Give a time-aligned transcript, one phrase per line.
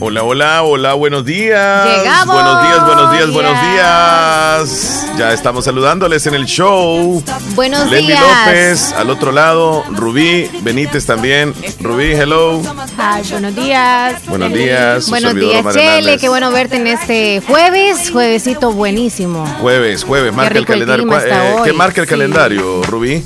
[0.00, 1.84] Hola, hola, hola, buenos días.
[1.84, 2.34] Llegamos.
[2.34, 5.06] Buenos días, buenos días, buenos días.
[5.18, 7.22] Ya estamos saludándoles en el show.
[7.54, 8.20] Buenos Leslie días.
[8.46, 11.52] López, al otro lado, Rubí Benítez también.
[11.80, 12.60] Rubí, hello.
[12.96, 14.24] Ay, buenos días.
[14.26, 15.10] Buenos días.
[15.10, 16.18] Buenos días, Chele.
[16.18, 18.10] Qué bueno verte en este jueves.
[18.12, 19.44] Juevesito buenísimo.
[19.60, 21.04] Jueves, jueves, marca el calendario.
[21.04, 22.10] clima ¿Cuá- está eh, ¿Qué marca el sí.
[22.10, 23.24] calendario, Rubí?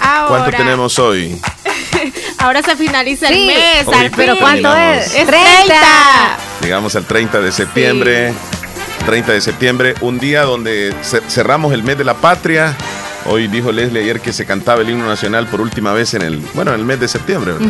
[0.00, 1.40] Ahora, ¿Cuánto tenemos hoy?
[2.38, 3.34] Ahora se finaliza Sí.
[3.34, 3.86] el mes.
[3.86, 4.36] Hoy Pero.
[4.38, 5.14] ¿cuánto es?
[5.14, 6.36] Es 30.
[6.62, 8.32] Llegamos al 30 de septiembre.
[9.06, 12.76] 30 de septiembre, un día donde ce- cerramos el mes de la patria.
[13.26, 16.38] Hoy dijo Leslie ayer que se cantaba el himno nacional por última vez en el,
[16.54, 17.68] bueno, en el mes de septiembre, ¿verdad?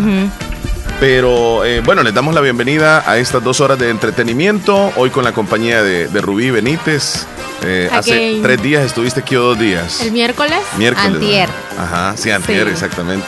[1.00, 4.92] Pero eh, bueno, les damos la bienvenida a estas dos horas de entretenimiento.
[4.96, 7.27] Hoy con la compañía de, de Rubí Benítez.
[7.64, 10.00] Eh, hace tres días estuviste aquí o dos días.
[10.02, 10.58] El miércoles.
[10.78, 11.14] Miércoles.
[11.14, 11.48] Antier.
[11.77, 11.83] ¿no?
[11.83, 12.72] Ajá, sí, antier, Sí.
[12.72, 13.27] exactamente.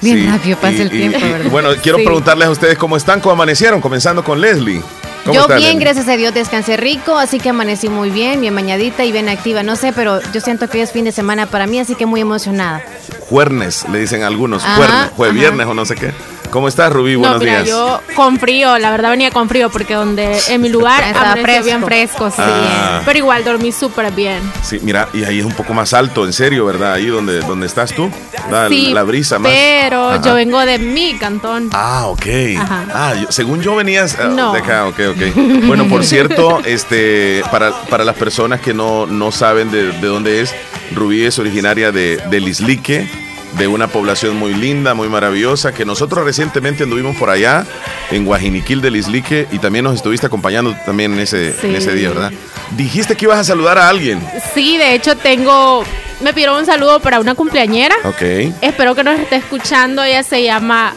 [0.00, 1.50] Bien rápido pasa el tiempo, ¿verdad?
[1.50, 2.04] Bueno, quiero Sí.
[2.04, 4.80] preguntarles a ustedes cómo están, cómo amanecieron, comenzando con Leslie.
[5.24, 5.80] ¿Cómo Yo está, bien, Leslie?
[5.84, 9.62] gracias a Dios, descansé rico, así que amanecí muy bien, bien bañadita y bien activa.
[9.64, 12.06] No sé, pero yo siento que hoy es fin de semana para mí, así que
[12.06, 12.82] muy emocionada.
[13.28, 14.62] Juernes, le dicen algunos.
[14.64, 15.34] Ajá, Juernes, jue- ajá.
[15.34, 16.12] viernes o no sé qué.
[16.56, 17.16] ¿Cómo estás, Rubí?
[17.16, 17.68] Buenos no, mira, días.
[17.68, 21.64] yo con frío, la verdad venía con frío porque donde en mi lugar Estaba fresco.
[21.64, 22.36] bien fresco, sí.
[22.38, 23.02] Ah.
[23.04, 24.40] Pero igual dormí súper bien.
[24.62, 26.94] Sí, mira, y ahí es un poco más alto, en serio, ¿verdad?
[26.94, 28.10] Ahí donde, donde estás tú.
[28.50, 29.52] La, sí, la brisa más.
[29.52, 30.22] Pero Ajá.
[30.22, 31.68] yo vengo de mi cantón.
[31.74, 32.24] Ah, ok.
[32.58, 32.84] Ajá.
[32.94, 34.54] Ah, yo- según yo venías ah, No.
[34.54, 35.36] de acá, ok, ok.
[35.66, 40.40] Bueno, por cierto, este, para, para las personas que no, no saben de, de dónde
[40.40, 40.54] es,
[40.94, 43.25] Rubí es originaria de, de Lislique,
[43.58, 47.64] de una población muy linda, muy maravillosa, que nosotros recientemente anduvimos por allá,
[48.10, 51.68] en Guajiniquil de Lislique, y también nos estuviste acompañando también en ese, Sí.
[51.68, 52.32] en ese día, ¿verdad?
[52.76, 54.20] Dijiste que ibas a saludar a alguien.
[54.54, 55.84] Sí, de hecho tengo,
[56.20, 57.94] me pidieron un saludo para una cumpleañera.
[58.04, 58.22] Ok.
[58.60, 60.02] Espero que nos esté escuchando.
[60.02, 60.94] Ella se llama.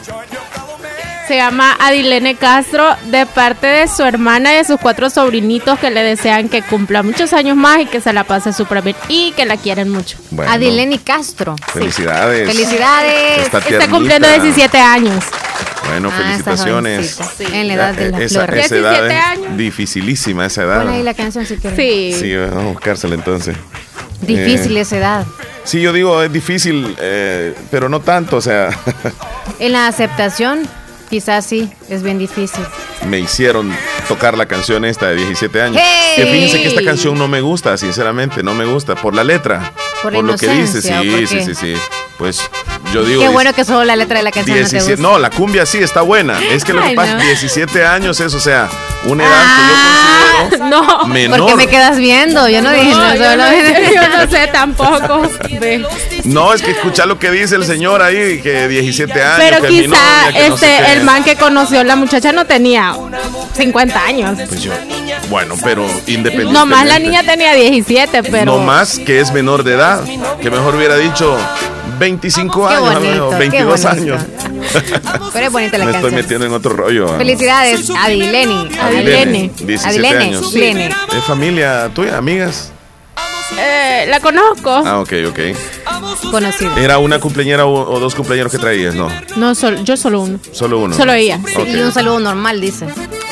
[1.29, 5.91] Se llama Adilene Castro, de parte de su hermana y de sus cuatro sobrinitos que
[5.91, 9.31] le desean que cumpla muchos años más y que se la pase súper bien y
[9.33, 10.17] que la quieren mucho.
[10.31, 11.55] Bueno, Adileni Castro.
[11.71, 12.47] Felicidades.
[12.47, 13.43] Felicidades.
[13.43, 15.23] Está Está cumpliendo 17 años.
[15.87, 17.19] Bueno, Ah, felicitaciones.
[17.53, 18.65] En la edad de las esa, flores.
[18.65, 19.57] esa edad 17 es años.
[19.57, 20.83] dificilísima esa edad.
[20.83, 21.77] Pon ahí la canción si quieres.
[21.77, 22.15] Sí.
[22.19, 23.55] Sí, vamos a buscársela entonces.
[24.21, 25.25] Difícil Eh, esa edad.
[25.63, 28.69] Sí, yo digo, es difícil, eh, pero no tanto, o sea,
[29.59, 30.67] En la aceptación,
[31.09, 32.63] quizás sí, es bien difícil.
[33.07, 33.71] me hicieron
[34.07, 35.81] tocar la canción esta de 17 años.
[35.83, 36.13] ¡Hey!
[36.15, 39.73] Que fíjense que esta canción no me gusta, sinceramente, no me gusta, por la letra,
[40.01, 41.73] Por por, lo que dice, inocencia, ¿o sí, sí, sí.
[42.17, 42.49] Pues
[42.93, 43.21] yo digo...
[43.21, 45.01] Qué bueno que solo la letra de la canción no te 17 gusta.
[45.13, 46.39] no, la cumbia sí está buena.
[46.51, 47.21] Es que lo que pasa, no.
[47.23, 48.69] 17 años es, o sea,
[49.05, 51.07] una edad Ah, que yo considero No.
[51.07, 51.39] menor.
[51.39, 52.47] ¿Por qué me quedas viendo?
[52.49, 53.45] Yo no dije No, yo, no,
[53.93, 55.21] yo no sé tampoco.
[56.25, 59.35] No, es que escuchar lo que dice el señor ahí, que 17 años.
[59.39, 62.45] Pero que quizá novia, que no este sé el man que conoció la muchacha no
[62.45, 62.95] tenía
[63.55, 64.37] 50 años.
[64.47, 64.71] Pues yo,
[65.29, 66.53] bueno, pero independientemente.
[66.53, 70.03] No más la niña tenía 17, pero No más que es menor de edad.
[70.41, 71.37] Que mejor hubiera dicho
[71.99, 73.89] 25 Qué años, bonito, o qué 22 bonito.
[73.89, 74.21] años.
[75.33, 77.17] Pero es bonita la Me estoy metiendo en otro rollo.
[77.17, 78.69] Felicidades, Adileni.
[78.81, 79.51] Adilene.
[79.59, 80.53] 17 Adilene, años.
[80.53, 80.89] Lene.
[81.17, 82.71] ¿Es familia tuya, amigas?
[83.57, 84.69] eh, la conozco.
[84.71, 85.39] Ah, ok, ok.
[86.31, 86.77] Conocido.
[86.77, 88.93] ¿Era una cumpleañera o, o dos cumpleaños que traías?
[88.95, 90.39] No, No, sol- yo solo uno.
[90.51, 90.95] solo uno.
[90.95, 91.39] Solo ella.
[91.67, 92.85] Y un saludo normal, dice.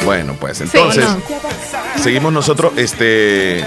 [0.05, 1.21] Bueno, pues entonces, no.
[2.01, 2.73] seguimos nosotros.
[2.77, 3.63] Este.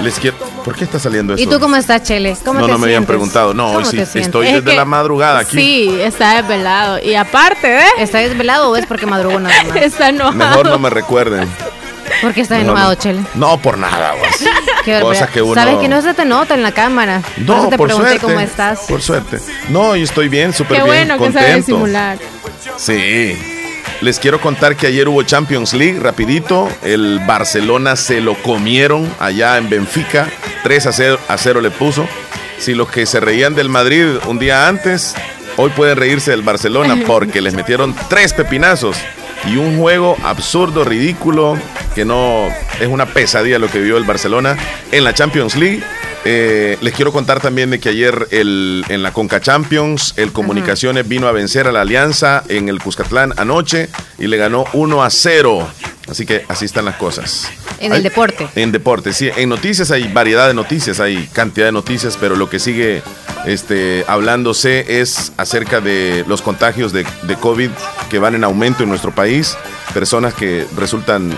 [0.00, 0.36] Les quiero.
[0.64, 1.42] ¿Por qué está saliendo esto?
[1.42, 2.36] ¿Y tú cómo estás, Chele?
[2.44, 3.54] ¿Cómo no, te no me habían preguntado.
[3.54, 5.56] No, hoy ¿Cómo sí, estoy Es desde que- la madrugada aquí.
[5.56, 6.98] Sí, está desvelado.
[7.02, 7.82] Y aparte de.
[7.98, 9.76] ¿Está desvelado o es porque madrugó nada más?
[9.82, 10.34] Está enojado.
[10.36, 11.48] Mejor no me recuerden.
[12.22, 12.94] ¿Por qué estás enojado, no.
[12.96, 13.20] Chele?
[13.34, 14.28] No, por nada, vos.
[14.84, 14.98] Qué.
[15.00, 17.20] Cosas que uno- Sabes que no se te nota en la cámara.
[17.20, 18.26] por eso No, te por pregunté suerte.
[18.26, 18.80] cómo estás.
[18.88, 19.38] Por suerte.
[19.68, 20.86] No, yo estoy bien, súper Qué bien.
[21.08, 21.66] bueno que sabe contento.
[21.66, 22.18] disimular.
[22.76, 23.38] Sí.
[24.00, 26.68] Les quiero contar que ayer hubo Champions League, rapidito.
[26.82, 30.28] El Barcelona se lo comieron allá en Benfica.
[30.62, 32.06] 3 a 0, a 0 le puso.
[32.58, 35.16] Si los que se reían del Madrid un día antes,
[35.56, 38.96] hoy pueden reírse del Barcelona porque les metieron tres pepinazos.
[39.46, 41.58] Y un juego absurdo, ridículo,
[41.96, 42.48] que no
[42.80, 44.56] es una pesadilla lo que vio el Barcelona
[44.92, 45.82] en la Champions League.
[46.24, 51.08] Eh, les quiero contar también de que ayer el- en la Conca Champions, el Comunicaciones
[51.08, 53.88] vino a vencer a la Alianza en el Cuscatlán anoche
[54.18, 55.68] y le ganó 1 a 0
[56.10, 57.50] Así que así están las cosas.
[57.80, 58.48] En el deporte.
[58.54, 59.28] En deporte, sí.
[59.36, 63.02] En noticias hay variedad de noticias, hay cantidad de noticias, pero lo que sigue
[63.44, 67.68] este, hablándose es acerca de los contagios de, de COVID
[68.08, 69.54] que van en aumento en nuestro país,
[69.92, 71.30] personas que resultan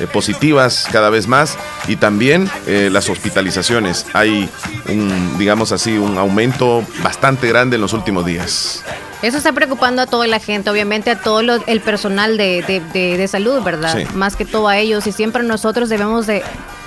[0.00, 1.56] eh, positivas cada vez más
[1.86, 4.06] y también eh, las hospitalizaciones.
[4.12, 4.48] Hay
[4.88, 8.82] un, digamos así, un aumento bastante grande en los últimos días.
[9.22, 13.62] Eso está preocupando a toda la gente, obviamente a todo el personal de, de, salud,
[13.62, 14.04] ¿verdad?
[14.14, 16.42] Más que todo a ellos y siempre nosotros debemos de...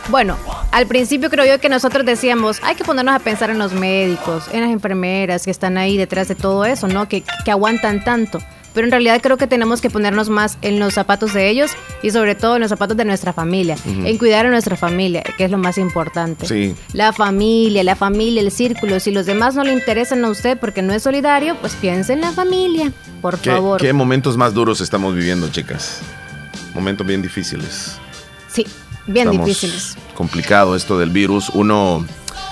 [0.10, 0.38] Bueno,
[0.72, 4.46] al principio creo yo que nosotros decíamos, hay que ponernos a pensar en los médicos,
[4.54, 7.10] en las enfermeras que están ahí detrás de todo eso, ¿no?
[7.10, 8.40] Que, que aguantan tanto
[8.78, 11.72] pero en realidad creo que tenemos que ponernos más en los zapatos de ellos
[12.04, 15.46] y sobre todo en los zapatos de nuestra familia, en cuidar a nuestra familia, que
[15.46, 16.46] es lo más importante.
[16.46, 16.76] Sí.
[16.94, 19.00] La familia, la familia, el círculo.
[19.00, 22.22] Si los demás no le interesan a usted porque no es solidario, pues piense en
[22.22, 23.82] la familia, por favor.
[23.82, 26.02] ¿Qué momentos más duros estamos viviendo, chicas?
[26.76, 27.98] Momentos bien difíciles.
[28.48, 28.64] Sí,
[29.08, 29.98] bien difíciles.
[30.14, 31.50] Complicado esto del virus.
[31.50, 32.06] Uno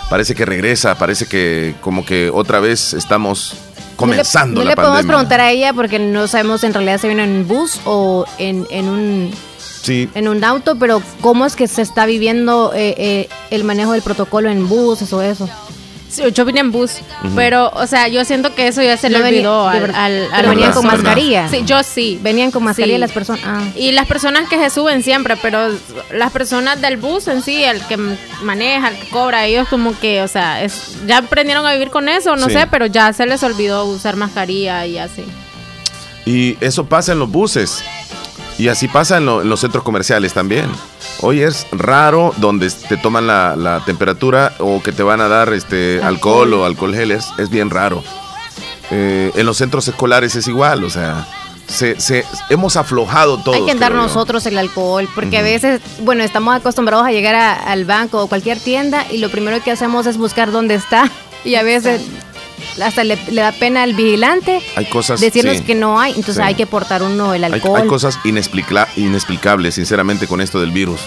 [0.09, 3.55] parece que regresa, parece que como que otra vez estamos
[3.95, 7.07] comenzando no le, no le podemos preguntar a ella porque no sabemos en realidad si
[7.07, 9.31] viene en bus o en, en un
[9.81, 10.09] sí.
[10.15, 14.01] en un auto, pero cómo es que se está viviendo eh, eh, el manejo del
[14.01, 15.49] protocolo en buses o eso
[16.33, 16.97] yo vine en bus,
[17.35, 20.85] pero, o sea, yo siento que eso ya se le olvidó al, al, venían con
[20.85, 21.49] mascarilla.
[21.49, 22.19] Sí, yo sí.
[22.21, 23.43] Venían con mascarilla las personas.
[23.45, 23.63] Ah.
[23.75, 25.69] Y las personas que se suben siempre, pero
[26.11, 27.97] las personas del bus en sí, el que
[28.43, 32.07] maneja, el que cobra, ellos como que, o sea, es, ya aprendieron a vivir con
[32.07, 35.25] eso, no sé, pero ya se les olvidó usar mascarilla y así.
[36.25, 37.83] Y eso pasa en los buses.
[38.57, 40.69] Y así pasa en, en los centros comerciales también.
[41.21, 46.01] Hoy es raro donde te toman la, temperatura o que te van a dar este
[46.03, 47.29] alcohol, o alcohol geles.
[47.37, 48.03] Es bien raro.
[48.91, 51.25] Eh, en los centros escolares es igual, o sea,
[51.67, 53.55] se, hemos aflojado todo.
[53.55, 57.85] Hay que dar nosotros el alcohol, porque a veces, bueno, estamos acostumbrados a llegar al
[57.85, 61.09] banco o cualquier tienda y lo primero que hacemos es buscar dónde está.
[61.43, 62.01] Y a veces
[62.83, 66.65] hasta le, da pena al vigilante hay cosas, decirnos que no hay, entonces hay que
[66.65, 67.81] portar uno el alcohol.
[67.81, 71.01] Hay, cosas inexplicables, sinceramente, con esto del virus.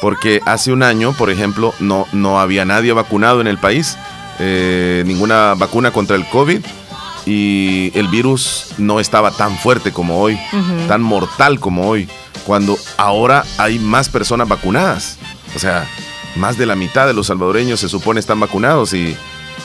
[0.00, 3.96] Porque hace un año, por ejemplo, no, no había nadie vacunado en el país,
[4.38, 6.60] eh, ninguna vacuna contra el COVID
[7.26, 10.38] y el virus no estaba tan fuerte como hoy,
[10.86, 12.08] tan mortal como hoy,
[12.46, 15.18] cuando ahora hay más personas vacunadas.
[15.54, 15.86] O sea,
[16.36, 19.16] más de la mitad de los salvadoreños se supone están vacunados y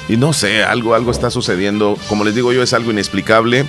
[0.09, 1.97] y no sé, algo, algo está sucediendo.
[2.09, 3.65] Como les digo yo, es algo inexplicable,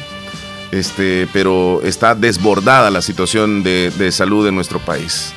[0.73, 5.33] este, pero está desbordada la situación de, salud en nuestro país.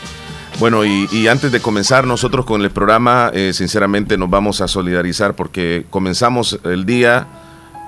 [0.60, 5.36] Bueno, y, antes de comenzar nosotros con el programa, eh, sinceramente nos vamos a solidarizar
[5.36, 7.28] porque comenzamos el día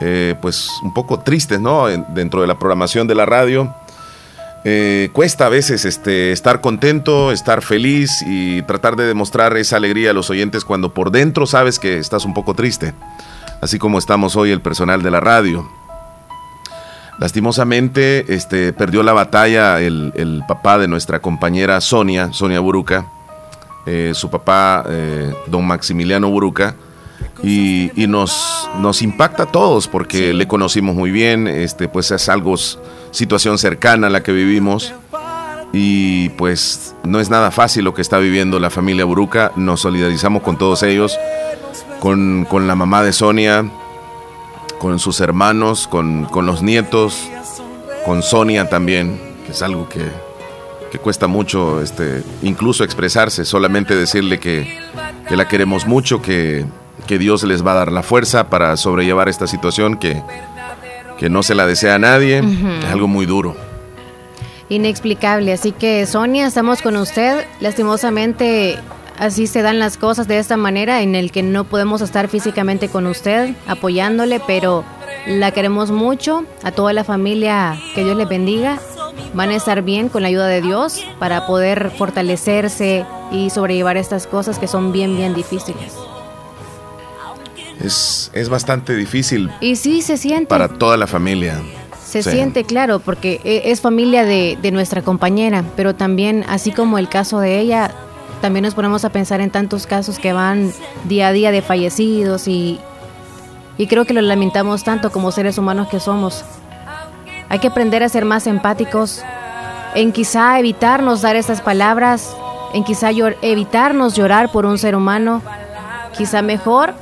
[0.01, 1.87] eh, pues un poco tristes, ¿no?
[1.87, 3.73] dentro de la programación de la radio.
[4.65, 10.11] Eh, cuesta a veces este, estar contento, estar feliz y tratar de demostrar esa alegría
[10.11, 12.93] a los oyentes cuando por dentro sabes que estás un poco triste,
[13.61, 15.69] así como estamos hoy el personal de la radio.
[17.19, 23.07] Lastimosamente este, perdió la batalla el, papá de nuestra compañera Sonia, Sonia Buruca,
[23.85, 26.75] eh, su papá, eh, don Maximiliano Buruca,
[27.43, 32.55] y, nos, nos impacta a todos porque le conocimos muy bien, este, pues es algo
[33.11, 34.93] situación cercana a la que vivimos
[35.71, 39.51] y pues no es nada fácil lo que está viviendo la familia Buruca.
[39.55, 41.17] Nos solidarizamos con todos ellos,
[41.99, 43.69] con, la mamá de Sonia,
[44.79, 47.29] con sus hermanos, con, los nietos,
[48.05, 50.09] con Sonia también, que es algo que,
[50.99, 54.79] cuesta mucho este, incluso expresarse, solamente decirle que,
[55.29, 56.65] la queremos mucho, que,
[57.09, 60.21] que Dios les va a dar la fuerza para sobrellevar esta situación que
[61.17, 63.55] que no se la desea a nadie, es algo muy duro.
[64.69, 67.45] Inexplicable, así que Sonia, estamos con usted.
[67.59, 68.77] Lastimosamente,
[69.17, 72.89] así se dan las cosas de esta manera, en el que no podemos estar físicamente
[72.89, 74.85] con usted, apoyándole, pero
[75.25, 78.79] la queremos mucho, a toda la familia, que Dios les bendiga.
[79.33, 84.25] Van a estar bien con la ayuda de Dios para poder fortalecerse y sobrellevar estas
[84.25, 85.97] cosas que son bien, bien difíciles
[87.79, 89.49] es, es bastante difícil.
[89.61, 90.47] Y sí, se siente.
[90.47, 91.61] Para toda la familia.
[92.05, 96.97] Se siente, claro, porque e, es familia de, de, nuestra compañera, pero también, así como
[96.97, 97.91] el caso de ella,
[98.41, 102.47] también nos ponemos a pensar en tantos casos que van día a día de fallecidos
[102.47, 102.79] y,
[103.77, 106.43] y creo que lo lamentamos tanto como seres humanos que somos.
[107.47, 109.21] Hay que aprender a ser más empáticos,
[109.93, 112.35] en quizá evitarnos dar esas palabras,
[112.73, 115.43] en quizá evitarnos llorar por un ser humano,
[116.17, 116.95] quizá mejor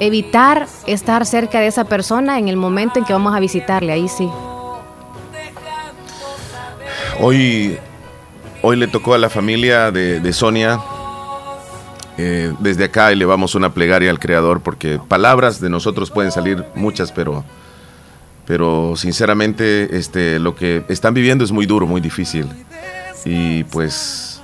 [0.00, 4.08] evitar estar cerca de esa persona en el momento en que vamos a visitarle, ahí
[4.08, 4.28] sí.
[7.20, 7.78] Hoy
[8.62, 10.80] hoy le tocó a la familia de, Sonia.
[12.18, 17.12] Eh, desde acá elevamos una plegaria al Creador porque palabras de nosotros pueden salir muchas,
[17.12, 17.44] pero,
[18.46, 22.46] pero sinceramente este, lo que están viviendo es muy duro, muy difícil.
[23.24, 24.39] Y pues,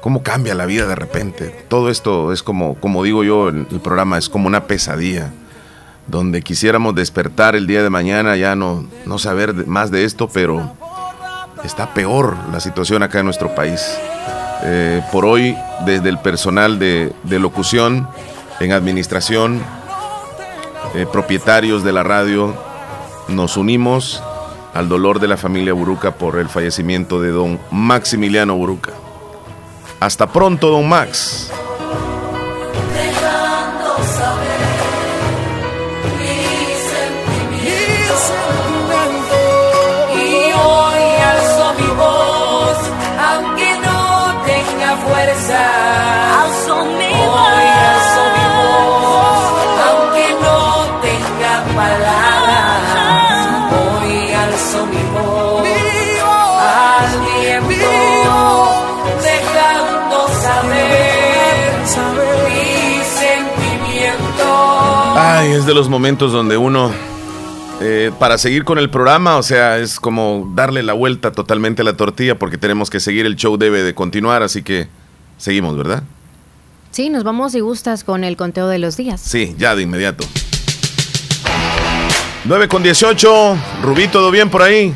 [0.00, 1.64] ¿cómo cambia la vida de repente?
[1.68, 5.32] Todo esto es como, como digo yo el programa, es como una pesadilla
[6.10, 10.72] donde quisiéramos despertar el día de mañana, ya no, no saber más de esto, pero
[11.64, 13.80] está peor la situación acá en nuestro país.
[14.62, 18.08] Eh, por hoy, desde el personal de, locución,
[18.58, 19.62] en administración,
[20.94, 22.54] eh, propietarios de la radio,
[23.28, 24.22] nos unimos
[24.74, 28.92] al dolor de la familia Buruca por el fallecimiento de don Maximiliano Buruca.
[30.00, 31.52] Hasta pronto, don Max.
[65.70, 66.90] De los momentos donde uno,
[67.80, 71.84] eh, para seguir con el programa, o sea, es como darle la vuelta totalmente a
[71.84, 74.88] la tortilla porque tenemos que seguir, el show debe de continuar, así que
[75.38, 76.02] seguimos, ¿verdad?
[76.90, 79.20] Sí, nos vamos si gustas con el conteo de los días.
[79.20, 80.24] Sí, ya de inmediato.
[82.46, 84.92] 9 con 18, Rubí, ¿todo bien por ahí?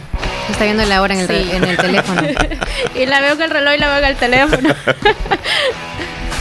[0.51, 2.23] Está viendo la hora en el, en el teléfono.
[3.01, 4.75] y la veo con el reloj y la veo con el teléfono.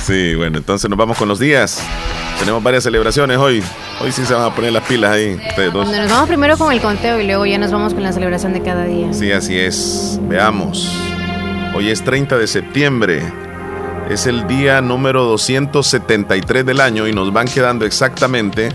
[0.04, 1.82] sí, bueno, entonces nos vamos con los días.
[2.40, 3.64] Tenemos varias celebraciones hoy.
[4.02, 5.88] Hoy sí se van a poner las pilas ahí, ustedes dos.
[5.88, 8.62] Nos vamos primero con el conteo y luego ya nos vamos con la celebración de
[8.62, 9.14] cada día.
[9.14, 10.20] Sí, así es.
[10.24, 10.92] Veamos.
[11.76, 13.22] Hoy es 30 de septiembre.
[14.10, 18.70] Es el día número 273 del año y nos van quedando exactamente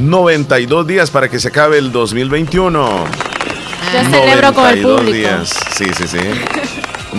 [0.00, 3.04] 92 días para que se acabe el 2021.
[3.92, 5.12] Yo celebro con el público.
[5.12, 5.50] días.
[5.74, 6.18] Sí, sí, sí.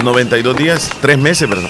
[0.02, 1.70] 92 días, tres meses, ¿verdad?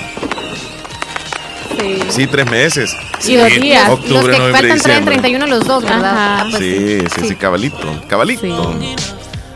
[2.10, 2.28] Sí.
[2.28, 2.96] tres meses.
[3.20, 3.90] Sí, dos días.
[3.90, 6.14] Octubre, los que faltan traen 31 los dos, ¿verdad?
[6.16, 8.02] Ah, pues sí, sí, sí, cabalito.
[8.08, 8.76] Cabalito.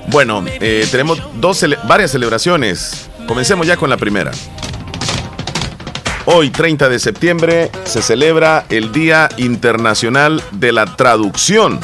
[0.07, 3.09] Bueno, eh, tenemos dos varias celebraciones.
[3.27, 4.31] Comencemos ya con la primera.
[6.25, 11.79] Hoy, 30 de septiembre, se celebra el Día Internacional de la Traducción.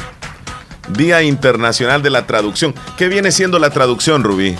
[0.90, 2.74] Día Internacional de la Traducción.
[2.98, 4.56] ¿Qué viene siendo la traducción, Rubí?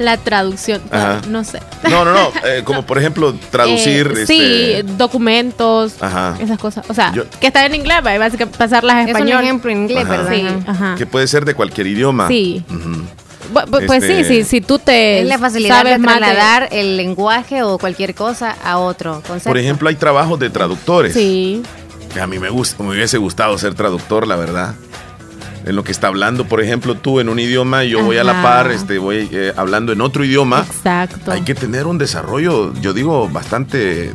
[0.00, 0.80] La traducción,
[1.28, 1.60] no sé.
[1.90, 4.14] No, no, no, eh, como por ejemplo traducir.
[4.16, 5.96] Eh, sí, este, documentos,
[6.40, 6.86] esas cosas.
[6.88, 9.28] O sea, que está en inglés, a pasarlas a español.
[9.28, 10.32] Es un ejemplo en inglés, ¿verdad?
[10.32, 10.94] Sí, ajá.
[10.96, 12.28] Que puede ser de cualquier idioma.
[12.28, 12.64] Sí.
[13.52, 17.76] Pues sí, este, sí, si tú te es la facilidad de trasladar el lenguaje o
[17.76, 19.50] cualquier cosa a otro concepto.
[19.50, 21.12] Por ejemplo, hay trabajos de traductores.
[21.12, 21.62] Sí.
[22.14, 24.74] Que a mí me gusta, me hubiese gustado ser traductor, la verdad
[25.70, 28.24] en lo que está hablando, por ejemplo, tú en un idioma y yo voy a
[28.24, 30.66] la par, este, voy eh, hablando en otro idioma.
[30.66, 31.32] Exacto.
[31.32, 34.12] Hay que tener un desarrollo, yo digo, bastante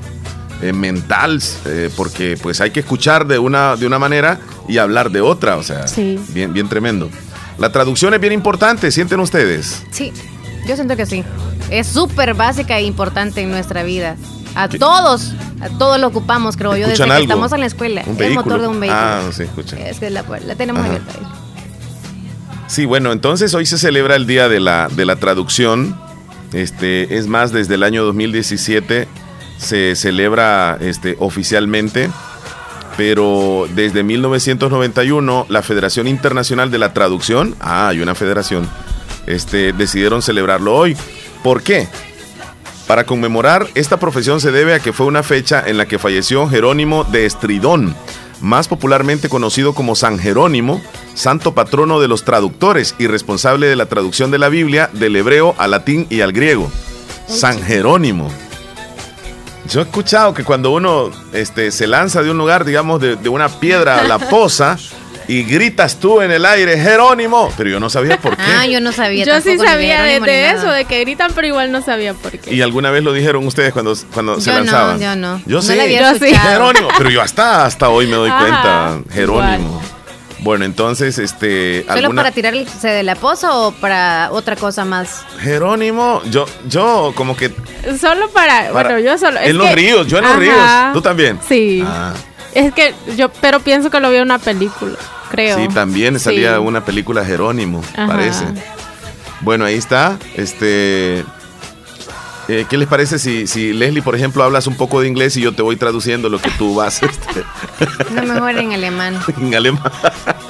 [0.62, 5.12] eh, mental, eh, porque pues hay que escuchar de una, de una manera y hablar
[5.12, 5.86] de otra, o sea,
[6.30, 7.10] bien, bien tremendo.
[7.58, 9.84] La traducción es bien importante, ¿sienten ustedes?
[9.92, 10.12] Sí,
[10.68, 11.24] yo siento que sí.
[11.70, 14.18] Es súper básica e importante en nuestra vida.
[14.56, 18.02] A todos, a todos lo ocupamos, creo yo, desde que estamos en la escuela.
[18.02, 19.02] el motor de un vehículo.
[19.02, 19.78] Ah, sí, escucha.
[19.78, 20.24] Es que la,
[20.56, 21.35] tenemos abierta ahí.
[22.68, 26.00] Sí, bueno, entonces hoy se celebra el Día de la, de la Traducción.
[26.52, 29.08] Este, es más, desde el año 2017
[29.58, 32.10] se celebra este, oficialmente,
[32.98, 38.68] pero desde 1991 la Federación Internacional de la Traducción, ah, hay una federación,
[39.28, 40.98] este, decidieron celebrarlo hoy.
[41.44, 41.88] ¿Por qué?
[42.88, 46.48] Para conmemorar esta profesión se debe a que fue una fecha en la que falleció
[46.48, 47.96] Jerónimo de Estridón,
[48.42, 50.82] más popularmente conocido como San Jerónimo,
[51.14, 55.56] santo patrono de los traductores y responsable de la traducción de la Biblia del hebreo
[55.58, 56.72] al latín y al griego.
[57.28, 58.30] San Jerónimo.
[59.70, 63.30] Yo he escuchado que cuando uno este, se lanza de un lugar, digamos, de, de
[63.30, 64.78] una piedra a la poza,
[65.28, 67.52] y gritas tú en el aire, Jerónimo.
[67.58, 68.44] Pero yo no sabía por qué.
[68.44, 69.26] Ah, yo no sabía.
[69.26, 72.54] Yo sí sabía de, eso, de que gritan, pero igual no sabía por qué.
[72.54, 75.00] ¿Y alguna vez lo dijeron ustedes cuando, cuando se lanzaban?
[75.00, 75.42] No, yo no.
[75.46, 75.76] Yo sí.
[75.76, 76.34] yo sí.
[76.36, 76.90] Jerónimo.
[76.98, 79.00] Pero yo hasta, hasta hoy me doy cuenta.
[79.12, 79.82] Jerónimo.
[80.40, 81.86] Bueno, entonces, este.
[81.88, 85.24] ¿Solo para tirarse de la poza o para otra cosa más?
[85.40, 87.52] Jerónimo, yo, yo como que.
[88.00, 88.72] Solo para.
[88.72, 89.40] bueno, yo solo.
[89.40, 90.58] En los ríos, yo en los ríos.
[90.94, 91.40] ¿Tú también?
[91.48, 91.84] Sí.
[91.84, 92.14] Ah.
[92.54, 94.96] Es que yo, pero pienso que lo vi en una película
[95.36, 95.58] creo.
[95.58, 98.46] Sí, también salía una película Jerónimo, parece.
[99.42, 100.18] Bueno, ahí está.
[100.36, 101.24] Este.
[102.48, 105.42] Eh, ¿Qué les parece si, si Leslie, por ejemplo, hablas un poco de inglés y
[105.42, 107.02] yo te voy traduciendo lo que tú vas?
[107.06, 107.44] Este,
[108.14, 109.20] No, mejor en alemán.
[109.42, 109.92] en alemán.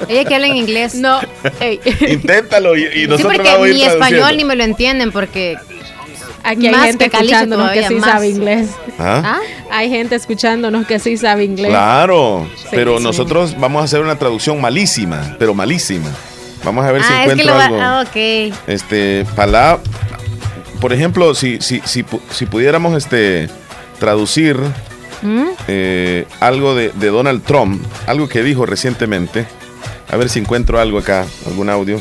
[0.08, 0.94] Ella que habla en inglés.
[0.94, 1.20] No,
[1.60, 1.80] ey.
[2.08, 5.10] Inténtalo y, y sí, nosotros porque vamos a ir ni español ni me lo entienden
[5.10, 5.56] porque...
[6.46, 8.08] Aquí hay Más gente que escuchándonos que sí más.
[8.08, 8.70] sabe inglés.
[9.00, 9.22] ¿Ah?
[9.24, 9.40] ¿Ah?
[9.72, 11.70] Hay gente escuchándonos que sí sabe inglés.
[11.70, 13.02] Claro, pero sí.
[13.02, 16.08] nosotros vamos a hacer una traducción malísima, pero malísima.
[16.62, 17.64] Vamos a ver si ah, encuentro lo va...
[17.64, 17.80] algo.
[17.80, 18.54] Ah, ok.
[18.68, 19.82] Este, palabra.
[20.80, 23.48] Por ejemplo, si, si, si, si pudiéramos este,
[23.98, 24.56] traducir
[25.22, 25.48] ¿Mm?
[25.66, 29.46] eh, algo de, de Donald Trump, algo que dijo recientemente,
[30.08, 32.00] a ver si encuentro algo acá, algún audio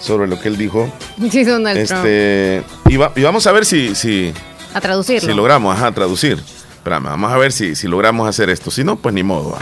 [0.00, 0.90] sobre lo que él dijo.
[1.30, 2.04] Sí, Donald Trump.
[2.04, 4.32] Este, y, va- y vamos a ver si, si,
[4.74, 5.28] A traducirlo.
[5.28, 6.40] si logramos, ajá, traducir.
[6.76, 8.70] Espérame, vamos a ver si, si logramos hacer esto.
[8.70, 9.58] Si no, pues ni modo.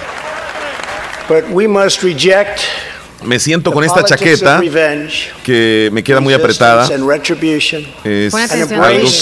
[1.29, 2.61] But we must reject
[3.25, 4.61] Me siento con esta chaqueta
[5.43, 6.85] que me queda muy apretada.
[6.85, 7.11] Es algo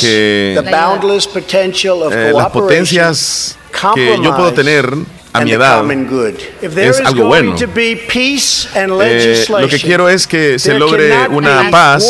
[0.00, 3.57] que the boundless potential of eh, las potencias
[3.95, 4.92] que yo puedo tener
[5.34, 5.78] a and mi the edad.
[5.78, 6.34] common good.
[6.60, 7.56] If there es is algo going bueno.
[7.56, 12.04] to be peace and Eh, legislation, lo que quiero es que se logre una paz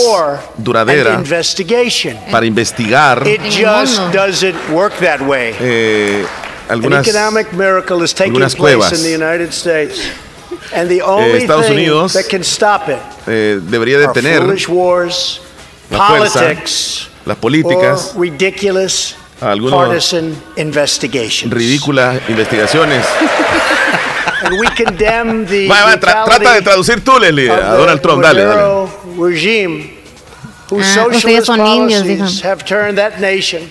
[0.57, 1.23] duradera
[2.31, 4.13] para investigar It el just mundo.
[4.27, 5.55] doesn't work that way.
[5.61, 6.25] eh,
[6.69, 8.93] An algunas economic miracle is taking algunas place cuevas.
[8.93, 10.01] in the United States.
[10.75, 15.41] And the only Estados thing Unidos that can stop it eh, debería detener la fuerza,
[15.91, 18.15] politics, las políticas,
[20.57, 21.53] investigations.
[21.53, 23.05] ridículas investigaciones.
[24.45, 27.75] And we condemn the Va, va, tra- brutality trata de traducir tú, Leslie, of a
[27.77, 28.89] Donald Trump, dale, dale.
[29.17, 29.95] Regime,
[30.69, 32.49] whose Ah, ustedes socialist son indios, policies dijo.
[32.49, 33.71] have turned that nation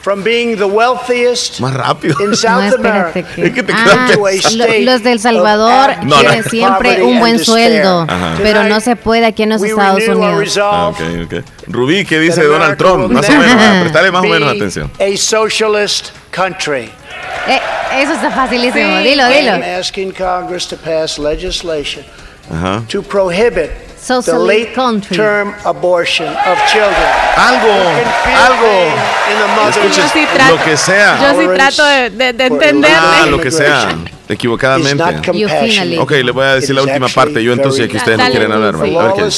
[0.00, 2.14] from being the wealthiest Más rápido.
[2.20, 4.08] in No, South espérate America que- Es que te Ah,
[4.54, 6.16] lo- los del Salvador No, no.
[6.20, 8.06] quieren siempre poverty un buen sueldo.
[8.08, 8.34] Ajá.
[8.42, 10.58] pero no se puede aquí en los we Estados Unidos.
[10.62, 11.44] Ah, resolve ok, ok.
[11.66, 13.10] Rubí, ¿qué dice Donald Trump?
[13.10, 14.90] Más o menos, prestale más o menos atención.
[15.00, 16.90] A socialist country.
[17.48, 17.60] Eh,
[18.00, 19.78] eso está facilísimo, Sí, dilo, I'm dilo.
[19.78, 22.04] asking Congress to pass legislation
[22.52, 22.82] Ajá.
[22.88, 23.70] to prohibit
[24.06, 25.16] the late country.
[25.16, 27.08] term abortion of children.
[27.36, 27.72] Algo,
[28.36, 29.68] algo.
[29.68, 31.32] Escuches, trato- lo que sea.
[31.32, 32.96] Yo sí trato de, de- de entenderle.
[32.96, 33.90] Ah, lo que sea.
[33.90, 35.02] Is Equivocadamente.
[35.98, 38.76] Ok, le voy a decir la última parte yo entonces, que ustedes no quieren hablar.
[38.76, 39.32] border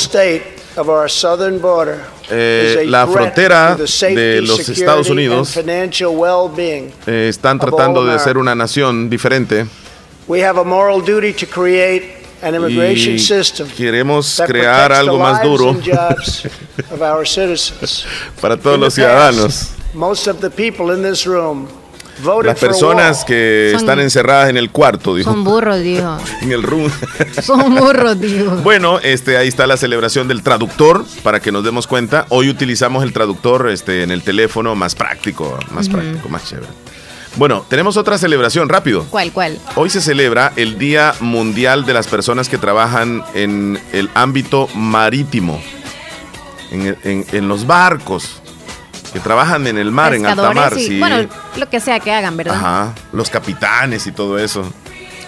[2.33, 6.93] Eh, la frontera to the safety, de los Estados Unidos financial well-being.
[7.07, 9.67] Eh, están tratando de ser una nación diferente
[10.29, 15.71] We have a moral duty to create y system queremos crear algo más lives duro
[15.71, 16.45] and jobs
[16.91, 18.07] of our citizens.
[18.41, 19.71] para todos los ciudadanos.
[19.93, 21.69] Most of the people in this room
[22.23, 25.31] voted Las personas que Son- están encerradas en el cuarto, dijo.
[25.31, 26.19] Son burros, dijo.
[26.43, 26.91] En el room.
[27.43, 28.57] Son burros, dijo.
[28.63, 32.27] Bueno, este, ahí está la celebración del traductor, para que nos demos cuenta.
[32.29, 36.69] Hoy utilizamos el traductor este, en el teléfono más práctico, más práctico, más chévere.
[37.37, 39.05] Bueno, tenemos otra celebración, rápido.
[39.09, 39.59] ¿Cuál, cuál?
[39.77, 45.61] Hoy se celebra el Día Mundial de las Personas que trabajan en el ámbito marítimo,
[46.73, 48.41] en, en- en los barcos,
[49.13, 50.99] que trabajan en el mar, en alta mar, y- sí.
[50.99, 52.57] Bueno, lo que sea que hagan, ¿verdad?
[52.57, 54.65] Ajá, los capitanes y todo eso.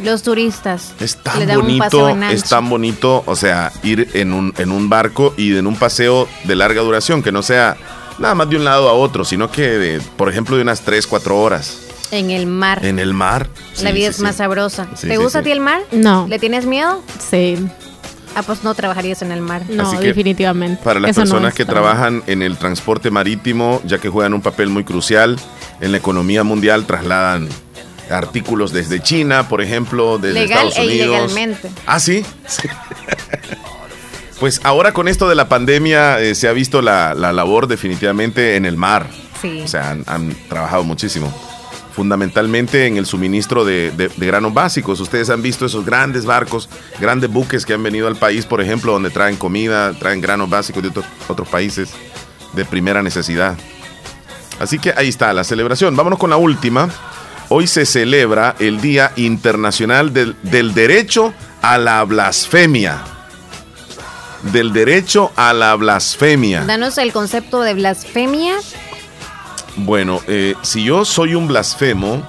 [0.02, 0.94] Los turistas.
[0.98, 5.56] Es tan bonito, es tan bonito, o sea, ir en un, en un barco y
[5.56, 7.76] en un paseo de larga duración, que no sea
[8.18, 11.06] nada más de un lado a otro, sino que, de, por ejemplo, de unas 3,
[11.06, 11.78] 4 horas
[12.12, 12.84] En el mar.
[12.84, 13.48] en el mar.
[13.82, 14.22] la vida sí, es sí.
[14.22, 14.86] más sabrosa.
[14.94, 15.40] Sí, ¿Te sí, gusta sí.
[15.40, 15.80] a ti el mar?
[15.92, 16.26] No.
[16.28, 17.02] ¿Le tienes miedo?
[17.30, 17.56] Sí,
[18.34, 19.62] Ah, pues no trabajarías en el mar.
[19.68, 20.82] no, que, definitivamente.
[20.82, 24.32] Para las Eso no personas es que trabajan en el transporte marítimo, ya que juegan
[24.32, 25.38] un papel muy crucial
[25.82, 27.48] en la economía mundial, trasladan
[28.10, 31.08] artículos desde China, por ejemplo, desde Legal Estados e Unidos.
[31.08, 31.70] ilegalmente.
[31.86, 32.24] Ah, sí.
[32.46, 32.68] Sí.
[34.40, 38.56] pues ahora con esto de la pandemia eh, se ha visto la, la labor definitivamente
[38.56, 39.06] en el mar.
[39.40, 39.60] Sí.
[39.62, 41.32] O sea, han, han trabajado muchísimo.
[41.94, 44.98] Fundamentalmente en el suministro de, de- granos básicos.
[45.00, 48.92] Ustedes han visto esos grandes barcos, grandes buques que han venido al país, por ejemplo,
[48.92, 51.90] donde traen comida, traen granos básicos de otros, otros países
[52.54, 53.56] de primera necesidad.
[54.58, 55.94] Así que ahí está la celebración.
[55.96, 56.88] Vámonos con la última.
[57.48, 63.02] Hoy se celebra el Día Internacional del, del Derecho a la Blasfemia.
[64.52, 66.64] Del derecho a la blasfemia.
[66.64, 68.56] Danos el concepto de blasfemia.
[69.76, 72.22] Bueno, eh, si yo soy un blasfemo,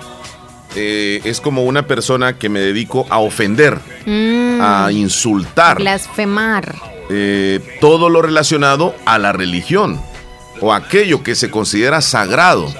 [0.75, 6.75] eh, es como una persona que me dedico a ofender, Mm, a insultar blasfemar.
[7.09, 9.99] eh, todo lo relacionado a la religión
[10.61, 12.73] o aquello que se considera sagrado.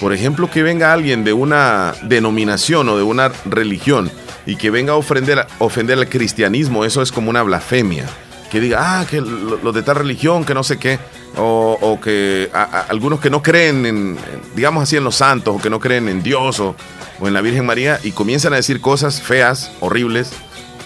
[0.00, 4.10] Por ejemplo, que venga alguien de una denominación o de una religión
[4.46, 8.04] y que venga a ofender, ofender al cristianismo, eso es como una blasfemia.
[8.50, 10.98] Que diga, ah, que los de tal religión, que no sé qué,
[11.36, 12.50] o, que
[12.88, 14.18] algunos que no creen en,
[14.54, 16.76] digamos así, en los santos, o que no creen en Dios o,
[17.20, 20.32] o en la Virgen María, y comienzan a decir cosas feas, horribles,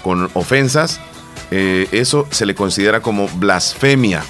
[0.02, 1.00] con ofensas,
[1.50, 4.22] eh, eso se le considera como blasfemia.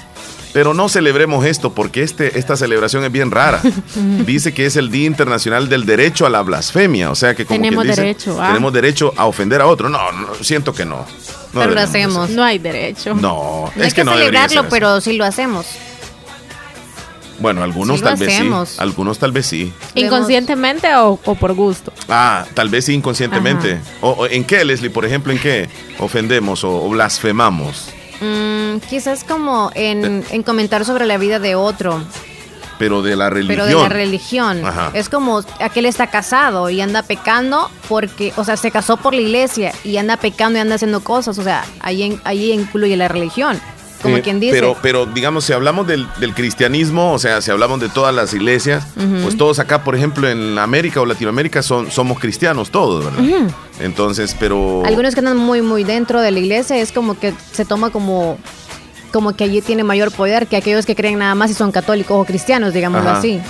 [0.51, 3.61] Pero no celebremos esto porque este, esta celebración es bien rara.
[4.25, 7.11] Dice que es el Día Internacional del Derecho a la Blasfemia.
[7.11, 8.47] O sea que como tenemos derecho, ¿ah?
[8.47, 9.89] tenemos derecho a ofender a otro.
[9.89, 9.99] No,
[10.41, 11.05] siento que no.
[11.53, 12.29] No pero lo hacemos.
[12.29, 13.15] No hay derecho.
[13.15, 15.65] No, es que, no celebrarlo, pero sí lo hacemos.
[17.39, 18.49] Bueno, algunos tal vez sí.
[18.77, 19.73] Algunos tal vez sí.
[19.95, 21.93] ¿Inconscientemente o, por gusto?
[22.07, 23.79] Ah, tal vez sí inconscientemente.
[24.01, 24.89] O, ¿En qué, Leslie?
[24.89, 27.89] Por ejemplo, ¿en qué ofendemos o, blasfemamos?
[28.21, 32.01] Mm, quizás como en, comentar sobre la vida de otro.
[32.79, 33.55] Pero de la religión.
[33.55, 34.61] Pero de la religión.
[34.93, 39.21] Es como aquel está casado y anda pecando porque, o sea, se casó por la
[39.21, 41.37] iglesia y anda pecando y anda haciendo cosas.
[41.37, 43.59] O sea, ahí, ahí incluye la religión
[44.01, 44.53] como eh, quien dice.
[44.53, 48.85] Pero, pero digamos, si hablamos del, cristianismo, o sea, si hablamos de todas las iglesias,
[49.23, 53.51] pues todos acá, por ejemplo, en América o Latinoamérica son, somos cristianos todos, ¿verdad?
[53.79, 54.83] Entonces, pero...
[54.85, 58.37] Algunos que andan muy, muy dentro de la iglesia es como que se toma como
[59.09, 62.17] como que allí tiene mayor poder que aquellos que creen nada más y son católicos
[62.19, 63.41] o cristianos, digámoslo así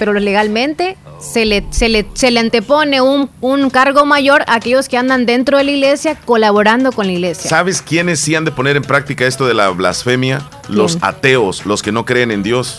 [0.00, 4.88] pero legalmente se le, se le, se le antepone un, un, cargo mayor a aquellos
[4.88, 7.50] que andan dentro de la iglesia colaborando con la iglesia.
[7.50, 10.40] ¿Sabes quiénes sí han de poner en práctica esto de la blasfemia?
[10.70, 12.78] Los ateos, los que no creen en Dios.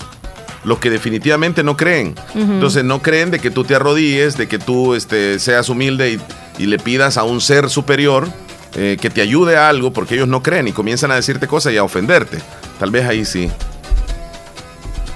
[0.64, 2.16] Los que definitivamente no creen.
[2.34, 6.20] Entonces no creen de que tú te arrodilles, de que tú este, seas humilde
[6.58, 8.28] y, le pidas a un ser superior
[8.76, 11.74] eh, que te ayude a algo porque ellos no creen y comienzan a decirte cosas
[11.74, 12.40] y a ofenderte.
[12.80, 13.50] Tal vez ahí sí.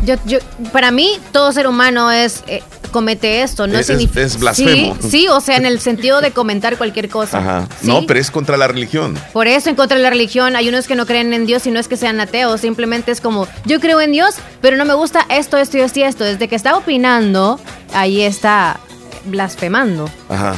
[0.03, 0.39] Yo, yo,
[0.71, 2.61] para mí, todo ser humano es eh,
[2.95, 4.95] comete esto, no es, es, blasfemo.
[5.05, 7.39] Sí, o sea, en el sentido de comentar cualquier cosa.
[7.39, 7.67] Ajá.
[7.81, 9.19] No, pero es contra la religión.
[9.33, 11.71] Por eso, en contra de la religión, hay unos que no creen en Dios y
[11.71, 14.93] no es que sean ateos, simplemente es como, yo creo en Dios, pero no me
[14.93, 16.23] gusta esto, esto y esto y esto.
[16.23, 17.59] Desde que está opinando,
[17.93, 18.79] ahí está
[19.25, 20.09] blasfemando.
[20.29, 20.55] Ajá.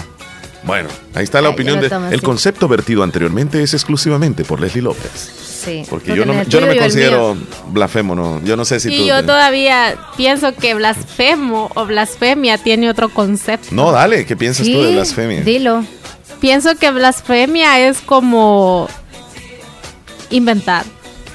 [0.68, 1.90] Bueno, ahí está la opinión de...
[2.12, 5.48] El concepto vertido anteriormente es exclusivamente por Leslie López.
[5.90, 7.36] Porque, yo no, me considero
[7.68, 8.42] blasfemo, no.
[8.44, 13.68] Yo no sé si y yo todavía pienso que blasfemo o blasfemia tiene otro concepto.
[13.72, 15.42] No, dale, ¿qué piensas tú de blasfemia?
[15.42, 15.84] Dilo.
[16.40, 18.88] Pienso que blasfemia es como
[20.30, 20.86] inventar.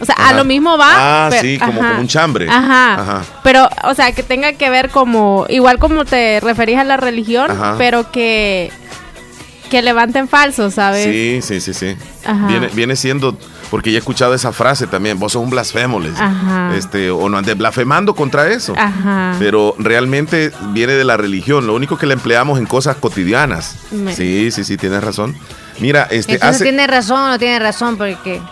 [0.01, 1.27] O sea, a lo mismo va.
[1.27, 2.49] Ah, sí, como, un chambre.
[2.49, 3.23] Ajá.
[3.45, 7.49] Pero, o sea, que tenga que ver como, igual como te referís a la religión,
[7.79, 8.73] pero que,
[9.72, 11.04] que levanten falsos, ¿sabes?
[11.04, 11.96] Sí, sí, sí, sí.
[12.46, 13.35] Viene, viene siendo
[13.70, 16.12] porque ya he escuchado esa frase también, vos sos un blasfemo, les
[16.76, 18.74] este, o no andes blasfemando contra eso.
[19.38, 23.76] Pero realmente viene de la religión, lo único que le empleamos en cosas cotidianas.
[24.14, 25.35] Sí, sí, sí, tienes razón.
[25.80, 26.64] Mira, este hace...
[26.64, 28.42] tiene razón, no tiene razón, porque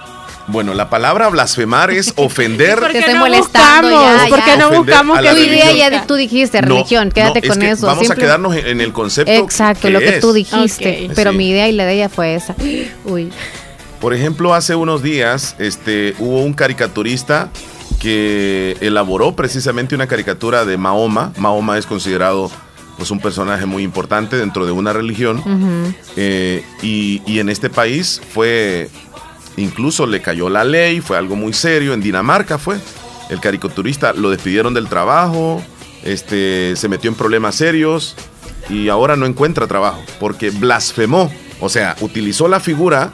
[0.51, 2.79] bueno, la palabra blasfemar es ofender.
[2.79, 7.11] Porque estoy no molestando ya, Porque no buscamos que tu idea ya tú dijiste religión,
[7.11, 7.87] quédate con eso.
[7.87, 9.33] Vamos a quedarnos en el concepto.
[9.33, 11.11] Exacto, lo que tú dijiste.
[11.15, 12.55] Pero mi idea y la de ella fue esa.
[13.05, 13.31] Uy.
[14.01, 17.51] Por ejemplo, hace unos días este, hubo un caricaturista
[18.01, 21.33] que elaboró precisamente una caricatura de Mahoma.
[21.37, 22.51] Mahoma es considerado
[22.97, 25.43] pues, un personaje muy importante dentro de una religión.
[26.17, 28.89] Eh, y, y, en este país fue,
[29.61, 31.95] incluso le cayó la ley, fue algo muy serio.
[31.95, 32.79] En Dinamarca fue.
[33.29, 35.63] El caricaturista lo despidieron del trabajo,
[36.03, 38.17] este, se metió en problemas serios
[38.69, 41.31] y ahora no encuentra trabajo porque blasfemó.
[41.61, 43.13] O sea, utilizó la figura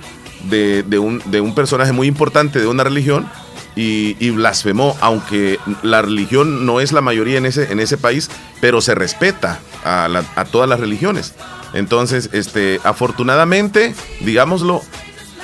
[0.49, 3.29] de, un, de un personaje muy importante de una religión
[3.75, 8.31] y, blasfemó, aunque la religión no es la mayoría en ese, en ese país,
[8.63, 11.35] pero se respeta a, a todas las religiones.
[11.75, 14.81] Entonces, este, afortunadamente, digámoslo,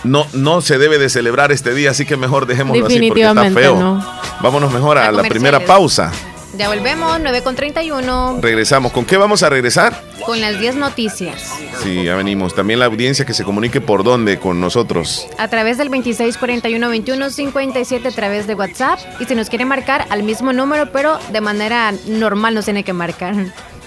[0.04, 3.50] no, no se debe de celebrar este día, así que mejor dejémoslo así porque está
[3.50, 4.04] feo.
[4.40, 6.10] Vámonos mejor a la primera pausa.
[6.54, 8.40] Ya volvemos, 9 con 31.
[8.42, 8.92] Regresamos.
[8.92, 9.98] ¿Con qué vamos a regresar?
[10.26, 11.50] Con las 10 noticias.
[11.82, 12.54] Sí, ya venimos.
[12.54, 15.26] También la audiencia que se comunique por dónde con nosotros.
[15.38, 18.98] A través del 2641-2157 a través de WhatsApp.
[19.18, 22.92] Y si nos quiere marcar al mismo número, pero de manera normal nos tiene que
[22.92, 23.34] marcar.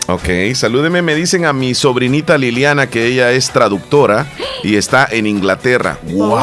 [0.07, 4.27] Ok, salúdeme, me dicen a mi sobrinita Liliana que ella es traductora
[4.63, 5.97] y está en Inglaterra.
[6.03, 6.37] ¡Wow!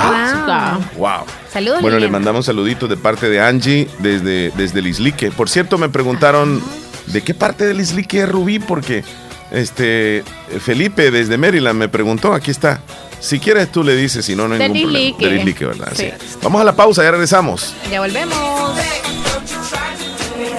[0.97, 1.25] ¡Wow!
[1.53, 1.81] Saludos.
[1.81, 5.31] Bueno, le mandamos saluditos de parte de Angie desde, desde el Islique.
[5.31, 6.61] Por cierto, me preguntaron
[7.07, 9.05] de qué parte del Islique es Rubí, porque
[9.53, 10.25] este
[10.61, 12.81] Felipe desde Maryland me preguntó, aquí está.
[13.21, 15.19] Si quieres tú le dices, si no, no hay ningún problema.
[15.19, 15.93] Del Islique, ¿verdad?
[15.95, 16.11] Sí.
[16.43, 17.75] Vamos a la pausa, ya regresamos.
[17.89, 18.37] Ya volvemos.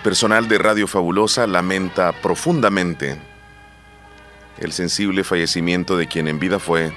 [0.00, 3.18] Personal de Radio Fabulosa lamenta profundamente
[4.58, 6.92] el sensible fallecimiento de quien en vida fue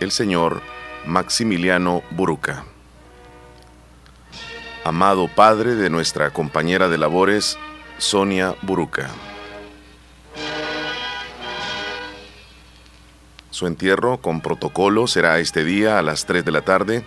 [0.00, 0.60] el señor
[1.06, 2.64] Maximiliano Buruca.
[4.84, 7.58] Amado padre de nuestra compañera de labores,
[7.98, 9.08] Sonia Buruca.
[13.50, 17.04] Su entierro con protocolo será este día a las 3 de la tarde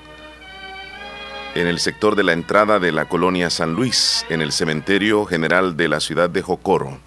[1.62, 5.76] en el sector de la entrada de la colonia San Luis, en el cementerio general
[5.76, 7.00] de la ciudad de Jocoro.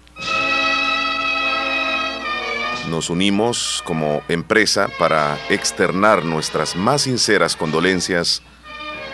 [2.89, 8.41] Nos unimos como empresa para externar nuestras más sinceras condolencias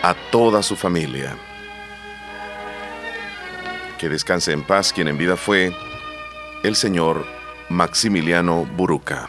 [0.02, 1.36] a toda su familia.
[3.96, 5.72] Que descanse en paz quien en vida fue
[6.64, 7.24] el señor
[7.68, 9.28] Maximiliano Buruca.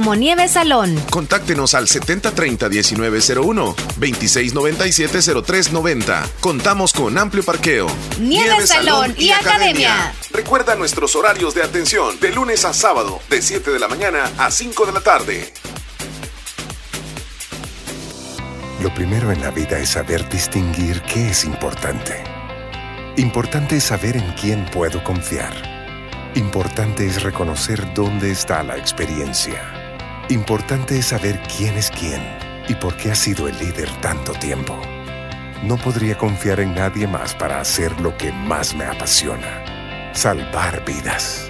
[0.01, 0.99] como Nieve Salón.
[1.11, 6.27] Contáctenos al 7030-1901, 2697-0390.
[6.39, 7.85] Contamos con amplio parqueo.
[8.19, 10.11] Nieve, Salón, y, Academia.
[10.31, 14.49] Recuerda nuestros horarios de atención de lunes a sábado, de 7 de la mañana a
[14.49, 15.53] 5 de la tarde.
[18.81, 22.23] Lo primero en la vida es saber distinguir qué es importante.
[23.17, 25.53] Importante es saber en quién puedo confiar.
[26.33, 29.80] Importante es reconocer dónde está la experiencia.
[30.29, 32.21] Importante es saber quién es quién
[32.67, 34.79] y por qué ha sido el líder tanto tiempo.
[35.63, 41.49] No podría confiar en nadie más para hacer lo que más me apasiona, salvar vidas.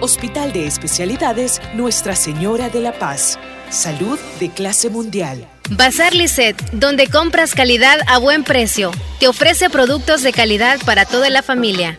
[0.00, 3.38] Hospital de Especialidades Nuestra Señora de la Paz.
[3.68, 5.46] Salud de clase mundial.
[5.70, 8.90] Bazar Lisset, donde compras calidad a buen precio.
[9.20, 11.98] Te ofrece productos de calidad para toda la familia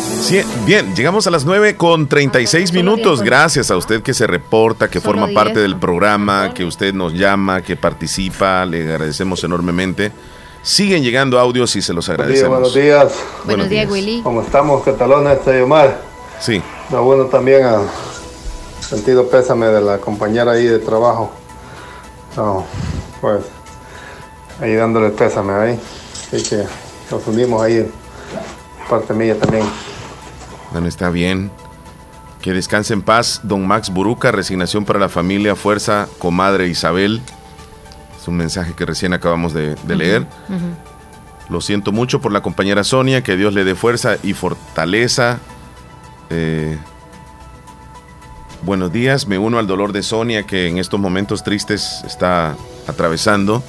[0.21, 3.21] Sí, bien, llegamos a las 9 con 36 minutos.
[3.21, 7.61] Gracias a usted que se reporta, que forma parte del programa, que usted nos llama,
[7.63, 8.63] que participa.
[8.65, 10.11] Le agradecemos enormemente.
[10.61, 12.59] Siguen llegando audios y se los agradecemos.
[12.59, 13.13] Buenos días.
[13.45, 14.21] Buenos, días, Willy.
[14.21, 15.37] ¿Cómo estamos, Catalona?
[15.43, 15.99] Soy Omar.
[16.39, 16.61] Sí.
[16.89, 17.79] Da bueno también a
[18.79, 21.31] sentido pésame de la compañera ahí de trabajo.
[22.37, 22.65] No,
[23.19, 23.43] pues
[24.61, 25.79] ahí dándole pésame ahí.
[26.27, 26.63] Así que
[27.09, 27.91] nos unimos ahí,
[28.87, 29.65] parte mía también.
[30.71, 31.51] Bueno, está bien.
[32.41, 37.21] Que descanse en paz, don Max Buruca, resignación para la familia, fuerza, comadre Isabel.
[38.19, 40.27] Es un mensaje que recién acabamos de, de leer.
[41.49, 45.39] Lo siento mucho por la compañera Sonia, que Dios le dé fuerza y fortaleza.
[46.29, 46.77] Eh,
[48.63, 52.55] buenos días, me uno al dolor de Sonia, que en estos momentos tristes está
[52.87, 53.61] atravesando.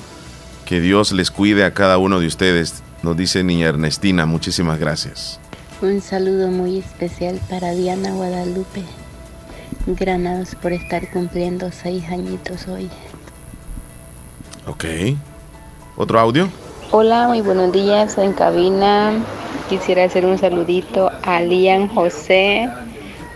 [0.64, 4.24] Que Dios les cuide a cada uno de ustedes, nos dice niña Ernestina.
[4.26, 5.41] Muchísimas gracias.
[5.82, 8.82] Un saludo muy especial para Diana Guadalupe
[9.84, 12.88] Granados por estar cumpliendo seis añitos hoy.
[14.68, 14.84] Ok.
[15.96, 16.48] ¿Otro audio?
[16.92, 19.24] Hola, muy buenos días en cabina.
[19.68, 22.70] Quisiera hacer un saludito a Lian José,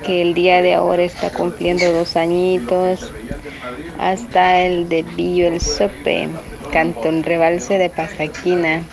[0.05, 3.11] que el día de ahora está cumpliendo dos añitos.
[3.99, 6.29] Hasta el de Billo El Sope,
[6.71, 8.85] Cantón Rebalse de Pasaquina.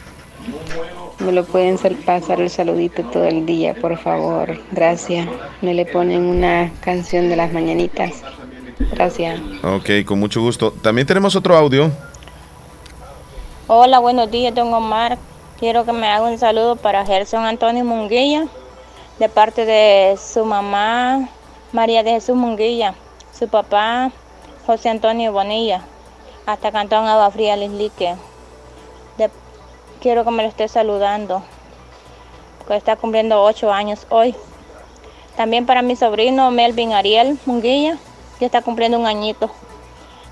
[1.24, 4.60] Me lo pueden pasar el saludito todo el día, por favor.
[4.72, 5.28] Gracias.
[5.62, 8.12] Me le ponen una canción de las mañanitas.
[8.92, 9.40] Gracias.
[9.64, 10.72] Ok, con mucho gusto.
[10.72, 11.92] También tenemos otro audio.
[13.68, 15.18] Hola, buenos días, don Omar.
[15.60, 18.48] Quiero que me haga un saludo para Gerson Antonio Munguilla,
[19.18, 21.30] de parte de su mamá
[21.72, 22.96] María de Jesús Munguilla,
[23.32, 24.12] su papá
[24.66, 25.82] José Antonio Bonilla,
[26.46, 28.16] hasta Cantón Agua Fría Lislique.
[30.04, 31.42] Quiero que me lo esté saludando,
[32.58, 34.36] porque está cumpliendo ocho años hoy.
[35.38, 37.98] También para mi sobrino Melvin Ariel Munguilla,
[38.38, 39.50] que está cumpliendo un añito.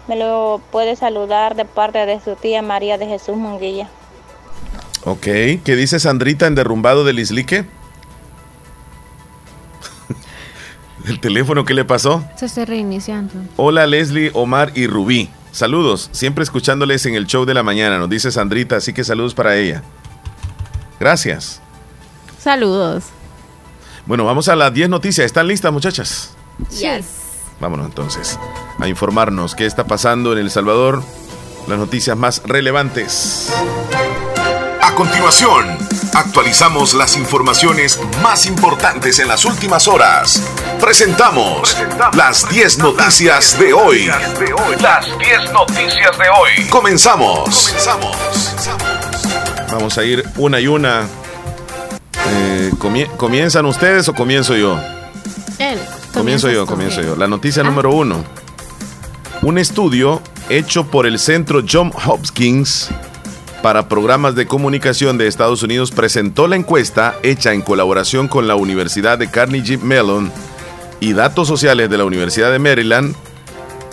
[0.10, 3.88] Me lo puede saludar de parte de su tía María de Jesús Munguilla.
[5.06, 7.64] Ok, ¿qué dice Sandrita en Derrumbado del Islique?
[11.08, 12.26] ¿El teléfono qué le pasó?
[12.36, 13.36] Se está reiniciando.
[13.56, 15.30] Hola Leslie, Omar y Rubí.
[15.52, 19.34] Saludos, siempre escuchándoles en el show de la mañana, nos dice Sandrita, así que saludos
[19.34, 19.84] para ella.
[21.00, 21.62] Gracias.
[22.40, 23.06] Saludos.
[24.06, 25.26] Bueno, vamos a las 10 noticias.
[25.26, 26.34] ¿Están listas, muchachas?
[26.70, 27.06] Yes.
[27.60, 28.40] Vámonos entonces
[28.80, 31.04] a informarnos qué está pasando en El Salvador,
[31.68, 33.54] las noticias más relevantes.
[34.82, 35.78] A continuación,
[36.14, 40.42] actualizamos las informaciones más importantes en las últimas horas.
[40.80, 41.78] Presentamos
[42.14, 44.06] las 10 noticias de hoy.
[44.82, 46.68] Las 10 noticias de hoy.
[46.70, 47.74] Comenzamos.
[49.72, 51.08] Vamos a ir una y una.
[52.28, 54.80] Eh, comie- ¿Comienzan ustedes o comienzo yo?
[55.60, 55.80] Él.
[56.14, 57.16] Comienzo yo, comienzo yo.
[57.16, 58.24] La noticia número uno.
[59.42, 62.90] Un estudio hecho por el Centro John Hopkins
[63.62, 68.56] para Programas de Comunicación de Estados Unidos presentó la encuesta hecha en colaboración con la
[68.56, 70.32] Universidad de Carnegie Mellon
[71.00, 73.16] y Datos Sociales de la Universidad de Maryland.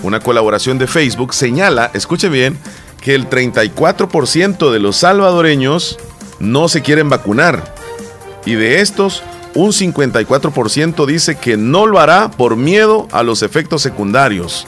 [0.02, 2.58] Una colaboración de Facebook señala, escuche bien,
[3.02, 5.98] que el 34% de los salvadoreños
[6.38, 7.74] no se quieren vacunar.
[8.46, 9.22] Y de estos,
[9.54, 14.66] un 54% dice que no lo hará por miedo a los efectos secundarios.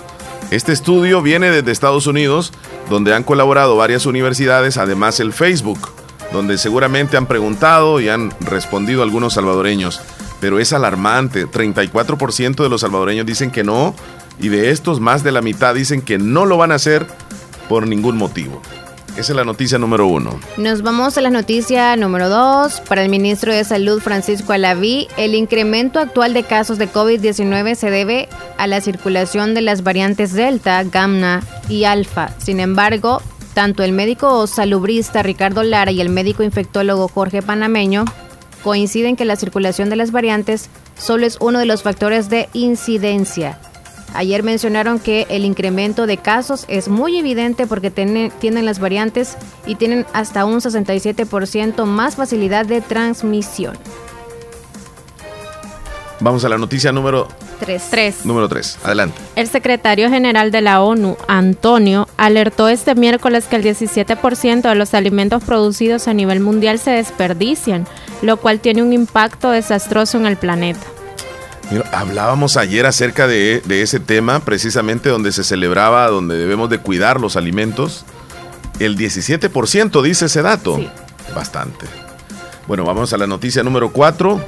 [0.51, 2.53] Este estudio viene desde Estados Unidos,
[2.89, 5.79] donde han colaborado varias universidades, además el Facebook,
[6.33, 10.01] donde seguramente han preguntado y han respondido algunos salvadoreños.
[10.41, 13.95] Pero es alarmante, 34% de los salvadoreños dicen que no,
[14.41, 17.07] y de estos más de la mitad dicen que no lo van a hacer
[17.69, 18.61] por ningún motivo.
[19.17, 20.41] Esa es la noticia número uno.
[20.57, 22.81] Nos vamos a la noticia número 2.
[22.89, 27.91] Para el ministro de Salud Francisco Alaví, el incremento actual de casos de COVID-19 se
[27.91, 32.31] debe a la circulación de las variantes Delta, Gamma y Alfa.
[32.39, 33.21] Sin embargo,
[33.53, 38.05] tanto el médico salubrista Ricardo Lara y el médico infectólogo Jorge Panameño
[38.63, 43.59] coinciden que la circulación de las variantes solo es uno de los factores de incidencia.
[44.15, 49.37] Ayer mencionaron que el incremento de casos es muy evidente porque tiene- tienen las variantes
[49.67, 53.77] y tienen hasta un 67% más facilidad de transmisión.
[56.21, 57.29] Vamos a la noticia número
[57.61, 57.89] Tres.
[57.91, 58.25] Tres.
[58.25, 58.79] Número 3.
[58.85, 59.19] Adelante.
[59.37, 64.95] El secretario general de la ONU, Antonio, alertó este miércoles que el 17% de los
[64.95, 67.87] alimentos producidos a nivel mundial se desperdician,
[68.23, 70.81] lo cual tiene un impacto desastroso en el planeta.
[71.71, 76.79] Mira, hablábamos ayer acerca de, de ese tema, precisamente donde se celebraba, donde debemos de
[76.79, 78.05] cuidar los alimentos.
[78.81, 80.77] El 17% dice ese dato.
[80.77, 80.89] Sí.
[81.35, 81.87] Bastante.
[82.67, 84.41] Bueno, vamos a la noticia número 4.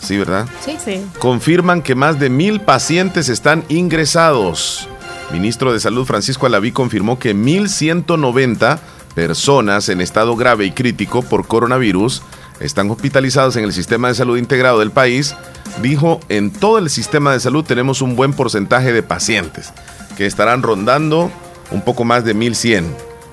[0.00, 0.48] Sí, ¿verdad?
[0.64, 1.04] Sí, sí.
[1.18, 4.88] confirman que más de mil pacientes están ingresados.
[5.30, 8.78] Ministro de Salud Francisco Alaví confirmó que 1.190
[9.14, 12.22] personas en estado grave y crítico por coronavirus
[12.60, 15.34] están hospitalizados en el sistema de salud integrado del país.
[15.82, 19.72] Dijo, en todo el sistema de salud tenemos un buen porcentaje de pacientes
[20.16, 21.30] que estarán rondando
[21.70, 22.84] un poco más de 1.100,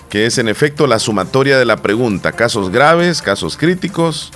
[0.09, 4.31] que es en efecto la sumatoria de la pregunta, casos graves, casos críticos,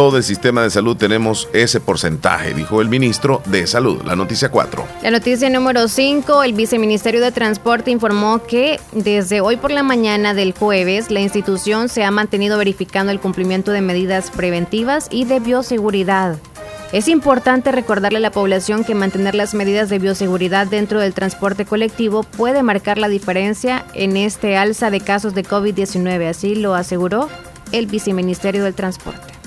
[0.00, 4.00] todo el sistema de salud tenemos ese porcentaje, dijo el ministro de Salud.
[4.06, 4.86] La noticia 4.
[5.02, 10.32] La noticia número 5, el viceministerio de Transporte informó que desde hoy por la mañana
[10.32, 15.38] del jueves la institución se ha mantenido verificando el cumplimiento de medidas preventivas y de
[15.38, 16.38] bioseguridad.
[16.92, 21.66] Es importante recordarle a la población que mantener las medidas de bioseguridad dentro del transporte
[21.66, 27.28] colectivo puede marcar la diferencia en este alza de casos de COVID-19, así lo aseguró
[27.72, 29.39] el viceministerio del Transporte.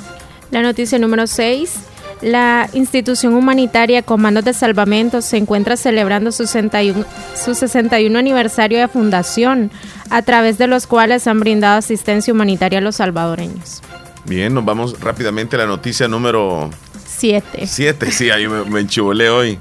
[0.53, 1.73] La noticia número 6.
[2.21, 8.87] La institución humanitaria Comandos de Salvamento se encuentra celebrando su 61, su 61 aniversario de
[8.87, 9.71] fundación,
[10.11, 13.81] a través de los cuales han brindado asistencia humanitaria a los salvadoreños.
[14.25, 16.69] Bien, nos vamos rápidamente a la noticia número
[17.03, 17.65] 7.
[17.65, 18.11] 7.
[18.11, 19.57] Sí, ahí me, me enchivolé hoy.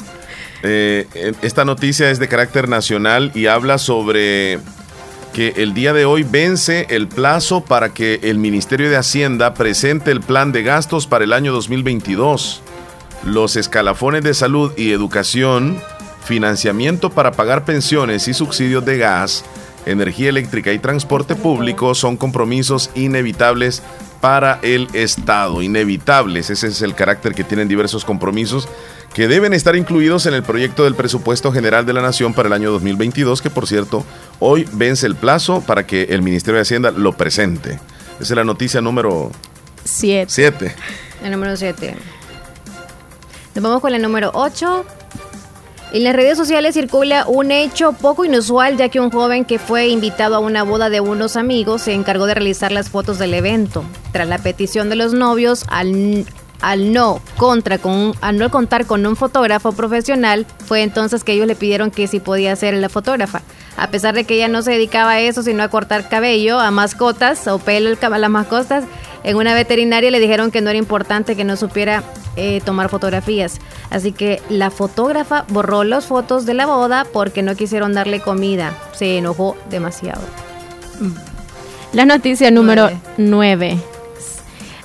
[0.63, 4.59] Eh, esta noticia es de carácter nacional y habla sobre
[5.33, 10.11] que el día de hoy vence el plazo para que el Ministerio de Hacienda presente
[10.11, 12.63] el plan de gastos para el año 2022.
[13.25, 15.81] Los escalafones de salud y educación,
[16.25, 19.45] financiamiento para pagar pensiones y subsidios de gas,
[19.87, 23.83] energía eléctrica y transporte público son compromisos inevitables
[24.21, 25.63] para el Estado.
[25.63, 28.69] Inevitables, ese es el carácter que tienen diversos compromisos
[29.15, 32.55] que deben estar incluidos en el proyecto del presupuesto general de la Nación para el
[32.55, 34.05] año 2022, que por cierto,
[34.39, 37.79] hoy vence el plazo para que el Ministerio de Hacienda lo presente.
[38.21, 39.31] Esa es la noticia número
[39.85, 40.75] 7.
[41.25, 41.95] El número 7.
[43.55, 44.87] Nos vamos con la número 8.
[45.93, 49.89] En las redes sociales circula un hecho poco inusual, ya que un joven que fue
[49.89, 53.85] invitado a una boda de unos amigos se encargó de realizar las fotos del evento.
[54.11, 56.25] Tras la petición de los novios, al,
[56.63, 61.47] al no contra con al no contar con un fotógrafo profesional, fue entonces que ellos
[61.47, 63.43] le pidieron que si podía ser la fotógrafa.
[63.77, 66.71] A pesar de que ella no se dedicaba a eso, sino a cortar cabello, a
[66.71, 68.85] mascotas o pelo a las mascotas,
[69.25, 72.03] en una veterinaria le dijeron que no era importante que no supiera
[72.37, 73.61] eh, tomar fotografías.
[73.91, 78.77] Así que la fotógrafa borró las fotos de la boda porque no quisieron darle comida.
[78.95, 80.23] Se enojó demasiado.
[81.93, 83.79] La noticia número 9.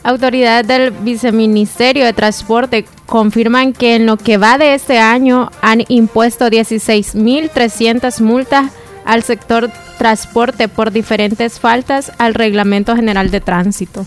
[0.03, 5.83] Autoridades del Viceministerio de Transporte confirman que en lo que va de este año han
[5.87, 8.71] impuesto 16.300 multas
[9.05, 14.05] al sector transporte por diferentes faltas al Reglamento General de Tránsito.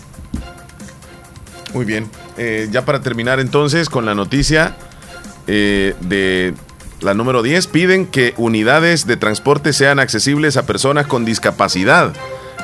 [1.73, 2.09] Muy bien.
[2.37, 4.75] Eh, ya para terminar entonces con la noticia
[5.47, 6.53] eh, de
[7.01, 12.13] la número 10, piden que unidades de transporte sean accesibles a personas con discapacidad.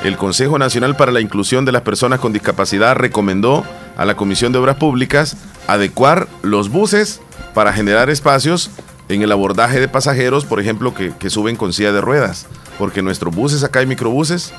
[0.03, 3.65] El Consejo Nacional para la Inclusión de las Personas con Discapacidad recomendó
[3.97, 7.19] a la Comisión de Obras Públicas adecuar los buses
[7.55, 8.69] para generar espacios
[9.09, 12.45] en el abordaje de pasajeros, por ejemplo, que, que suben con silla de ruedas,
[12.77, 14.53] porque nuestros buses acá y microbuses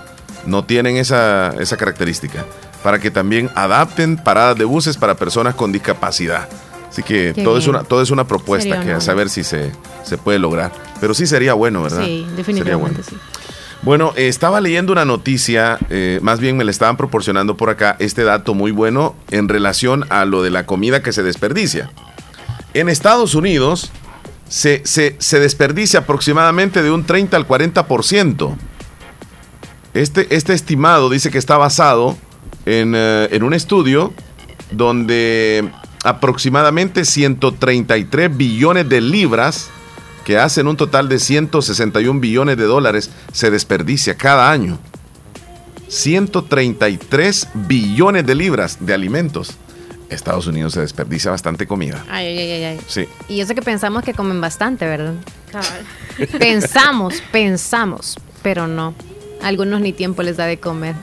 [0.44, 2.44] no tienen esa, esa característica,
[2.82, 6.48] para que también adapten paradas de buses para personas con discapacidad.
[6.88, 9.44] Así que Qué todo es, una, todo es una propuesta Sería que a saber si
[9.44, 9.72] se,
[10.04, 10.72] se puede lograr.
[11.00, 11.98] Pero sí sería bueno, ¿verdad?
[12.04, 13.08] Sí, Sería definitivamente bueno.
[13.10, 13.16] sí.
[13.82, 17.94] Bueno, eh, estaba leyendo una noticia, eh, más bien me la estaban proporcionando por acá,
[18.00, 21.90] este dato muy bueno en relación a lo de la comida que se desperdicia.
[22.74, 23.92] En Estados Unidos
[24.48, 28.56] se, se- se desperdicia aproximadamente de un 30 al 40%.
[29.94, 32.16] Este, este estimado dice que está basado
[32.68, 34.12] en, eh, en un estudio
[34.70, 35.70] donde
[36.04, 39.70] aproximadamente 133 billones de libras
[40.24, 44.78] que hacen un total de 161 billones de dólares, se desperdicia cada año.
[45.88, 49.56] 133 billones de libras de alimentos.
[50.10, 52.04] Estados Unidos se desperdicia bastante comida.
[52.10, 52.80] Ay, ay, ay, ay.
[52.86, 53.08] Sí.
[53.28, 55.14] Y eso que pensamos que comen bastante, ¿verdad?
[56.38, 58.94] pensamos, pensamos, pero no.
[59.42, 60.94] Algunos ni tiempo les da de comer.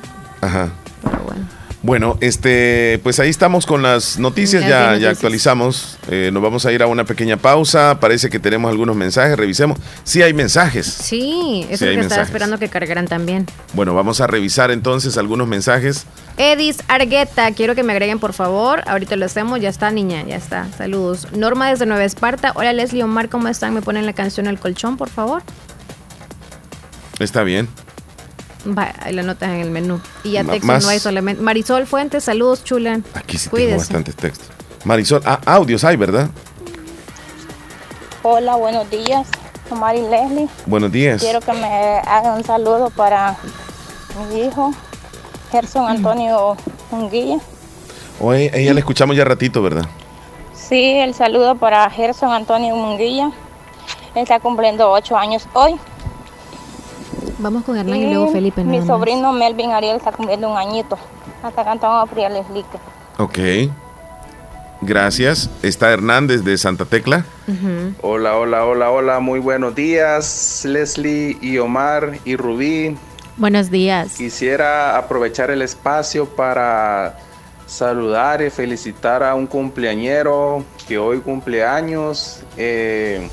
[0.42, 0.70] Ajá.
[1.06, 1.46] Pero bueno.
[1.86, 5.02] Bueno, este, pues ahí estamos con las noticias, ya, noticias.
[5.02, 6.00] ya actualizamos.
[6.10, 8.00] Eh, nos vamos a ir a una pequeña pausa.
[8.00, 9.78] Parece que tenemos algunos mensajes, revisemos.
[10.04, 10.88] Sí hay mensajes.
[10.88, 13.46] Sí, eso es lo que estaba esperando que cargaran también.
[13.74, 16.08] Bueno, vamos a revisar entonces algunos mensajes.
[16.38, 18.82] Edis Argueta, quiero que me agreguen por favor.
[18.88, 20.66] Ahorita lo hacemos, ya está, niña, ya está.
[20.76, 21.28] Saludos.
[21.34, 22.52] Norma desde Nueva Esparta.
[22.56, 23.76] Hola Leslie Omar, ¿cómo están?
[23.76, 25.44] Me ponen la canción El Colchón, por favor.
[27.20, 27.70] Está bien.
[28.68, 30.00] Va, ahí la notas en el menú.
[30.24, 31.42] Y ya Ma- texto más- no hay solamente.
[31.42, 33.00] Marisol Fuentes, saludos, chula.
[33.14, 33.78] Aquí sí tengo Cuídese.
[33.78, 34.48] bastantes textos.
[34.84, 36.30] Marisol, ah, audios hay, ¿verdad?
[38.24, 39.28] Hola, buenos días,
[39.70, 40.48] Omar y Leslie.
[40.66, 41.22] Buenos días.
[41.22, 41.66] Quiero que me
[42.08, 43.36] hagan un saludo para
[44.30, 44.74] mi hijo,
[45.52, 46.58] Gerson Antonio
[46.92, 47.38] Munguía.
[48.20, 49.86] Hoy ella la escuchamos ya ratito, ¿verdad?
[50.56, 53.32] Sí, el saludo para Gerson Antonio Munguía.
[54.16, 55.76] Él está cumpliendo ocho años hoy.
[57.38, 58.64] Vamos con Hernán y, luego Felipe.
[58.64, 58.88] Mi más.
[58.88, 60.98] sobrino Melvin Ariel está cumpliendo un añito.
[61.44, 62.78] Hasta cantamos a Frieles Lique.
[63.18, 63.40] Ok.
[64.82, 65.50] Gracias.
[65.62, 67.26] Está Hernández de Santa Tecla.
[68.02, 72.98] Hola, hola, hola, hola, muy buenos días, Leslie y Omar y Rubí.
[73.38, 74.16] Buenos días.
[74.16, 77.18] Quisiera aprovechar el espacio para
[77.66, 82.44] saludar y felicitar a un cumpleañero que hoy cumple años.
[82.58, 83.28] Eh,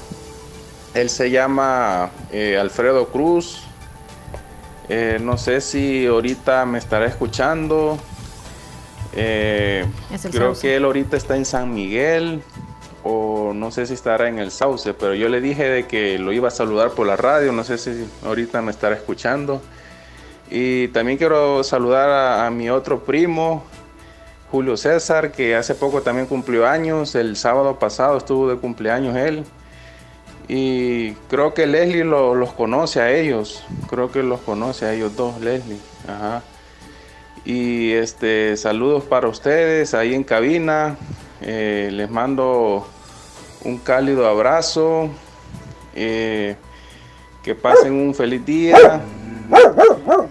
[0.95, 3.63] él se llama eh, Alfredo Cruz.
[4.95, 7.97] Eh, no sé si ahorita me estará escuchando.
[9.15, 10.61] Eh, Es creo Sauce.
[10.61, 12.43] que él ahorita está en San Miguel
[13.03, 16.31] o no sé si estará en el Sauce, pero yo le dije de que lo
[16.33, 19.63] iba a saludar por la radio, no sé si ahorita me estará escuchando.
[20.51, 23.65] Y también quiero saludar a, a mi otro primo,
[24.51, 29.45] Julio César, que hace poco también cumplió años, el sábado pasado estuvo de cumpleaños él.
[30.55, 35.17] Y creo que Leslie lo- los conoce a ellos, creo que los conoce a ellos
[35.17, 35.79] dos, Leslie.
[36.07, 36.43] Ajá.
[37.47, 40.97] Y este, saludos para ustedes ahí en cabina.
[41.41, 42.87] Eh, les mando
[43.65, 45.09] un cálido abrazo.
[45.95, 46.55] Eh,
[47.43, 49.01] que pasen un feliz día.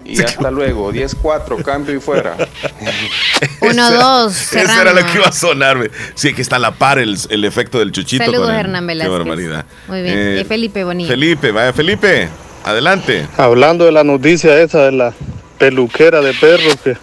[0.04, 0.92] Y hasta luego.
[0.92, 2.36] 10-4, cambio y fuera.
[3.60, 5.90] Uno, Ese- dos, Ese era lo que iba a sonar.
[6.14, 8.24] Sí, que está a la par el, el efecto del chuchito.
[8.24, 9.18] Saludos, con el- Hernán Qué Velázquez.
[9.18, 9.64] barbaridad.
[9.88, 10.18] Muy bien.
[10.18, 11.08] Eh, y Felipe Bonilla.
[11.10, 12.28] Felipe, vaya Felipe.
[12.64, 13.26] Adelante.
[13.36, 15.12] Hablando de la noticia esa de la
[15.58, 16.96] peluquera de perros que,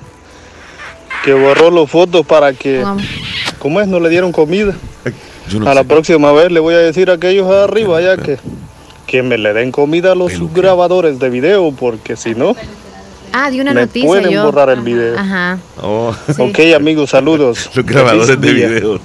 [1.24, 2.84] que borró los fotos para que,
[3.60, 3.88] ¿cómo es?
[3.88, 4.74] No le dieron comida.
[5.66, 8.38] a la próxima vez le voy a decir a aquellos arriba ya que,
[9.10, 12.55] que me le den comida a los grabadores de video porque si no
[13.34, 14.43] Ah, di una me noticia pueden yo.
[14.45, 15.18] borrar el video.
[15.18, 15.60] Ajá.
[15.82, 16.14] Oh.
[16.39, 17.70] Ok amigos, saludos.
[17.76, 18.99] Los grabadores de video.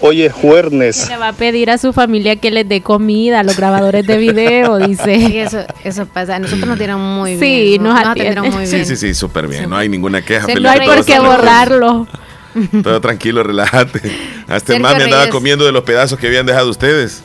[0.00, 1.08] Oye, Juernes.
[1.08, 4.16] Le va a pedir a su familia que les dé comida a los grabadores de
[4.18, 5.42] video, Sí, dice.
[5.42, 6.38] eso, eso pasa.
[6.38, 7.82] Nosotros nos dieron muy Sí, bien.
[7.84, 8.86] nos atendieron muy Sí, bien.
[8.86, 9.68] sí, sí, súper bien.
[9.70, 10.46] No hay ninguna queja.
[10.46, 11.24] Sí, No hay por qué bien.
[11.24, 12.06] borrarlo.
[12.82, 14.00] Todo tranquilo, relájate.
[14.48, 17.22] Hasta el Sergio mami andaba comiendo de los pedazos que habían dejado ustedes.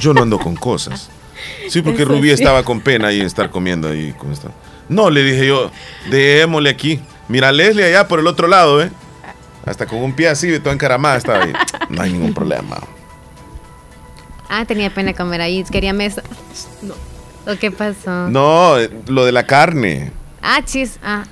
[0.00, 1.08] Yo no ando con cosas.
[1.72, 2.34] Sí, porque Rubí sí.
[2.34, 4.14] estaba con pena ahí en estar comiendo ahí.
[4.18, 4.50] ¿cómo está?
[4.90, 5.70] No, le dije yo,
[6.10, 7.00] démosle aquí.
[7.28, 8.90] Mira, Leslie allá por el otro lado, ¿eh?
[9.64, 11.52] Hasta con un pie así, de toda encaramada estaba ahí.
[11.88, 12.78] No hay ningún problema.
[14.50, 15.64] Ah, tenía pena comer ahí.
[15.64, 16.22] Quería mesa.
[17.46, 18.28] ¿O qué pasó?
[18.28, 18.74] No,
[19.06, 20.12] lo de la carne.
[20.42, 20.98] Ah, chis.
[21.02, 21.24] Ah.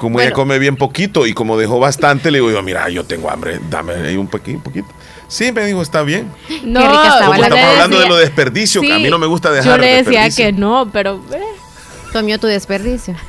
[0.00, 3.30] Como ella come bien poquito y como dejó bastante, le digo yo, mira, yo tengo
[3.30, 4.88] hambre, dame ahí un poquito, poquito.
[5.28, 6.30] Sí, me dijo, está bien.
[6.64, 9.08] No, Qué rica estaba Como la estamos hablando de lo de desperdicio, que a mí
[9.10, 10.44] no me gusta dejar Yo le decía desperdicio.
[10.46, 11.20] que no, pero.
[11.32, 11.40] eh.
[12.12, 13.14] Comió tu desperdicio.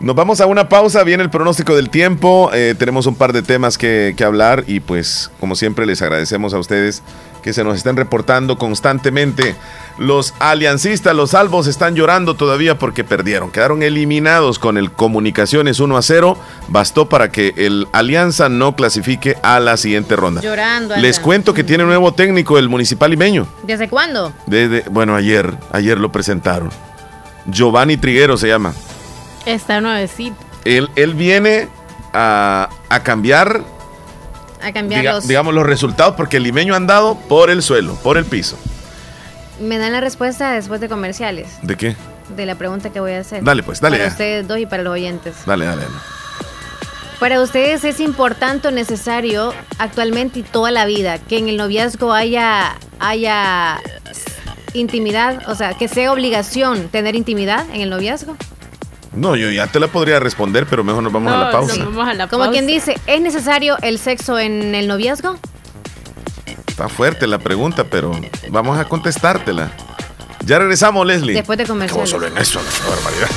[0.00, 3.42] Nos vamos a una pausa, viene el pronóstico del tiempo, eh, tenemos un par de
[3.42, 7.02] temas que, que hablar y pues como siempre les agradecemos a ustedes
[7.42, 9.54] que se nos estén reportando constantemente.
[9.96, 15.96] Los aliancistas, los salvos están llorando todavía porque perdieron, quedaron eliminados con el Comunicaciones 1
[15.96, 16.36] a 0,
[16.66, 20.40] bastó para que el Alianza no clasifique a la siguiente ronda.
[20.40, 20.96] Llorando.
[20.96, 23.46] Les cuento que tiene nuevo técnico el municipal limeño.
[23.62, 24.32] ¿Desde cuándo?
[24.46, 26.70] Desde, bueno, ayer, ayer lo presentaron.
[27.46, 28.74] Giovanni Triguero se llama.
[29.46, 30.34] Está nuevecito.
[30.64, 31.68] Él, él viene
[32.12, 33.60] a, a cambiar,
[34.62, 35.28] A cambiar diga- los.
[35.28, 38.58] digamos, los resultados porque el limeño ha andado por el suelo, por el piso.
[39.60, 41.48] Me dan la respuesta después de comerciales.
[41.62, 41.96] ¿De qué?
[42.36, 43.44] De la pregunta que voy a hacer.
[43.44, 44.12] Dale, pues, dale Para ya.
[44.12, 45.34] ustedes dos y para los oyentes.
[45.46, 45.82] Dale, dale.
[45.82, 45.94] dale.
[47.20, 52.12] Para ustedes es importante o necesario actualmente y toda la vida que en el noviazgo
[52.12, 53.80] haya, haya
[54.74, 58.36] intimidad, o sea, que sea obligación tener intimidad en el noviazgo.
[59.14, 61.86] No, yo ya te la podría responder, pero mejor nos vamos a la pausa.
[62.28, 65.38] Como quien dice, ¿es necesario el sexo en el noviazgo?
[66.74, 68.10] Está fuerte la pregunta, pero
[68.48, 69.70] vamos a contestártela.
[70.44, 71.34] Ya regresamos, Leslie.
[71.34, 72.10] Después de comerciales.
[72.10, 72.60] solo en eso,
[72.90, 73.28] barbaridad.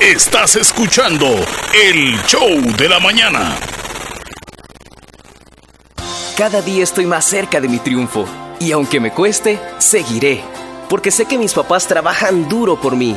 [0.00, 1.26] Estás escuchando
[1.74, 3.56] el show de la mañana.
[6.38, 8.28] Cada día estoy más cerca de mi triunfo
[8.60, 10.40] y aunque me cueste, seguiré,
[10.88, 13.16] porque sé que mis papás trabajan duro por mí.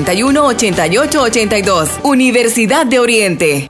[0.09, 3.67] 8882 Universidad de Oriente.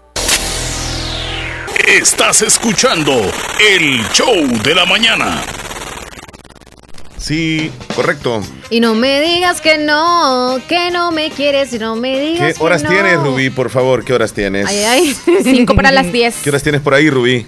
[1.87, 3.11] Estás escuchando
[3.59, 5.43] el show de la mañana.
[7.17, 8.41] Sí, correcto.
[8.69, 12.63] Y no me digas que no, que no me quieres y no me digas ¿Qué
[12.63, 13.25] horas que tienes, no.
[13.25, 13.49] Rubí?
[13.49, 14.65] Por favor, ¿qué horas tienes?
[14.65, 15.17] Ay, ay.
[15.43, 16.35] Cinco para las 10.
[16.43, 17.45] ¿Qué horas tienes por ahí, Rubí?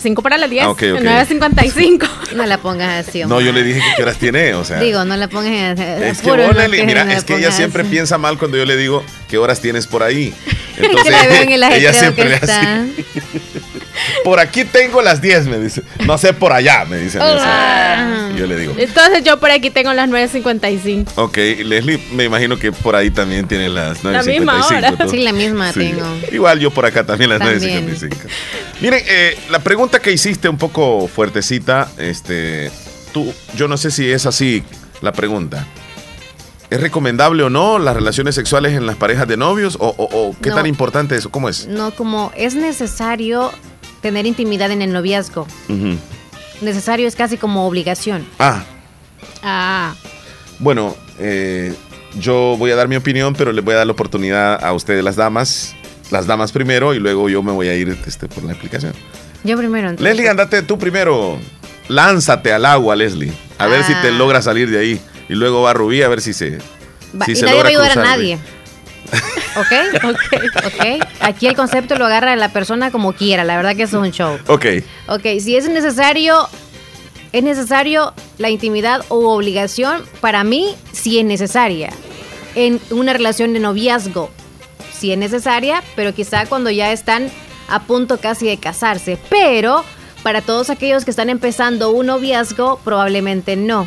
[0.00, 0.62] 5 para las 10.
[0.64, 1.00] Ah, ok, ok.
[1.00, 2.08] 9.55.
[2.36, 3.42] No la pongas así, No, Omar.
[3.42, 4.78] yo le dije que qué horas tiene, o sea.
[4.78, 5.82] Digo, no la pongas así.
[6.04, 7.90] es que vos, no que mira, no es que ella siempre así.
[7.90, 10.34] piensa mal cuando yo le digo qué horas tienes por ahí.
[10.76, 12.52] Que la veo en el ella siempre le hace.
[14.24, 15.82] Por aquí tengo las 10, me dice.
[16.04, 17.20] No sé por allá, me dice.
[17.20, 18.74] a mí, o sea, Yo le digo.
[18.76, 21.12] Entonces yo por aquí tengo las 9.55.
[21.16, 24.12] Ok, Leslie, me imagino que por ahí también tiene las 9.55.
[24.12, 24.96] La misma hora.
[24.96, 25.08] ¿tú?
[25.08, 26.04] Sí, la misma tengo.
[26.30, 27.88] Igual yo por acá también las También.
[27.88, 28.14] 9.55.
[28.80, 32.70] Miren, eh, la pregunta que hiciste un poco fuertecita, este,
[33.12, 34.62] tú, yo no sé si es así
[35.00, 35.66] la pregunta.
[36.70, 39.76] ¿Es recomendable o no las relaciones sexuales en las parejas de novios?
[39.80, 40.56] ¿O, o- o qué No.
[40.56, 41.30] tan importante es eso?
[41.30, 41.66] ¿Cómo es?
[41.68, 43.52] No, como es necesario
[44.02, 45.46] tener intimidad en el noviazgo.
[46.60, 48.26] Necesario es casi como obligación.
[48.38, 48.64] Ah,
[49.42, 49.94] Ah.
[50.58, 51.74] bueno, eh,
[52.18, 55.04] yo voy a dar mi opinión, pero les voy a dar la oportunidad a ustedes,
[55.04, 55.74] las damas,
[56.10, 58.92] las damas primero, y luego yo me voy a ir este, por la explicación.
[59.44, 59.90] Yo primero.
[59.90, 60.16] Entonces.
[60.16, 61.38] Leslie, andate tú primero.
[61.88, 63.32] Lánzate al agua, Leslie.
[63.58, 64.12] A ver si te ah.
[64.12, 65.00] logra salir de ahí.
[65.28, 66.58] Y luego va Rubí a ver si se.
[67.26, 68.38] y nadie va a ayudar a nadie.
[69.56, 70.04] ¿Ok?
[70.04, 71.06] Ok, ok.
[71.20, 73.44] Aquí el concepto lo agarra la persona como quiera.
[73.44, 74.38] La verdad que eso es un show.
[74.48, 74.66] Ok.
[75.08, 76.48] Ok, si es necesario,
[77.32, 81.90] es necesario la intimidad o obligación, para mí sí es necesaria.
[82.54, 84.30] En una relación de noviazgo,
[84.98, 87.30] sí es necesaria, pero quizá cuando ya están
[87.68, 89.18] a punto casi de casarse.
[89.28, 89.84] Pero
[90.22, 93.86] para todos aquellos que están empezando un noviazgo, probablemente no.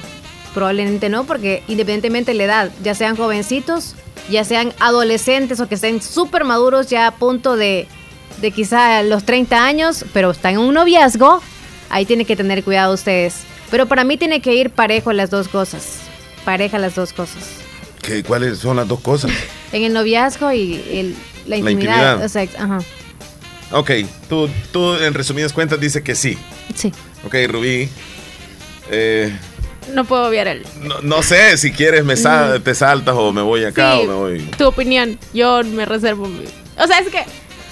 [0.54, 3.96] Probablemente no, porque independientemente de la edad, ya sean jovencitos,
[4.30, 7.88] ya sean adolescentes o que estén súper maduros ya a punto de,
[8.42, 11.42] de quizá los 30 años, pero están en un noviazgo,
[11.90, 13.36] ahí tienen que tener cuidado ustedes.
[13.70, 16.00] Pero para mí tiene que ir parejo las dos cosas.
[16.46, 17.44] Pareja las dos cosas.
[18.02, 19.32] ¿Qué, ¿Cuáles son las dos cosas?
[19.72, 22.24] en el noviazgo y el, la intimidad.
[22.24, 22.80] ajá.
[23.72, 23.92] Ok,
[24.28, 26.38] tú, tú en resumidas cuentas dices que sí.
[26.74, 26.92] Sí.
[27.24, 27.88] Ok, Rubí.
[28.90, 29.32] Eh,
[29.94, 30.66] no puedo obviar el.
[31.04, 32.62] No, sé, si quieres me mm.
[32.64, 34.40] te saltas o me voy acá o me voy.
[34.58, 36.30] Tu opinión, yo me reservo.
[36.78, 37.24] O sea, es que.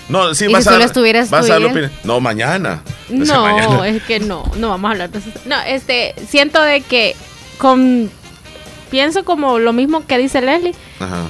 [0.10, 1.60] No, sí, ¿Y vas si a, estuvieras vas a
[2.04, 2.82] No, mañana.
[3.10, 5.30] No, es que no, no vamos a hablar de eso.
[5.46, 7.16] No, este, siento de que
[7.58, 8.10] con
[8.90, 10.74] pienso como lo mismo que dice Leslie,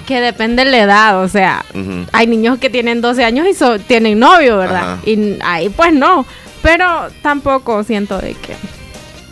[0.05, 1.65] que depende de la edad, o sea,
[2.11, 4.97] hay niños que tienen 12 años y tienen novio, ¿verdad?
[5.05, 6.25] Y ahí pues no,
[6.61, 8.55] pero tampoco siento de que...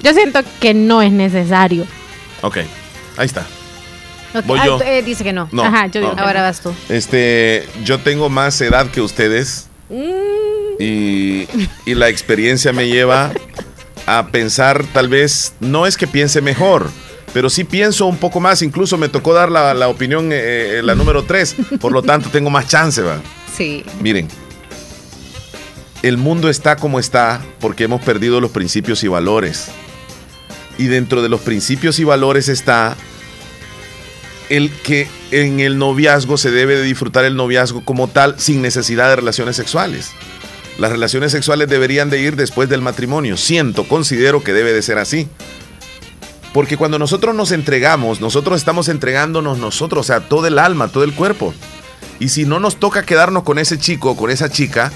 [0.05, 1.83] Yo siento que no es necesario.
[2.43, 2.57] Ok,
[3.17, 3.43] ahí está.
[4.45, 4.79] Voy yo.
[4.83, 5.49] Eh, dice que no.
[5.63, 6.75] Ajá, yo digo, ahora vas tú.
[6.89, 9.67] Este, yo tengo más edad que ustedes.
[9.89, 10.79] Mm.
[10.79, 11.47] Y,
[11.87, 13.31] y la experiencia me lleva
[14.05, 16.91] a pensar, tal vez, no es que piense mejor,
[17.33, 18.61] pero sí pienso un poco más.
[18.61, 20.35] Incluso me tocó dar la, opinión, eh,
[20.77, 23.21] eh, la número 3, por lo tanto tengo más chance, ¿va?
[23.57, 23.83] Sí.
[24.01, 24.27] Miren,
[26.03, 29.71] el mundo está como está porque hemos perdido los principios y valores.
[30.77, 32.95] Y dentro de los principios y valores está
[34.49, 39.09] el que en el noviazgo se debe de disfrutar el noviazgo como tal sin necesidad
[39.09, 40.11] de relaciones sexuales.
[40.77, 43.37] Las relaciones sexuales deberían de ir después del matrimonio.
[43.37, 45.27] Siento, considero que debe de ser así.
[46.53, 51.03] Porque cuando nosotros nos entregamos, nosotros estamos entregándonos nosotros, o sea, todo el alma, todo
[51.03, 51.53] el cuerpo.
[52.19, 54.91] Y si no nos toca quedarnos con ese chico o con esa chica,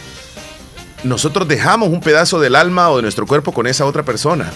[1.03, 4.51] nosotros dejamos un pedazo del alma o de nuestro cuerpo con esa otra persona.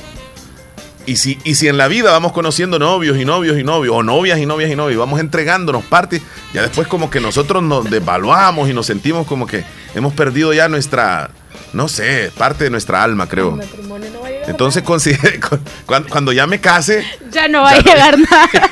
[1.06, 4.04] Y si, y si en la vida vamos conociendo novios y novios y novios, o
[4.04, 6.22] novias y novias y novios, vamos entregándonos partes,
[6.54, 10.70] ya después como que nosotros nos devaluamos y nos sentimos como que hemos perdido ya
[10.70, 11.30] nuestra,
[11.74, 13.60] no sé, parte de nuestra alma, creo.
[14.48, 14.84] Entonces,
[15.86, 17.06] cuando, ya me case.
[17.32, 18.70] Ya no va a llegar nada.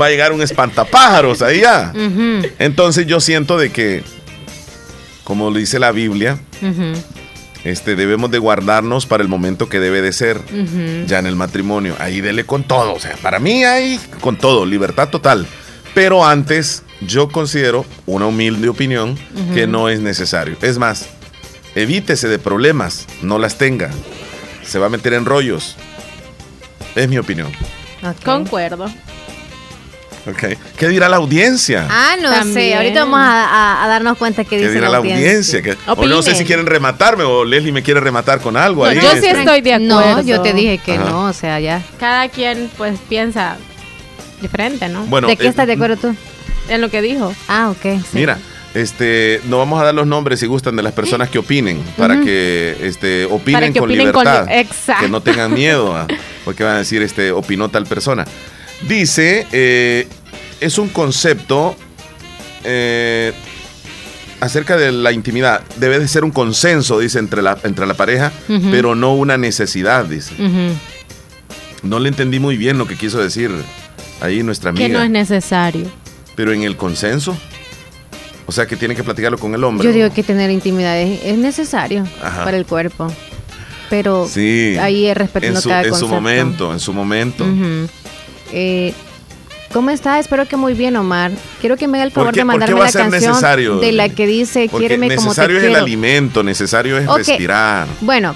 [0.00, 1.92] va a llegar un espantapájaros ahí ya.
[2.58, 4.04] Entonces, yo siento de que,
[5.24, 6.38] como lo dice la Biblia,
[7.64, 10.40] este, debemos de guardarnos para el momento que debe de ser,
[11.06, 11.96] ya en el matrimonio.
[11.98, 12.94] Ahí dele con todo.
[12.94, 15.46] O sea, para mí ahí con todo, libertad total.
[15.94, 19.18] Pero antes, yo considero, una humilde opinión,
[19.54, 20.56] que no es necesario.
[20.62, 21.08] Es más,
[21.74, 23.90] Evítese de problemas, no las tenga.
[24.62, 25.76] Se va a meter en rollos.
[26.94, 27.50] Es mi opinión.
[28.24, 28.86] Concuerdo.
[30.24, 30.56] Okay.
[30.76, 31.86] ¿Qué dirá la audiencia?
[31.90, 32.74] Ah, no sé.
[32.74, 35.60] Ahorita vamos a, darnos cuenta qué, dice dirá la audiencia.
[35.86, 38.96] o no sé si quieren rematarme o Leslie me quiere rematar con algo ahí.
[38.96, 39.30] Yo sí este.
[39.30, 40.16] estoy de acuerdo.
[40.16, 41.82] No, yo te dije que no, o sea, ya.
[41.98, 43.56] Cada quien pues piensa
[44.40, 45.04] diferente, ¿no?
[45.06, 46.16] Bueno, ¿De qué estás de eh, acuerdo tú?
[46.68, 47.34] En lo que dijo.
[47.48, 48.00] Ah, ok.
[48.12, 48.38] Mira,
[48.74, 52.20] este, no vamos a dar los nombres si gustan de las personas que opinen, para
[52.20, 54.46] que este, opinen, con libertad,
[55.00, 56.06] que no tengan miedo, a,
[56.44, 58.24] porque van a decir, este, opinó tal persona.
[58.88, 60.08] Dice, eh,
[60.60, 61.76] es un concepto
[62.64, 63.32] eh,
[64.40, 65.62] acerca de la intimidad.
[65.76, 68.32] Debe de ser un consenso, dice, entre la, entre la pareja,
[68.70, 70.34] pero no una necesidad, dice.
[71.82, 73.50] No le entendí muy bien lo que quiso decir
[74.20, 74.86] ahí nuestra amiga.
[74.86, 75.86] Que no es necesario.
[76.34, 77.36] Pero en el consenso.
[78.46, 79.86] O sea que tiene que platicarlo con el hombre.
[79.86, 83.06] Yo digo que tener intimidad es, necesario para el cuerpo.
[83.88, 84.28] Pero
[84.80, 87.46] ahí es respetando en su, cada En su momento, en su momento.
[88.52, 88.92] Eh,
[89.72, 90.18] ¿Cómo está?
[90.18, 91.32] Espero que muy bien, Omar.
[91.60, 93.78] Quiero que me haga el favor de mandarme la canción necesario?
[93.78, 97.86] de la que dice Quiéreme como te Necesario es el alimento, necesario es respirar.
[98.02, 98.34] Bueno,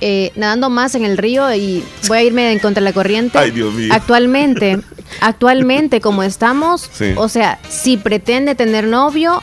[0.00, 3.38] eh, nadando más en el río y voy a irme en contra de la corriente.
[3.38, 3.92] Ay, Dios mío.
[3.92, 4.80] Actualmente,
[5.20, 9.40] actualmente como estamos, o sea, si pretende tener novio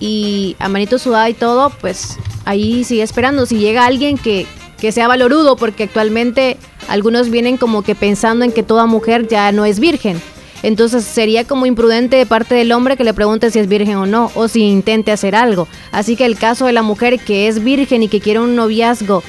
[0.00, 2.16] y a manito sudada y todo, pues
[2.46, 3.44] ahí sigue esperando.
[3.44, 4.46] Si llega alguien que,
[4.80, 6.56] que sea valorudo, porque actualmente
[6.88, 10.20] algunos vienen como que pensando en que toda mujer ya no es virgen.
[10.62, 14.06] Entonces sería como imprudente de parte del hombre que le pregunte si es virgen o
[14.06, 15.68] no, o si intente hacer algo.
[15.92, 19.22] Así que el caso de la mujer que es virgen y que quiere un noviazgo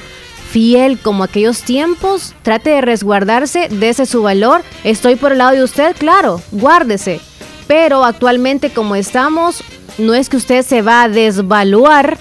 [0.50, 4.62] fiel como aquellos tiempos, trate de resguardarse, dese su valor.
[4.82, 7.20] Estoy por el lado de usted, claro, guárdese.
[7.68, 9.62] Pero actualmente como estamos,
[9.98, 12.18] no es que usted se va a desvaluar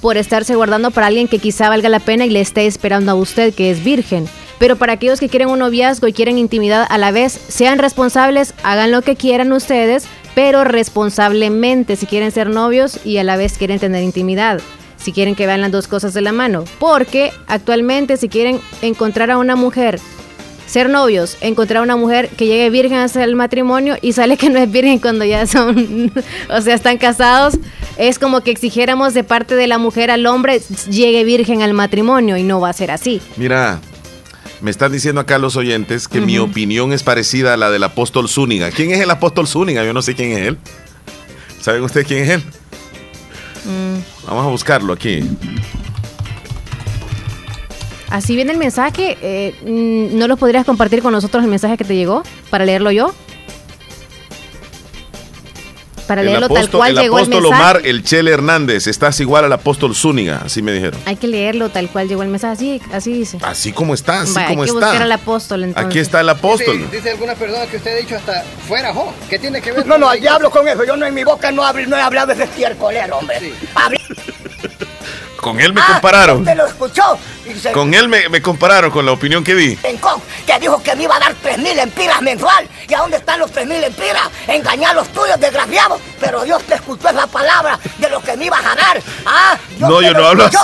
[0.00, 3.16] por estarse guardando para alguien que quizá valga la pena y le esté esperando a
[3.16, 4.28] usted que es virgen.
[4.62, 8.54] Pero para aquellos que quieren un noviazgo y quieren intimidad a la vez, sean responsables,
[8.62, 10.04] hagan lo que quieran ustedes,
[10.36, 14.60] pero responsablemente si quieren ser novios y a la vez quieren tener intimidad.
[14.98, 16.62] Si quieren que vean las dos cosas de la mano.
[16.78, 19.98] Porque actualmente si quieren encontrar a una mujer
[20.66, 24.48] ser novios, encontrar a una mujer que llegue virgen hacia el matrimonio y sale que
[24.48, 26.12] no es virgen cuando ya son,
[26.48, 27.58] o sea, están casados,
[27.96, 32.36] es como que exigiéramos de parte de la mujer al hombre llegue virgen al matrimonio
[32.36, 33.20] y no va a ser así.
[33.36, 33.80] Mira,
[34.62, 38.28] me están diciendo acá los oyentes que mi opinión es parecida a la del apóstol
[38.28, 38.70] Zúñiga.
[38.70, 39.84] ¿Quién es el apóstol Zúñiga?
[39.84, 40.58] Yo no sé quién es él.
[41.60, 42.42] ¿Saben ustedes quién es él?
[43.64, 44.26] Mm.
[44.28, 45.24] Vamos a buscarlo aquí.
[48.08, 49.18] Así viene el mensaje.
[49.20, 52.92] Eh, mm, ¿No lo podrías compartir con nosotros el mensaje que te llegó para leerlo
[52.92, 53.12] yo?
[56.06, 57.54] Para leerlo tal cual el llegó el mensaje.
[57.54, 61.00] Omar, el Chele Hernández, estás igual al apóstol Zúñiga, así me dijeron.
[61.06, 63.38] Hay que leerlo tal cual llegó el mensaje, así, así dice.
[63.42, 64.72] Así como está, así como hay que está.
[64.72, 65.90] buscar al apóstol entonces.
[65.90, 66.90] Aquí está el apóstol.
[66.90, 69.12] Dice, alguna persona que usted ha dicho hasta fuera, jo.
[69.28, 69.86] ¿Qué tiene que ver?
[69.86, 70.84] No, no, ya hablo con eso.
[70.84, 73.38] Yo no en mi boca no, hablo, no he hablado de estiércol, hombre.
[73.40, 73.52] Sí.
[75.42, 76.38] Con él me ah, compararon.
[76.38, 77.18] Usted lo escuchó.
[77.74, 79.76] Con él me, compararon con la opinión que di.
[79.76, 82.68] que dijo que me iba a dar 3.000 empiras mensual.
[82.88, 84.30] ¿Y a dónde están los 3.000 empiras?
[84.46, 86.00] Engañar los tuyos, desgraciados.
[86.20, 89.02] Pero Dios te escuchó esa palabra de lo que me ibas a dar.
[89.26, 89.58] ¿Ah?
[89.80, 90.56] no, yo no hablo así.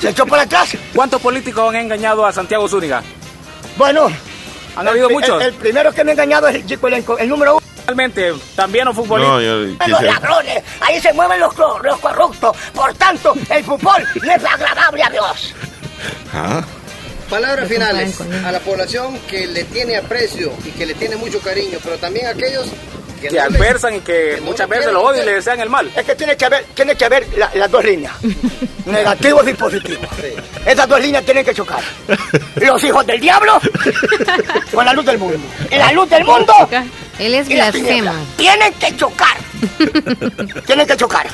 [0.00, 0.70] Se, echó para atrás.
[0.94, 3.02] ¿Cuántos políticos han engañado a Santiago Zúñiga?
[3.76, 4.08] Bueno.
[4.76, 5.42] ¿Han habido muchos?
[5.42, 6.80] El, primero que me ha engañado es el,
[7.18, 7.65] el número uno.
[7.86, 9.78] Realmente, también los futbolistas.
[9.78, 12.56] No, los ladrones, ahí se mueven los, los corruptos.
[12.74, 15.54] Por tanto, el fútbol no es agradable a Dios.
[16.32, 16.64] ¿Ah?
[17.30, 21.78] Palabras finales a la población que le tiene aprecio y que le tiene mucho cariño,
[21.82, 22.66] pero también a aquellos
[23.16, 25.90] que, que adversan y que, muchas veces lo odian y le desean el mal.
[25.96, 28.14] Es que tiene que haber, tiene que haber las dos líneas,
[28.86, 30.08] negativos y positivos.
[30.64, 31.82] Esas dos líneas tienen que chocar.
[32.56, 33.60] Los hijos del diablo
[34.72, 35.38] con la luz del mundo.
[35.70, 36.54] En la luz del mundo
[37.18, 38.12] él es blasfemo.
[38.36, 39.36] Tienen que chocar.
[40.66, 41.26] Tienen que chocar.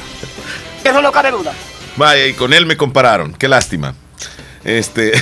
[0.84, 1.52] Eso no cabe duda.
[1.96, 3.34] Vaya, y con él me compararon.
[3.34, 3.94] Qué lástima.
[4.64, 5.12] Este.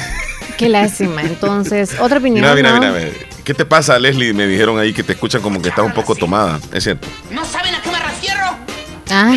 [0.56, 1.22] Qué lástima.
[1.22, 2.54] Entonces, otra opinión.
[2.54, 3.11] Mira, mira, mira.
[3.51, 4.32] ¿Qué te pasa, Leslie?
[4.32, 6.61] Me dijeron ahí que te escuchan como que estás un poco tomada.
[6.72, 7.09] Es cierto.
[7.32, 8.44] ¿No saben a qué me refiero?
[9.11, 9.34] Ah,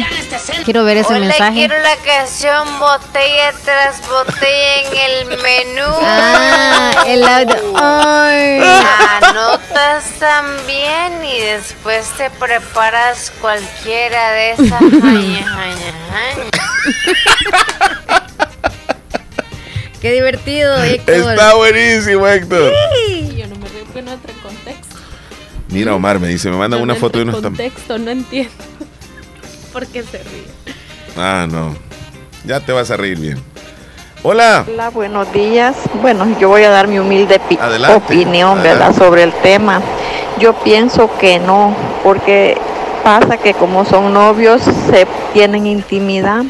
[0.64, 1.56] quiero ver ese mensaje.
[1.56, 5.92] quiero la canción botella tras botella en el menú.
[6.04, 7.56] Ah, el audio.
[7.76, 8.62] Ay.
[9.24, 14.80] Anotas también y después te preparas cualquiera de esas.
[20.04, 21.16] Qué divertido, Héctor.
[21.16, 22.74] Está buenísimo, Héctor.
[23.08, 23.13] Sí.
[23.94, 24.96] Que no entra en contexto.
[25.70, 28.52] Mira, Omar me dice, me manda una foto de unos contexto, no entiendo.
[29.74, 30.76] ¿Por qué se ríe?
[31.18, 31.76] Ah, no.
[32.46, 33.42] Ya te vas a reír bien.
[34.24, 34.66] Hola.
[34.68, 35.76] Hola, buenos días.
[36.02, 37.40] Bueno, yo voy a dar mi humilde
[37.96, 38.96] opinión, ¿verdad?
[38.96, 39.82] Sobre el tema.
[40.40, 42.58] Yo pienso que no, porque
[43.04, 46.46] pasa que como son novios, se tienen intimidad,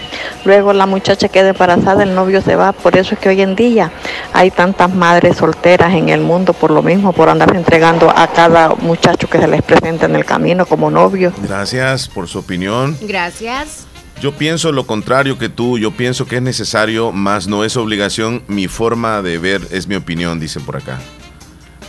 [0.45, 3.55] luego la muchacha queda embarazada, el novio se va, por eso es que hoy en
[3.55, 3.91] día
[4.33, 8.69] hay tantas madres solteras en el mundo por lo mismo, por andar entregando a cada
[8.75, 11.33] muchacho que se les presenta en el camino como novio.
[11.41, 12.95] Gracias por su opinión.
[13.01, 13.87] Gracias.
[14.21, 18.43] Yo pienso lo contrario que tú, yo pienso que es necesario, más no es obligación,
[18.47, 20.99] mi forma de ver es mi opinión, dice por acá.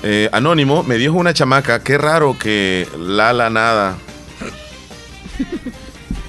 [0.03, 3.97] Eh, anónimo, me dijo una chamaca, qué raro que Lala Nada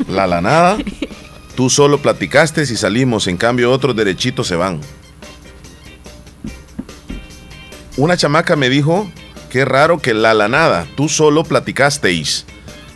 [0.10, 0.78] la lanada.
[1.56, 4.82] Tú solo platicaste y salimos, en cambio otros derechitos se van.
[7.98, 9.10] Una chamaca me dijo,
[9.50, 12.46] qué raro que la lanada, tú solo platicasteis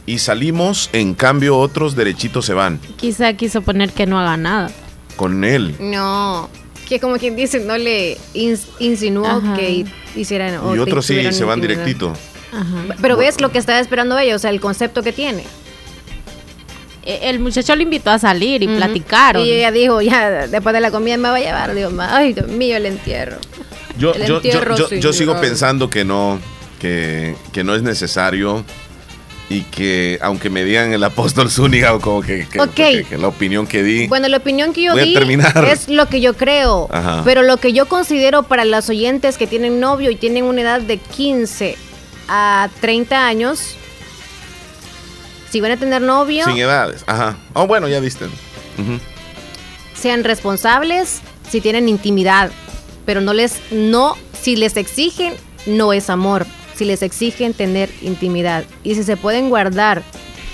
[0.05, 2.79] y salimos, en cambio otros derechitos se van.
[2.97, 4.71] Quizá quiso poner que no haga nada.
[5.15, 5.75] Con él.
[5.79, 6.49] No,
[6.87, 9.85] que como quien dice, no le insinuó que
[10.15, 10.59] hicieran...
[10.75, 12.11] Y otros sí, se van directito.
[13.01, 15.45] Pero ves lo que está esperando ella, o sea, el concepto que tiene.
[17.05, 19.45] E, el muchacho lo invitó a salir y platicaron.
[19.45, 21.75] Y ella dijo, ya, después de la comida me va a llevar.
[21.75, 23.37] Dios ay, Dios mío, el entierro.
[23.97, 26.39] Yo, yo, yo, sigo pensando que no,
[26.79, 28.63] que, que, no es necesario
[29.49, 33.83] y que aunque me digan el apóstol Zúñiga o como que, que, la opinión que
[33.83, 34.07] di.
[34.07, 35.15] Bueno, la opinión que yo di
[35.67, 36.87] es lo que yo creo,
[37.25, 40.81] pero lo que yo considero para las oyentes que tienen novio y tienen una edad
[40.81, 41.75] de 15
[42.27, 43.75] a 30 años,
[45.49, 46.45] si van a tener novio...
[46.45, 47.37] Sin edades, ajá.
[47.53, 48.25] Oh, bueno, ya viste.
[49.95, 52.51] Sean responsables si tienen intimidad,
[53.05, 55.33] pero no les, no, si les exigen,
[55.65, 56.45] no es amor.
[56.75, 58.63] Si les exigen tener intimidad.
[58.83, 60.03] Y si se pueden guardar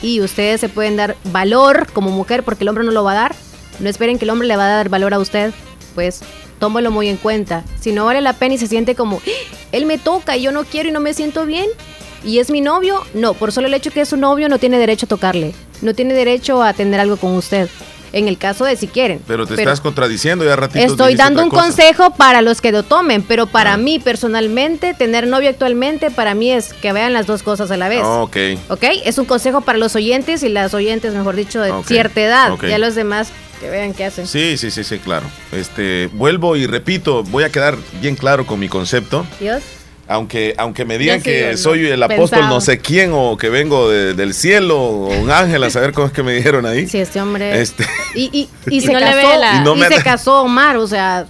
[0.01, 3.15] y ustedes se pueden dar valor como mujer, porque el hombre no lo va a
[3.15, 3.35] dar,
[3.79, 5.53] no esperen que el hombre le va a dar valor a usted,
[5.93, 6.21] pues
[6.59, 7.63] tómalo muy en cuenta.
[7.79, 9.57] Si no vale la pena y se siente como, ¡Ah!
[9.71, 11.67] él me toca y yo no quiero y no me siento bien,
[12.26, 14.78] y es mi novio, no, por solo el hecho que es su novio no tiene
[14.80, 17.69] derecho a tocarle, no tiene derecho a tener algo con usted.
[18.13, 19.19] En el caso de si quieren.
[19.28, 20.86] Pero te estás contradiciendo ya ratito.
[20.86, 23.78] Estoy dando un consejo para los que lo tomen, pero para ah.
[23.78, 27.89] mí personalmente, tener novio actualmente, para mí es que vean las dos cosas a la
[27.89, 28.03] vez.
[28.05, 28.38] Oh, ok.
[28.69, 32.57] Ok, es un consejo para los oyentes y las oyentes, mejor dicho, de cierta edad.
[32.61, 34.28] Ya los demás que vean qué hacen.
[34.28, 35.26] Sí, sí, sí, sí, claro.
[35.51, 39.26] Este, vuelvo y repito, voy a quedar bien claro con mi concepto.
[39.41, 39.61] Dios.
[40.07, 44.33] Aunque, aunque me digan que soy el apóstol no sé quién o que vengo del
[44.33, 46.87] cielo o un ángel a saber cómo es que me dijeron ahí.
[46.87, 47.59] Sí, este hombre.
[47.59, 47.85] Este.
[48.13, 51.25] Y, y, se, casó, y, se casó Omar, o sea,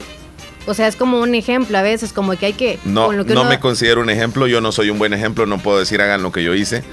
[0.67, 2.79] o sea, es como un ejemplo a veces, como que hay que...
[2.85, 6.01] No, no me considero un ejemplo, yo no soy un buen ejemplo, no puedo decir
[6.01, 6.83] hagan lo que yo hice,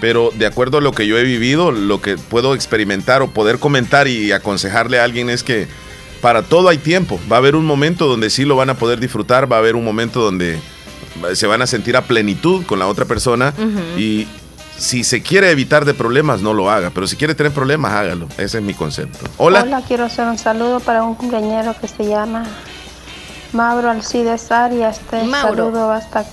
[0.00, 3.58] pero de acuerdo a lo que yo he vivido, lo que puedo experimentar o poder
[3.58, 5.66] comentar y aconsejarle a alguien es que
[6.20, 9.00] para todo hay tiempo, va a haber un momento donde sí lo van a poder
[9.00, 10.58] disfrutar, va a haber un momento donde
[11.34, 13.54] se van a sentir a plenitud con la otra persona
[13.96, 14.26] y
[14.76, 18.26] si se quiere evitar de problemas, no lo haga, pero si quiere tener problemas, hágalo.
[18.38, 19.26] Ese es mi concepto.
[19.36, 19.62] Hola.
[19.62, 22.44] Hola, quiero hacer un saludo para un compañero que se llama
[23.52, 24.98] Mauro Alcides Arias.
[24.98, 26.24] Este saludo hasta,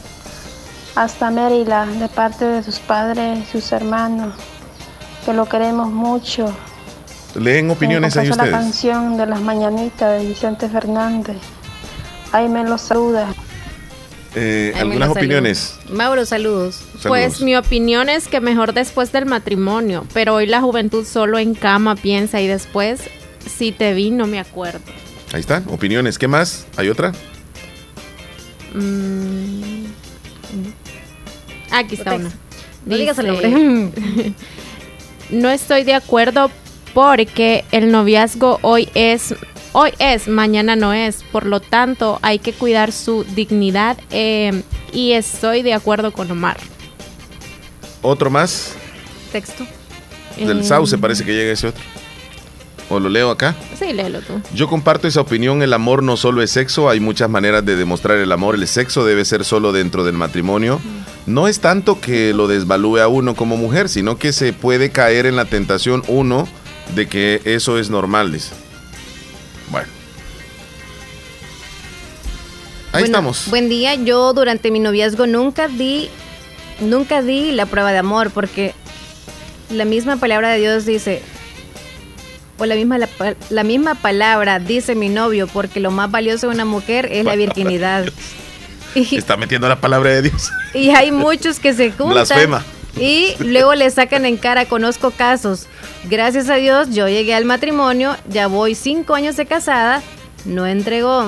[0.96, 4.34] hasta Maryland de parte de sus padres y sus hermanos,
[5.26, 6.52] que lo queremos mucho.
[7.36, 8.52] ¿Leen opiniones ahí ustedes?
[8.52, 11.38] la canción de las mañanitas de Vicente Fernández.
[12.32, 13.28] Ahí me lo saluda.
[14.36, 15.80] Eh, ¿Algunas opiniones?
[15.90, 16.82] Mauro, saludos.
[17.08, 21.56] Pues mi opinión es que mejor después del matrimonio, pero hoy la juventud solo en
[21.56, 23.02] cama piensa y después,
[23.46, 24.82] si te vi, no me acuerdo.
[25.34, 26.18] Ahí está, opiniones.
[26.18, 26.68] ¿Qué más?
[26.78, 27.12] ¿Hay otra?
[28.74, 29.86] Mm.
[31.72, 32.32] Aquí está una.
[32.86, 33.50] No digas el nombre.
[35.32, 36.50] no estoy de acuerdo
[36.94, 39.36] porque el noviazgo hoy es
[39.74, 41.24] hoy es, mañana no es.
[41.32, 46.58] Por lo tanto, hay que cuidar su dignidad eh, y estoy de acuerdo con Omar.
[48.02, 48.76] ¿Otro más?
[49.32, 49.66] Texto.
[50.38, 51.84] Del Sauce parece que llega ese otro.
[52.90, 53.56] ¿O lo leo acá?
[53.78, 54.42] Sí, léelo tú.
[54.54, 58.18] Yo comparto esa opinión, el amor no solo es sexo, hay muchas maneras de demostrar
[58.18, 60.82] el amor, el sexo debe ser solo dentro del matrimonio.
[61.28, 65.28] No es tanto que lo desvalúe a uno como mujer, sino que se puede caer
[65.28, 66.48] en la tentación uno
[66.96, 68.32] de que eso es normal.
[72.92, 73.48] Ahí estamos.
[73.50, 73.96] Buen día.
[73.96, 76.10] Yo durante mi noviazgo nunca di,
[76.80, 78.74] nunca di la prueba de amor porque
[79.70, 81.22] la misma palabra de Dios dice,
[82.58, 82.98] o la misma,
[83.50, 87.36] la, misma palabra dice mi novio, porque lo más valioso de una mujer es la
[87.36, 88.06] virginidad.
[88.96, 90.52] Está metiendo la palabra de Dios.
[90.74, 92.10] Y hay muchos que se juntan.
[92.10, 92.64] Blasfema.
[92.98, 95.68] Y luego le sacan en cara, conozco casos.
[96.10, 100.02] Gracias a Dios, yo llegué al matrimonio, ya voy cinco años de casada,
[100.44, 101.26] no entregó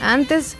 [0.00, 0.56] antes.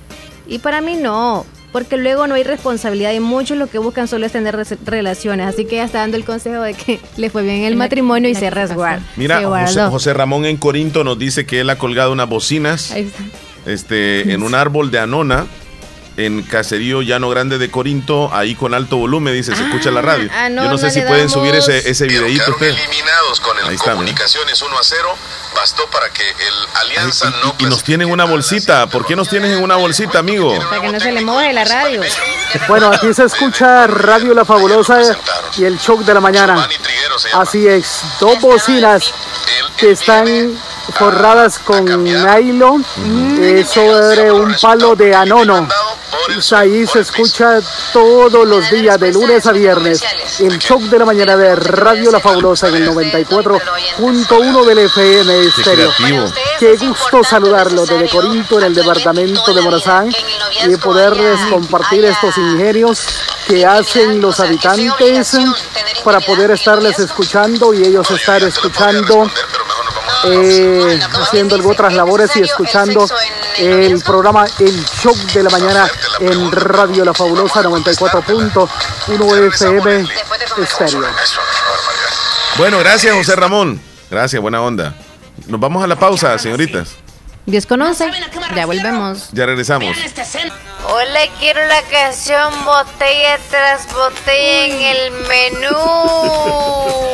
[0.47, 4.27] Y para mí no, porque luego no hay responsabilidad y muchos lo que buscan solo
[4.27, 5.47] es tener relaciones.
[5.47, 8.35] Así que ya está dando el consejo de que le fue bien el matrimonio y
[8.35, 9.03] se resguarda.
[9.17, 9.43] Mira,
[9.91, 12.95] José, Ramón en Corinto nos dice que él ha colgado unas bocinas
[13.67, 15.47] este, en un árbol de Anona
[16.17, 20.03] en Caserío Llano Grande de Corinto, ahí con alto volumen, dice, se escucha la ah,
[20.03, 20.31] radio.
[20.33, 22.77] Ah, Yo no, sé si pueden subir ese, ese videíto ustedes.
[22.79, 25.17] eliminados con el ahí está, Comunicaciones 1 a 0,
[25.57, 29.53] bastó para que el Alianza no Y, nos tienen una bolsita, ¿por qué nos tienen
[29.53, 30.57] en una bolsita, amigo?
[30.69, 32.03] Para que no se le mueve la radio.
[32.69, 35.01] Bueno, aquí se escucha Radio La Fabulosa
[35.57, 36.69] y el shock de la mañana.
[37.33, 39.13] Así es, dos bocinas
[39.77, 40.57] que están
[40.93, 42.85] forradas con nylon
[43.41, 45.67] eh, sobre un palo de anono.
[46.53, 47.61] Ahí se escucha
[47.93, 50.03] todos los días, de lunes a viernes,
[50.39, 55.91] el shock de la mañana de Radio La Fabulosa en el 94.1 del FM Estéreo.
[56.59, 60.11] Qué gusto saludarlo desde Corinto, en el departamento de Morazán,
[60.67, 63.03] y poderles compartir estos ingenios
[63.47, 65.37] que hacen los habitantes
[66.03, 69.31] para poder estarles escuchando y ellos estar escuchando
[70.27, 73.07] eh, haciendo otras labores y escuchando
[73.59, 75.89] el programa El Shock de la Mañana
[76.21, 80.09] en Radio La Fabulosa 94.1 FM
[80.63, 81.03] Estéreo.
[82.57, 83.81] Bueno, gracias José Ramón.
[84.11, 84.95] Gracias, buena onda.
[85.47, 86.97] Nos vamos a la pausa, señoritas.
[87.47, 88.11] 10 con 11.
[88.55, 89.29] Ya volvemos.
[89.33, 89.97] Ya regresamos.
[90.87, 97.14] Hola, quiero la canción botella tras botella en el menú.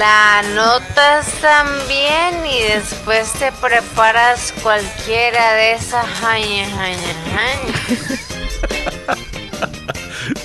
[0.00, 8.30] La anotas también y después te preparas cualquiera de esas jañas, jañas, jañas.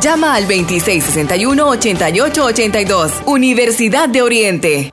[0.00, 3.10] llama al 2661-8882.
[3.26, 4.92] Universidad de Oriente.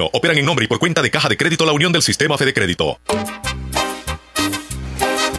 [0.11, 2.53] operan en nombre y por cuenta de Caja de Crédito La Unión del Sistema Fede
[2.53, 2.99] Crédito.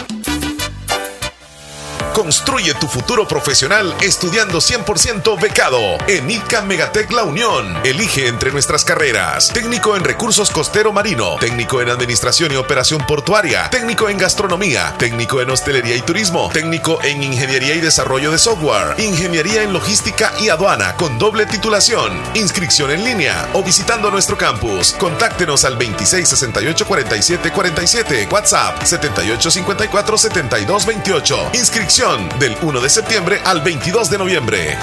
[2.14, 7.76] Construye tu futuro profesional estudiando 100% becado en ICA Megatec La Unión.
[7.84, 13.68] Elige entre nuestras carreras: técnico en recursos costero marino, técnico en administración y operación portuaria,
[13.68, 18.94] técnico en gastronomía, técnico en hostelería y turismo, técnico en ingeniería y desarrollo de software,
[19.00, 24.92] ingeniería en logística y aduana con doble titulación, inscripción en línea o visitando nuestro campus.
[24.92, 31.50] Contáctenos al 2668 47 47, WhatsApp 7854 7228.
[31.54, 34.76] Inscripción del 1 de septiembre al 22 de noviembre.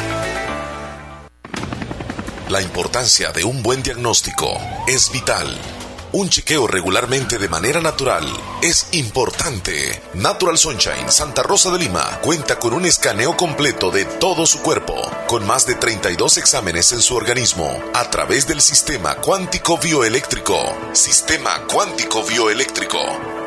[2.50, 5.56] La importancia de un buen diagnóstico es vital.
[6.14, 8.26] Un chequeo regularmente de manera natural
[8.64, 10.02] es importante.
[10.16, 14.96] Natural Sunshine Santa Rosa de Lima cuenta con un escaneo completo de todo su cuerpo,
[15.28, 20.58] con más de 32 exámenes en su organismo, a través del sistema cuántico bioeléctrico.
[20.94, 23.41] Sistema cuántico bioeléctrico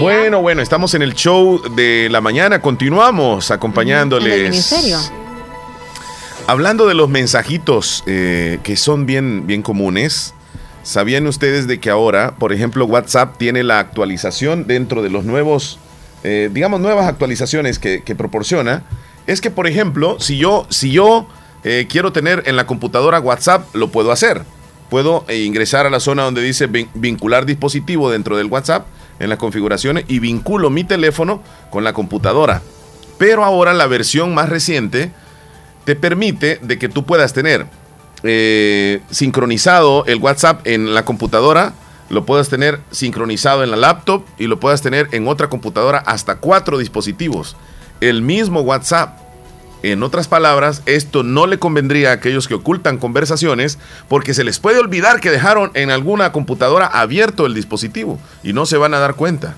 [0.00, 4.74] Bueno, bueno, estamos en el show de la mañana, continuamos acompañándoles.
[6.46, 10.34] Hablando de los mensajitos eh, que son bien, bien comunes,
[10.82, 15.78] ¿sabían ustedes de que ahora, por ejemplo, WhatsApp tiene la actualización dentro de los nuevos,
[16.24, 18.84] eh, digamos, nuevas actualizaciones que, proporciona?
[19.26, 21.26] Es que, por ejemplo, si yo, si yo
[21.64, 24.42] eh, quiero tener en la computadora WhatsApp, lo puedo hacer.
[24.90, 28.86] Puedo ingresar a la zona donde dice vincular dispositivo dentro del WhatsApp
[29.20, 32.62] en las configuraciones y vinculo mi teléfono con la computadora.
[33.18, 35.12] Pero ahora la versión más reciente
[35.84, 37.66] te permite de que tú puedas tener
[38.22, 41.74] eh, sincronizado el WhatsApp en la computadora,
[42.08, 46.36] lo puedas tener sincronizado en la laptop y lo puedas tener en otra computadora hasta
[46.36, 47.56] cuatro dispositivos.
[48.00, 49.18] El mismo WhatsApp.
[49.82, 53.78] En otras palabras, esto no le convendría a aquellos que ocultan conversaciones
[54.08, 58.66] porque se les puede olvidar que dejaron en alguna computadora abierto el dispositivo y no
[58.66, 59.54] se van a dar cuenta.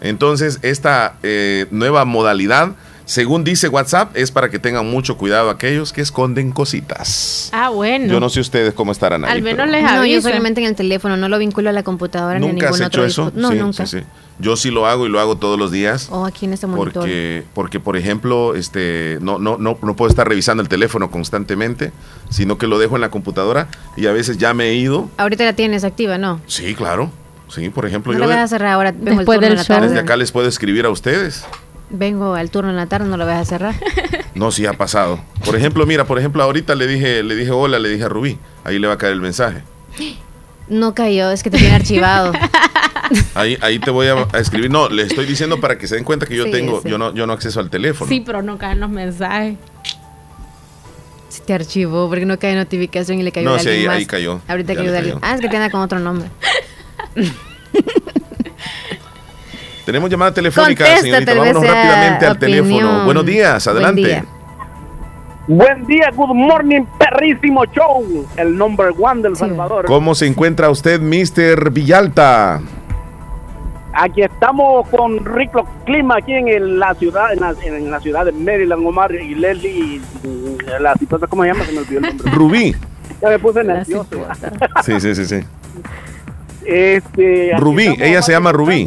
[0.00, 2.72] Entonces, esta eh, nueva modalidad
[3.06, 7.50] según dice WhatsApp, es para que tengan mucho cuidado aquellos que esconden cositas.
[7.52, 8.12] Ah, bueno.
[8.12, 9.30] Yo no sé ustedes cómo estarán ahí.
[9.30, 12.40] Al menos les No, yo solamente en el teléfono, no lo vinculo a la computadora
[12.40, 13.32] ni a ningún has otro hecho eso?
[13.34, 13.86] No, sí, nunca.
[13.86, 14.06] Sí, sí.
[14.40, 16.08] Yo sí lo hago y lo hago todos los días.
[16.10, 17.02] O aquí en este monitor.
[17.02, 21.92] Porque, porque por ejemplo, este, no, no, no, no puedo estar revisando el teléfono constantemente,
[22.28, 25.08] sino que lo dejo en la computadora y a veces ya me he ido.
[25.16, 26.40] Ahorita la tienes activa, ¿no?
[26.46, 27.12] Sí, claro.
[27.48, 28.26] Sí, por ejemplo, no yo.
[28.26, 28.92] la vas a cerrar ahora.
[28.92, 29.80] Después del show.
[29.80, 31.44] Desde acá les puedo escribir a ustedes.
[31.90, 33.74] Vengo al turno en la tarde, no lo vas a cerrar.
[34.36, 35.18] No, sí ha pasado.
[35.46, 38.38] Por ejemplo, mira, por ejemplo, ahorita le dije, le dije hola, le dije a Rubí.
[38.64, 39.62] Ahí le va a caer el mensaje.
[40.68, 42.32] No cayó, es que te tiene archivado.
[43.34, 44.68] Ahí, ahí te voy a, escribir.
[44.68, 47.24] No, le estoy diciendo para que se den cuenta que yo tengo, yo no, yo
[47.24, 48.08] no acceso al teléfono.
[48.08, 49.56] Sí, pero no caen los mensajes.
[51.28, 53.94] Se te archivó porque no cae notificación y le cayó no, sí, más.
[53.96, 54.40] ahí cayó.
[54.48, 55.18] Ahorita cayó de alguien.
[55.22, 56.30] Ah, es que tiene con otro nombre.
[59.86, 61.32] Tenemos llamada telefónica, señorita.
[61.32, 63.04] Vámonos rápidamente al teléfono.
[63.04, 64.24] Buenos días, adelante.
[65.46, 66.10] Buen día.
[66.10, 68.26] good morning, perrísimo show.
[68.36, 69.84] El number one del Salvador.
[69.86, 71.70] ¿Cómo se encuentra usted, Mr.
[71.70, 72.60] Villalta?
[73.92, 79.14] Aquí estamos con rico clima aquí en la ciudad, en la, ciudad de Maryland, Omar
[79.14, 80.00] y Leslie,
[80.80, 81.64] la situación, ¿cómo se llama?
[81.64, 82.32] Se me olvidó el nombre.
[82.32, 82.76] Rubí.
[83.22, 84.08] Ya me puse nervioso.
[84.84, 85.40] Sí, sí, sí, sí.
[86.64, 88.86] Este, Rubí, ella se llama Rubí.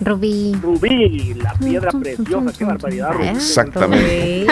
[0.00, 0.54] Rubí.
[0.60, 3.12] Rubí, la piedra preciosa, qué barbaridad.
[3.12, 3.28] Rubí.
[3.28, 4.46] Exactamente.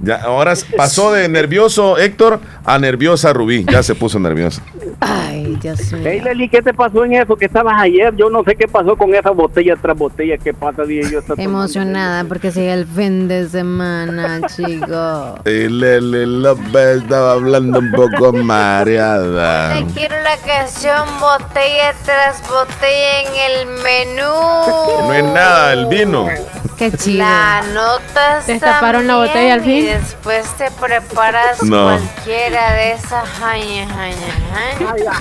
[0.00, 3.64] Ya, ahora pasó de nervioso Héctor a nerviosa Rubí.
[3.70, 4.62] Ya se puso nerviosa.
[5.00, 6.02] Ay, Dios mío.
[6.04, 7.36] Hey, Leli, ¿qué te pasó en eso?
[7.36, 8.14] Que estabas ayer.
[8.16, 10.36] Yo no sé qué pasó con esa botella tras botella.
[10.36, 10.82] ¿Qué pasa?
[10.82, 11.20] Dije yo.
[11.36, 15.38] Emocionada porque sigue el fin de semana, chico.
[15.44, 19.74] Y Leli López estaba hablando un poco mareada.
[19.74, 25.06] Te quiero la canción botella tras botella en el menú.
[25.06, 26.28] No es nada, el vino.
[26.76, 27.18] Qué chido.
[27.18, 29.83] La nota Destaparon la botella al fin.
[29.84, 31.84] Y después te preparas No.
[31.84, 35.14] cualquiera de esas jaña, jaña,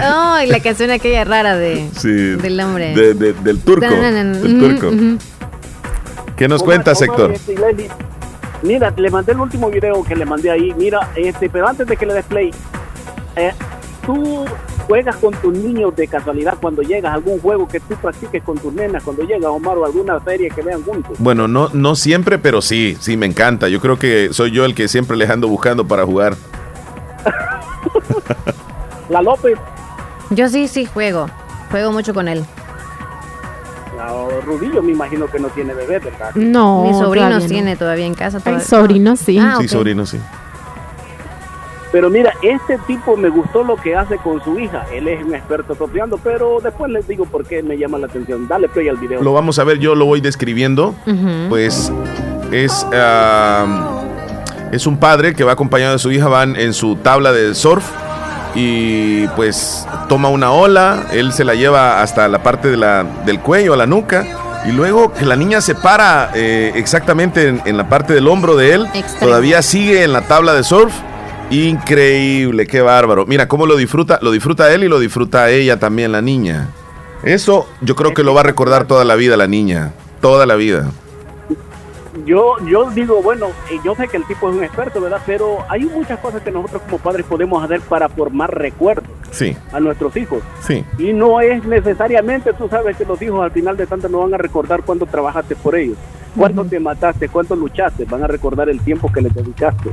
[0.00, 2.08] Ay, la canción aquella rara de Sí.
[2.08, 2.94] del hombre.
[2.94, 3.86] De- de- del turco.
[3.86, 4.90] Del turco.
[6.36, 7.34] ¿Qué nos cuentas, Héctor?
[8.62, 10.72] Mira, le mandé el último video que le mandé ahí.
[10.78, 12.50] Mira, este, pero antes de que le des play,
[13.36, 13.52] eh,
[14.06, 14.46] tú
[14.86, 18.58] juegas con tus niños de casualidad cuando llegas a algún juego que tú practiques con
[18.58, 21.16] tus nenas cuando llegas, Omar, o alguna serie que vean juntos.
[21.18, 23.68] Bueno, no, no siempre, pero sí, sí, me encanta.
[23.68, 26.36] Yo creo que soy yo el que siempre les ando buscando para jugar.
[29.08, 29.58] La López,
[30.30, 31.28] Yo sí, sí juego.
[31.70, 32.44] Juego mucho con él.
[33.96, 34.08] la
[34.44, 36.34] Rudillo, me imagino que no tiene bebé, ¿verdad?
[36.34, 36.84] No.
[36.84, 37.46] Mis sobrinos todavía no.
[37.46, 38.40] tiene todavía en casa.
[38.40, 39.38] todavía- sobrinos sí.
[39.38, 40.18] Ah, Sí, sobrino, sí.
[41.94, 44.84] Pero mira, este tipo me gustó lo que hace con su hija.
[44.92, 48.48] Él es un experto topeando, pero después les digo por qué me llama la atención.
[48.48, 49.22] Dale play al video.
[49.22, 50.92] Lo vamos a ver, yo lo voy describiendo.
[51.48, 51.92] Pues
[52.50, 52.84] es,
[54.72, 57.88] es un padre que va acompañado de su hija, van en su tabla de surf
[58.56, 63.38] y pues toma una ola, él se la lleva hasta la parte de la, del
[63.38, 64.26] cuello, a la nuca.
[64.66, 68.56] Y luego que la niña se para eh, exactamente en, en la parte del hombro
[68.56, 68.88] de él,
[69.20, 70.92] todavía sigue en la tabla de surf
[71.50, 73.26] Increíble, qué bárbaro.
[73.26, 76.68] Mira cómo lo disfruta, lo disfruta él y lo disfruta ella también, la niña.
[77.22, 80.56] Eso yo creo que lo va a recordar toda la vida la niña, toda la
[80.56, 80.90] vida
[82.24, 85.20] yo, yo digo, bueno, eh, yo sé que el tipo es un experto, ¿verdad?
[85.26, 89.56] Pero hay muchas cosas que nosotros como padres podemos hacer para formar recuerdos sí.
[89.72, 90.42] a nuestros hijos.
[90.60, 90.84] Sí.
[90.98, 94.34] Y no es necesariamente, tú sabes que los hijos al final de tanto no van
[94.34, 95.96] a recordar cuánto trabajaste por ellos,
[96.36, 99.90] cuánto te mataste, cuánto luchaste, van a recordar el tiempo que les dedicaste.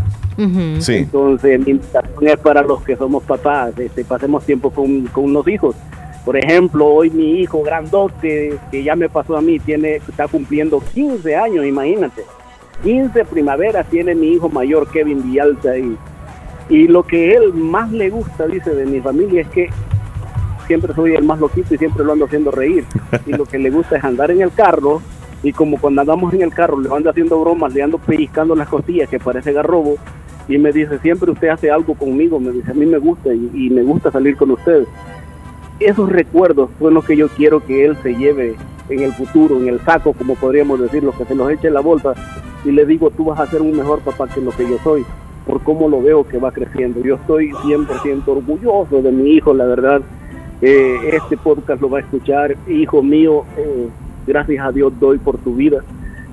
[0.79, 0.95] sí.
[0.95, 5.47] Entonces, mi invitación es para los que somos papás, este, pasemos tiempo con, con los
[5.47, 5.75] hijos
[6.25, 10.79] por ejemplo, hoy mi hijo grandote, que ya me pasó a mí, tiene, está cumpliendo
[10.93, 12.23] 15 años, imagínate.
[12.83, 15.77] 15 primaveras tiene mi hijo mayor, Kevin Villalta.
[15.77, 15.97] Y,
[16.69, 19.69] y lo que él más le gusta, dice, de mi familia es que
[20.67, 22.85] siempre soy el más loquito y siempre lo ando haciendo reír.
[23.25, 25.01] Y lo que le gusta es andar en el carro
[25.43, 28.69] y como cuando andamos en el carro le ando haciendo bromas, le ando pellizcando las
[28.69, 29.95] costillas que parece garrobo
[30.47, 33.69] y me dice, siempre usted hace algo conmigo, me dice, a mí me gusta y,
[33.69, 34.85] me gusta salir con usted
[35.81, 38.55] esos recuerdos son los que yo quiero que él se lleve
[38.89, 41.81] en el futuro, en el saco, como podríamos decirlo, que se los eche en la
[41.81, 42.13] bolsa
[42.63, 45.03] y le digo, tú vas a ser un mejor papá que lo que yo soy,
[45.47, 47.01] por cómo lo veo que va creciendo.
[47.01, 50.01] Yo estoy 100% orgulloso de mi hijo, la verdad.
[50.61, 53.87] Eh, este podcast lo va a escuchar, hijo mío, eh,
[54.31, 55.79] gracias a Dios doy por tu vida.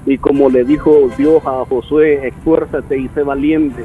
[0.07, 3.85] Y como le dijo Dios a Josué, esfuérzate y sé valiente.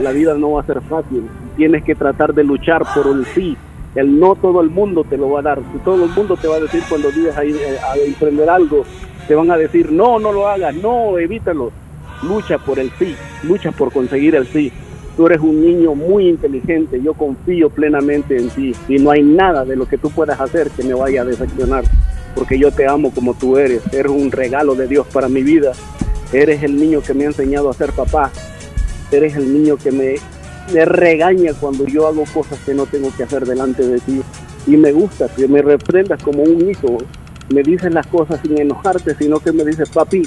[0.00, 1.28] La vida no va a ser fácil.
[1.56, 3.56] Tienes que tratar de luchar por el sí
[3.94, 5.60] el no todo el mundo te lo va a dar.
[5.84, 8.84] Todo el mundo te va a decir cuando vives a, eh, a emprender algo,
[9.28, 11.70] te van a decir, no, no lo hagas, no, evítalo.
[12.22, 14.72] Lucha por el sí, lucha por conseguir el sí.
[15.16, 19.64] Tú eres un niño muy inteligente, yo confío plenamente en ti y no hay nada
[19.64, 21.84] de lo que tú puedas hacer que me vaya a decepcionar,
[22.34, 25.72] porque yo te amo como tú eres, eres un regalo de Dios para mi vida,
[26.32, 28.30] eres el niño que me ha enseñado a ser papá,
[29.10, 30.16] eres el niño que me
[30.84, 34.22] regaña cuando yo hago cosas que no tengo que hacer delante de ti.
[34.66, 36.98] Y me gusta que me reprendas como un hijo.
[37.52, 40.22] Me dices las cosas sin enojarte, sino que me dices, papi,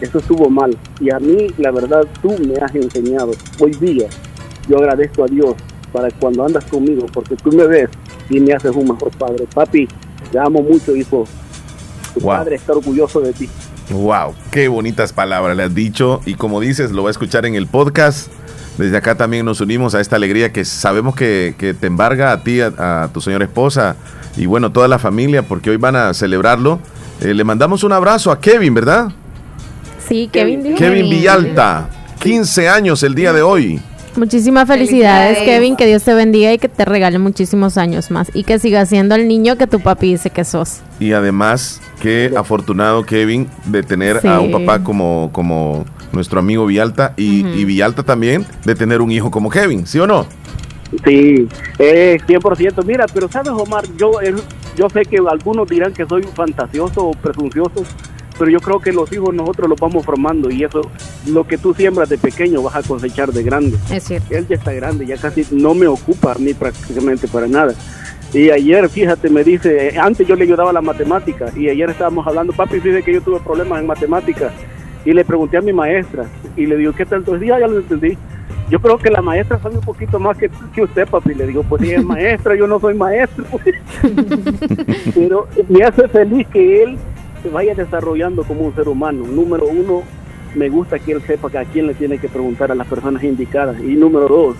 [0.00, 0.76] eso estuvo mal.
[1.00, 3.32] Y a mí, la verdad, tú me has enseñado.
[3.58, 4.08] Hoy día,
[4.68, 5.54] yo agradezco a Dios
[5.92, 7.90] para cuando andas conmigo, porque tú me ves
[8.30, 9.46] y me haces un mejor padre.
[9.52, 9.88] Papi,
[10.30, 11.24] te amo mucho, hijo.
[12.14, 13.48] Tu padre está orgulloso de ti.
[13.90, 16.20] Wow, qué bonitas palabras le has dicho.
[16.26, 18.30] Y como dices, lo va a escuchar en el podcast
[18.80, 22.60] desde acá también nos unimos a esta alegría que sabemos que, te embarga a ti,
[22.62, 23.96] a, tu señora esposa
[24.38, 26.80] y bueno, toda la familia, porque hoy van a celebrarlo.
[27.20, 29.12] Eh, le mandamos un abrazo a Kevin, ¿verdad?
[30.08, 30.74] Sí, Kevin.
[30.76, 33.82] Kevin Villalta, 15 años el día de hoy.
[34.16, 38.44] Muchísimas felicidades, Kevin, que Dios te bendiga y que te regale muchísimos años más y
[38.44, 40.80] que siga siendo el niño que tu papi dice que sos.
[40.98, 47.14] Y además, qué afortunado Kevin de tener a un papá como, como nuestro amigo Villalta,
[47.16, 50.26] y, Villalta también de tener un hijo como Kevin, ¿sí o no?
[51.04, 51.46] Sí,
[51.78, 52.84] eh, 100%.
[52.84, 54.12] Mira, pero sabes, Omar, yo,
[54.76, 57.84] yo sé que algunos dirán que soy fantasioso o presuncioso,
[58.40, 60.80] pero yo creo que los hijos nosotros los vamos formando y eso,
[61.26, 63.76] lo que tú siembras de pequeño vas a cosechar de grande.
[63.92, 64.34] Es cierto.
[64.34, 67.74] Él ya está grande, ya casi no me ocupa a mí prácticamente para nada.
[68.32, 72.26] Y ayer, fíjate, me dice, antes yo le ayudaba a la matemática y ayer estábamos
[72.26, 74.54] hablando, papi, fíjate que yo tuve problemas en matemáticas
[75.04, 76.24] y le pregunté a mi maestra
[76.56, 77.18] y le digo, ¿qué tal?
[77.18, 78.16] Entonces, ya, ya lo entendí.
[78.70, 81.34] Yo creo que la maestra sabe un poquito más que, que usted, papi.
[81.34, 83.44] Le digo, pues si es maestra, yo no soy maestro.
[85.14, 86.98] Pero me hace feliz que él
[87.42, 89.24] se vaya desarrollando como un ser humano.
[89.26, 90.02] Número uno,
[90.54, 93.22] me gusta que él sepa que a quién le tiene que preguntar a las personas
[93.22, 93.80] indicadas.
[93.80, 94.56] Y número dos,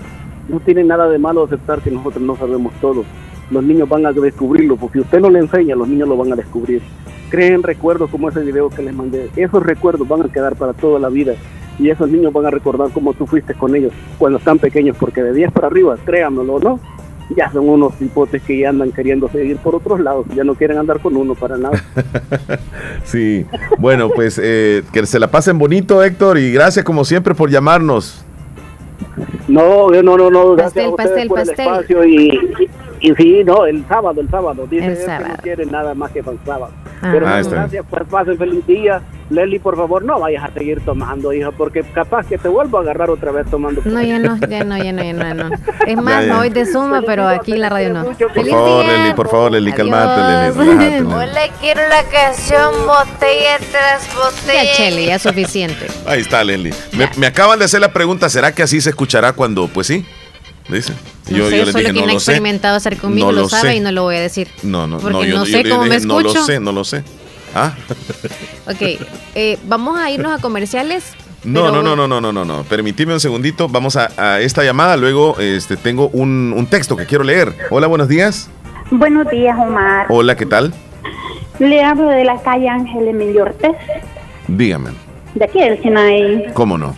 [0.49, 3.03] no tiene nada de malo aceptar que nosotros no sabemos todo.
[3.49, 6.33] Los niños van a descubrirlo, porque si usted no le enseña, los niños lo van
[6.33, 6.81] a descubrir
[7.31, 9.29] creen recuerdos como ese video que les mandé.
[9.35, 11.33] Esos recuerdos van a quedar para toda la vida
[11.79, 15.23] y esos niños van a recordar cómo tú fuiste con ellos cuando están pequeños, porque
[15.23, 16.79] de 10 para arriba, créanmelo, ¿no?
[17.35, 20.77] Ya son unos hipotes que ya andan queriendo seguir por otros lados, ya no quieren
[20.77, 21.81] andar con uno para nada.
[23.03, 23.45] sí,
[23.77, 28.25] bueno, pues eh, que se la pasen bonito, Héctor, y gracias como siempre por llamarnos.
[29.47, 32.39] No, no, no, no, gracias pastel, a por el espacio y,
[33.01, 36.37] y, sí, no, el sábado, el sábado, dice que no quiere nada más que para
[36.37, 36.73] el sábado.
[37.01, 39.01] Pero ah, gracias, pues pasen feliz día.
[39.31, 42.81] Leli, por favor, no vayas a seguir tomando, hija, porque capaz que te vuelvo a
[42.81, 43.81] agarrar otra vez tomando.
[43.85, 45.49] No, ya no, ya no, ya no, ya no.
[45.87, 48.03] Es más, no voy de suma, pero aquí en la radio no.
[48.03, 51.05] Por favor, Leli, por favor, Leli, calmate, Leli.
[51.05, 54.63] Hola, quiero la canción Botella tras Botella.
[54.63, 55.87] Ya, Cheli, ya suficiente.
[56.05, 56.71] Ahí está, Leli.
[56.97, 60.05] Me, me acaban de hacer la pregunta, ¿será que así se escuchará cuando, pues sí?
[60.69, 60.93] Dice.
[61.29, 64.03] No yo, sé, yo solo quien ha experimentado hacer conmigo lo, sabe y no lo
[64.03, 64.47] voy a decir.
[64.63, 66.33] No, no, porque no, no sé cómo me escucho.
[66.33, 67.03] No lo sé, no lo sé.
[67.53, 67.73] Ah.
[68.67, 68.81] ok,
[69.35, 71.13] eh, vamos a irnos a comerciales.
[71.43, 72.63] No, no, no, no, no, no, no, no.
[72.63, 73.67] Permitime un segundito.
[73.67, 74.95] Vamos a, esta llamada.
[74.95, 77.55] Luego este, tengo un, un, texto que quiero leer.
[77.71, 78.49] Hola, buenos días.
[78.91, 80.05] Buenos días, Omar.
[80.09, 80.71] Hola, ¿qué tal?
[81.59, 83.75] Le hablo de la calle Ángel Emilio Ortez.
[84.47, 84.91] Dígame.
[85.33, 86.45] De aquí del Sinaí.
[86.53, 86.95] ¿Cómo no?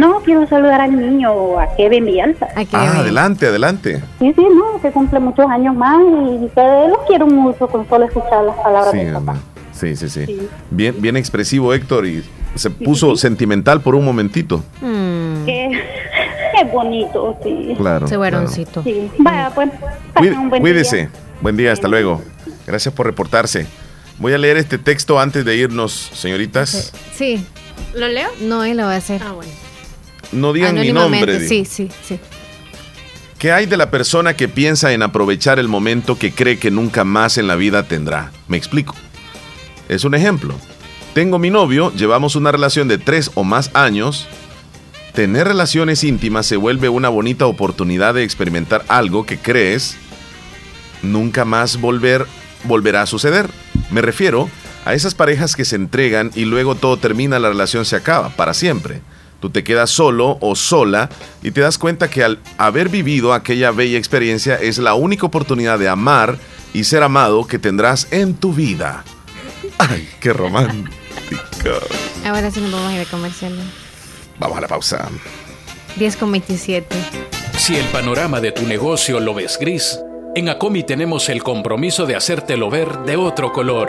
[0.00, 2.48] No, quiero saludar al niño, a Kevin Villalta.
[2.72, 4.02] ah, adelante, adelante.
[4.18, 8.06] Sí, sí, no, que cumple muchos años más y que lo quiero mucho con solo
[8.06, 9.36] escuchar las palabras de papá.
[9.72, 12.24] Sí, sí, sí, Bien, bien expresivo Héctor y
[12.54, 14.64] se puso sentimental por un momentito.
[14.80, 15.44] Mm.
[15.44, 15.82] Qué,
[16.72, 17.74] bonito, sí.
[17.76, 18.06] Claro.
[18.06, 18.82] Ese varoncito.
[18.82, 19.10] Sí.
[19.18, 19.68] Vaya, pues.
[20.60, 21.10] cuídese.
[21.42, 22.22] Buen día, hasta luego.
[22.66, 23.66] Gracias por reportarse.
[24.18, 26.90] Voy a leer este texto antes de irnos, señoritas.
[27.14, 27.46] Sí.
[27.94, 28.30] ¿Lo leo?
[28.40, 29.20] No, él lo va a hacer.
[29.22, 29.50] Ah, bueno.
[30.32, 31.46] No digan mi nombre.
[31.48, 32.18] Sí, sí, sí.
[33.38, 37.04] ¿Qué hay de la persona que piensa en aprovechar el momento que cree que nunca
[37.04, 38.32] más en la vida tendrá?
[38.48, 38.94] Me explico.
[39.88, 40.54] Es un ejemplo.
[41.14, 44.28] Tengo mi novio, llevamos una relación de tres o más años.
[45.14, 49.96] Tener relaciones íntimas se vuelve una bonita oportunidad de experimentar algo que crees
[51.02, 52.26] nunca más volver,
[52.64, 53.48] volverá a suceder.
[53.90, 54.48] Me refiero
[54.84, 58.54] a esas parejas que se entregan y luego todo termina, la relación se acaba para
[58.54, 59.00] siempre.
[59.40, 61.08] Tú te quedas solo o sola
[61.42, 65.78] y te das cuenta que al haber vivido aquella bella experiencia es la única oportunidad
[65.78, 66.38] de amar
[66.74, 69.02] y ser amado que tendrás en tu vida.
[69.78, 70.90] ¡Ay, qué romántico!
[72.24, 73.54] Ahora sí nos vamos a ir a comercial.
[74.38, 75.08] Vamos a la pausa.
[75.96, 76.96] 10 con 27.
[77.56, 79.98] Si el panorama de tu negocio lo ves gris,
[80.34, 83.88] en Acomi tenemos el compromiso de hacértelo ver de otro color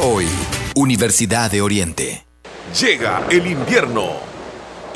[0.00, 0.26] hoy.
[0.74, 2.24] Universidad de Oriente.
[2.78, 4.27] Llega el invierno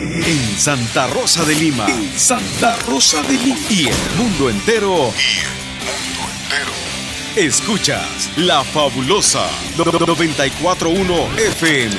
[0.00, 1.86] En Santa Rosa de Lima.
[2.16, 3.58] Santa Rosa de Lima.
[3.68, 5.12] Y el mundo entero.
[5.18, 5.50] Y el
[6.14, 6.70] mundo entero.
[7.34, 9.44] Escuchas La Fabulosa
[9.76, 11.96] 941 FM.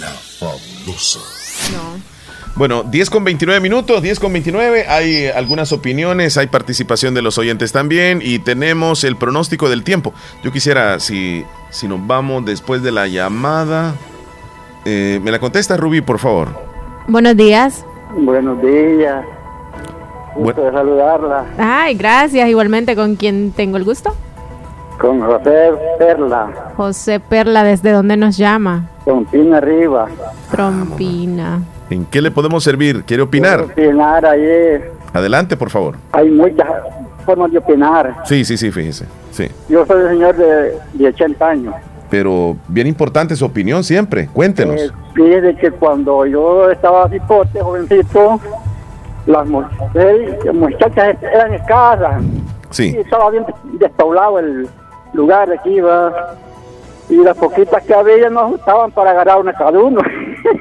[0.00, 1.20] La Fabulosa.
[2.56, 4.86] Bueno, 10 con 29 minutos, 10 con 29.
[4.88, 10.12] Hay algunas opiniones, hay participación de los oyentes también y tenemos el pronóstico del tiempo.
[10.44, 13.94] Yo quisiera, si, si nos vamos después de la llamada,
[14.84, 16.69] eh, me la contesta Rubí, por favor.
[17.10, 17.84] Buenos días.
[18.16, 19.24] Buenos días.
[20.36, 21.44] Gusto de saludarla.
[21.58, 22.48] Ay, gracias.
[22.48, 24.14] Igualmente, ¿con quién tengo el gusto?
[25.00, 26.72] Con José Perla.
[26.76, 28.90] José Perla, ¿desde dónde nos llama?
[29.04, 30.06] Trompina arriba.
[30.52, 31.60] Trompina.
[31.90, 33.02] ¿En qué le podemos servir?
[33.02, 33.62] ¿Quiere opinar?
[33.62, 34.92] opinar ayer.
[35.12, 35.96] Adelante, por favor.
[36.12, 36.68] Hay muchas
[37.26, 38.22] formas de opinar.
[38.24, 39.06] Sí, sí, sí, fíjese.
[39.32, 39.48] Sí.
[39.68, 41.74] Yo soy un señor de, de 80 años
[42.10, 44.28] pero bien importante su opinión siempre.
[44.32, 44.80] Cuéntenos.
[44.80, 48.40] Eh, fíjese que cuando yo estaba cipote, jovencito,
[49.26, 52.22] las muchachas eran escasas.
[52.70, 52.96] Sí.
[52.98, 53.44] estaba bien
[53.78, 54.68] despoblado el
[55.12, 56.36] lugar de aquí, ¿va?
[57.08, 60.00] Y las poquitas que había no estaban para agarrar una cada uno.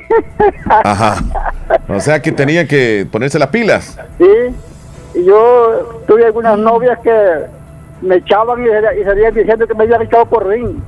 [0.66, 1.16] Ajá.
[1.88, 4.00] O sea que tenía que ponerse las pilas.
[4.18, 4.56] Sí.
[5.16, 7.12] Y yo tuve algunas novias que
[8.02, 10.80] me echaban y, salían diciendo que me habían echado por ring.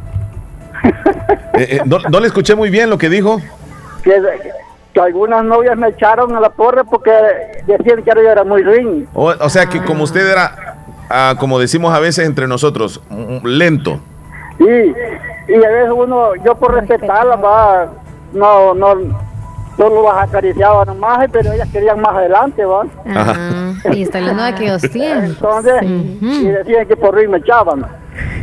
[1.54, 3.40] Eh, eh, no, le escuché muy bien lo que dijo.
[4.04, 4.22] Que,
[5.00, 7.12] algunas novias me echaron a la porra porque
[7.66, 9.06] decían que yo era muy ring.
[9.14, 10.76] O, sea que como usted era,
[11.10, 13.02] ah, como decimos a veces entre nosotros,
[13.44, 14.00] lento.
[14.58, 14.94] Sí,
[15.48, 17.92] y a veces uno, yo por respetarla, va,
[18.34, 18.96] no, no,
[19.82, 22.86] solo las acariciaba nomás, pero ellas querían más adelante, ¿va?
[23.92, 25.30] y está hablando de aquellos tiempos.
[25.32, 25.84] Entonces,
[26.22, 27.86] y decían que por ring me echaban.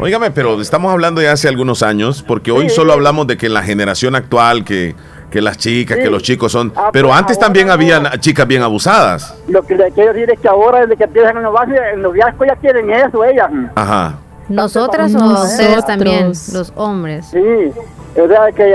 [0.00, 3.54] Óigame, pero estamos hablando de hace algunos años, porque hoy solo hablamos de que en
[3.54, 4.96] la generación actual, que,
[5.30, 6.72] que las chicas, que los chicos son...
[6.74, 9.36] Ah, pero pues antes también había chicas bien abusadas.
[9.46, 11.54] Lo que le quiero decir es que ahora, desde que empiezan en los
[11.92, 13.48] en los viajes ya quieren eso, ellas.
[13.76, 14.14] Ajá.
[14.48, 17.26] ¿Nosotras o ustedes también, los hombres?
[17.26, 17.70] Sí,
[18.18, 18.74] o sea que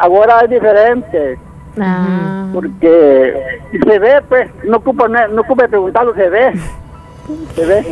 [0.00, 1.38] ahora es diferente.
[1.80, 2.48] Ah.
[2.52, 3.34] Porque
[3.72, 6.52] se ve, pues, no ocupa, no ocupa preguntarlo, se ve.
[7.54, 7.84] Se ve.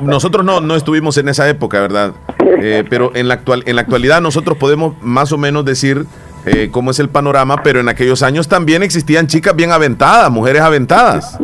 [0.00, 2.12] nosotros no, no estuvimos en esa época, ¿verdad?
[2.60, 6.06] Eh, pero en la, actual, en la actualidad nosotros podemos más o menos decir
[6.46, 10.62] eh, cómo es el panorama, pero en aquellos años también existían chicas bien aventadas, mujeres
[10.62, 11.38] aventadas.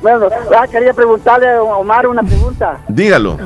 [0.00, 2.78] bueno, ah, quería preguntarle a Omar una pregunta.
[2.88, 3.38] Dígalo.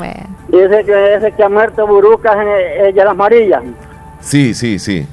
[0.55, 2.37] Ese que, ese que ha muerto Burucas,
[2.81, 3.63] ella las Marillas.
[4.21, 5.07] Sí, sí, sí.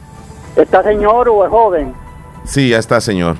[0.55, 1.93] ¿Está señor o es joven?
[2.43, 3.37] Sí, ya está señor.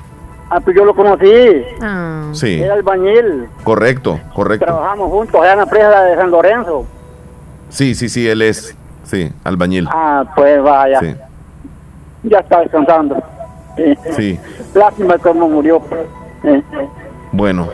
[0.50, 1.64] Ah, pues yo lo conocí.
[1.80, 2.30] Ah.
[2.32, 2.60] Sí.
[2.60, 3.48] Era albañil.
[3.62, 4.66] Correcto, correcto.
[4.66, 6.86] Trabajamos juntos allá en la presa de San Lorenzo.
[7.68, 9.88] Sí, sí, sí, él es, sí, albañil.
[9.90, 11.00] Ah, pues vaya.
[11.00, 11.14] Sí.
[12.24, 13.22] Ya está descansando.
[14.16, 14.38] Sí.
[14.74, 15.80] Lástima cómo murió.
[17.32, 17.68] Bueno.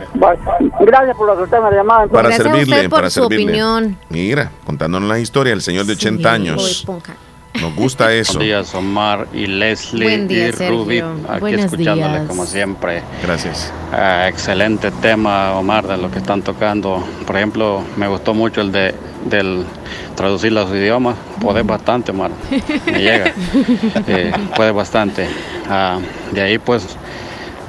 [0.79, 2.07] Gracias por la llamada.
[2.07, 3.97] Para servirle, para su opinión.
[4.09, 6.85] Mira, contándonos la historia del señor de 80 años.
[7.61, 8.33] Nos gusta eso.
[8.33, 11.03] Buenos días, Omar y Leslie y Ruby.
[11.27, 13.03] Aquí escuchándole como siempre.
[13.21, 13.73] Gracias.
[13.91, 17.03] Ah, excelente tema, Omar, de lo que están tocando.
[17.25, 18.95] Por ejemplo, me gustó mucho el de
[19.25, 19.65] del
[20.15, 21.15] traducir los idiomas.
[21.41, 22.31] Puede bastante, Omar.
[22.85, 23.33] Me llega.
[24.07, 25.27] Eh, puede bastante.
[25.69, 25.99] Ah,
[26.31, 26.97] de ahí, pues,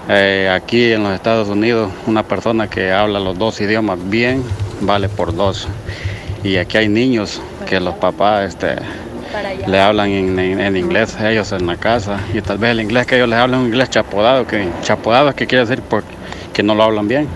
[0.08, 4.42] eh, aquí en los Estados Unidos, una persona que habla los dos idiomas bien
[4.80, 5.68] vale por dos.
[6.42, 8.76] Y aquí hay niños que los papás, este
[9.66, 13.16] le hablan en, inglés a ellos en la casa y tal vez el inglés que
[13.16, 15.82] ellos les hablan es un inglés chapodado, que chapodado que quiere decir
[16.52, 17.28] que no lo hablan bien.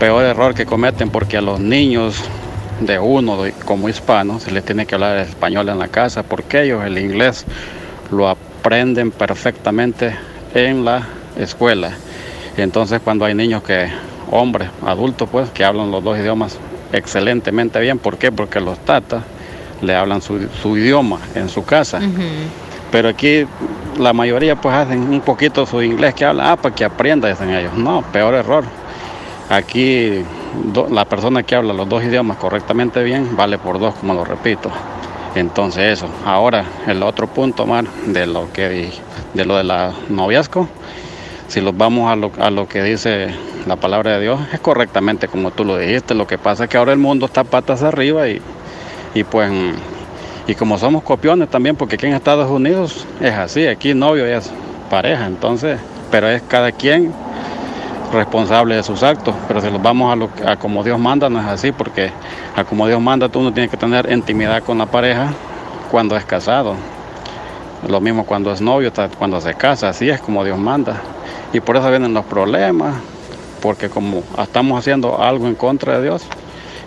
[0.00, 2.16] Peor error que cometen porque a los niños
[2.80, 6.84] de uno como hispanos se les tiene que hablar español en la casa porque ellos
[6.84, 7.44] el inglés
[8.10, 10.16] lo aprenden perfectamente
[10.54, 11.06] en la
[11.38, 11.92] escuela.
[12.56, 13.88] Entonces cuando hay niños que,
[14.30, 16.58] hombres, adultos pues, que hablan los dos idiomas
[16.92, 18.32] excelentemente bien, ¿por qué?
[18.32, 19.22] Porque los tatas
[19.80, 22.00] le hablan su, idioma en su casa.
[22.90, 23.44] Pero aquí
[23.98, 27.50] la mayoría pues hacen un poquito su inglés que hablan, ah, para que aprenda, dicen
[27.50, 27.74] ellos.
[27.74, 28.64] No, peor error.
[29.50, 30.22] Aquí
[30.90, 34.70] la persona que habla los dos idiomas correctamente bien vale por dos, como lo repito.
[35.34, 36.08] Entonces eso.
[36.24, 38.90] Ahora el otro punto más de lo que
[39.34, 40.68] de lo de la noviazgo,
[41.48, 43.34] si los vamos a lo, a lo que dice
[43.66, 46.14] la palabra de Dios, es correctamente como tú lo dijiste.
[46.14, 48.40] Lo que pasa es que ahora el mundo está patas arriba y
[49.14, 49.50] y pues,
[50.46, 54.50] y como somos copiones también, porque aquí en Estados Unidos es así, aquí novio es
[54.90, 55.80] pareja, entonces,
[56.10, 57.12] pero es cada quien
[58.12, 61.40] responsable de sus actos, pero si los vamos a, lo, a como Dios manda, no
[61.40, 62.10] es así, porque
[62.56, 65.32] a como Dios manda tú no tienes que tener intimidad con la pareja
[65.90, 66.74] cuando es casado.
[67.86, 71.00] Lo mismo cuando es novio, cuando se casa, así es como Dios manda.
[71.52, 72.96] Y por eso vienen los problemas,
[73.62, 76.26] porque como estamos haciendo algo en contra de Dios,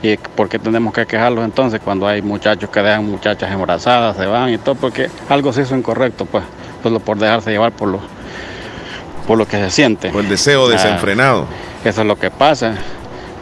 [0.03, 4.25] ¿Y por qué tenemos que quejarlos entonces cuando hay muchachos que dejan muchachas embarazadas, se
[4.25, 4.73] van y todo?
[4.75, 6.43] Porque algo se hizo incorrecto, pues,
[6.81, 7.99] solo por dejarse llevar por lo,
[9.27, 10.09] por lo que se siente.
[10.09, 11.45] Por el deseo ah, desenfrenado.
[11.85, 12.75] eso es lo que pasa.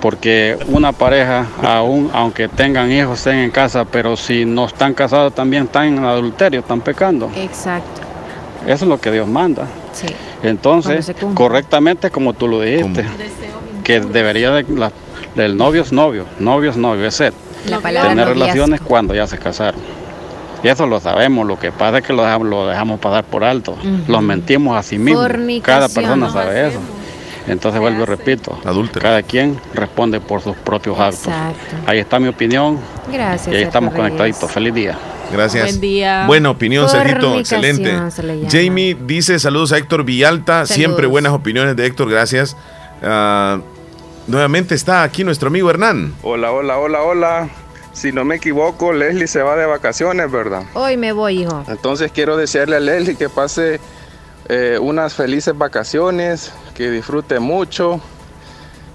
[0.01, 5.33] Porque una pareja, aún aunque tengan hijos, estén en casa, pero si no están casados
[5.33, 7.29] también están en adulterio, están pecando.
[7.35, 8.01] Exacto.
[8.65, 9.65] Eso es lo que Dios manda.
[9.93, 10.07] Sí.
[10.43, 13.05] Entonces, correctamente como tú lo dijiste,
[13.83, 14.91] que debería de, la,
[15.35, 17.33] el novio es novio, novio es novio, es sed.
[17.65, 19.81] Tener relaciones cuando ya se casaron.
[20.63, 23.43] Y eso lo sabemos, lo que pasa es que lo dejamos, lo dejamos pasar por
[23.43, 23.75] alto.
[24.07, 25.27] Los mentimos a sí mismos.
[25.63, 26.79] Cada persona sabe eso.
[27.47, 28.59] Entonces vuelvo y repito,
[29.01, 31.33] cada quien responde por sus propios actos.
[31.87, 32.77] Ahí está mi opinión.
[33.11, 33.53] Gracias.
[33.53, 34.51] Y ahí estamos conectaditos.
[34.51, 34.97] Feliz día.
[35.31, 35.63] Gracias.
[35.63, 36.25] Buen día.
[36.27, 37.35] Buena opinión, Sergito.
[37.35, 37.97] Excelente.
[38.49, 40.65] Jamie dice saludos a Héctor Villalta.
[40.65, 42.09] Siempre buenas opiniones de Héctor.
[42.09, 42.55] Gracias.
[43.01, 43.61] Uh,
[44.29, 46.13] Nuevamente está aquí nuestro amigo Hernán.
[46.21, 47.49] Hola, hola, hola, hola.
[47.93, 50.65] Si no me equivoco, Leslie se va de vacaciones, ¿verdad?
[50.75, 51.63] Hoy me voy, hijo.
[51.67, 53.79] Entonces quiero desearle a Leslie que pase
[54.47, 57.99] eh, unas felices vacaciones, que disfrute mucho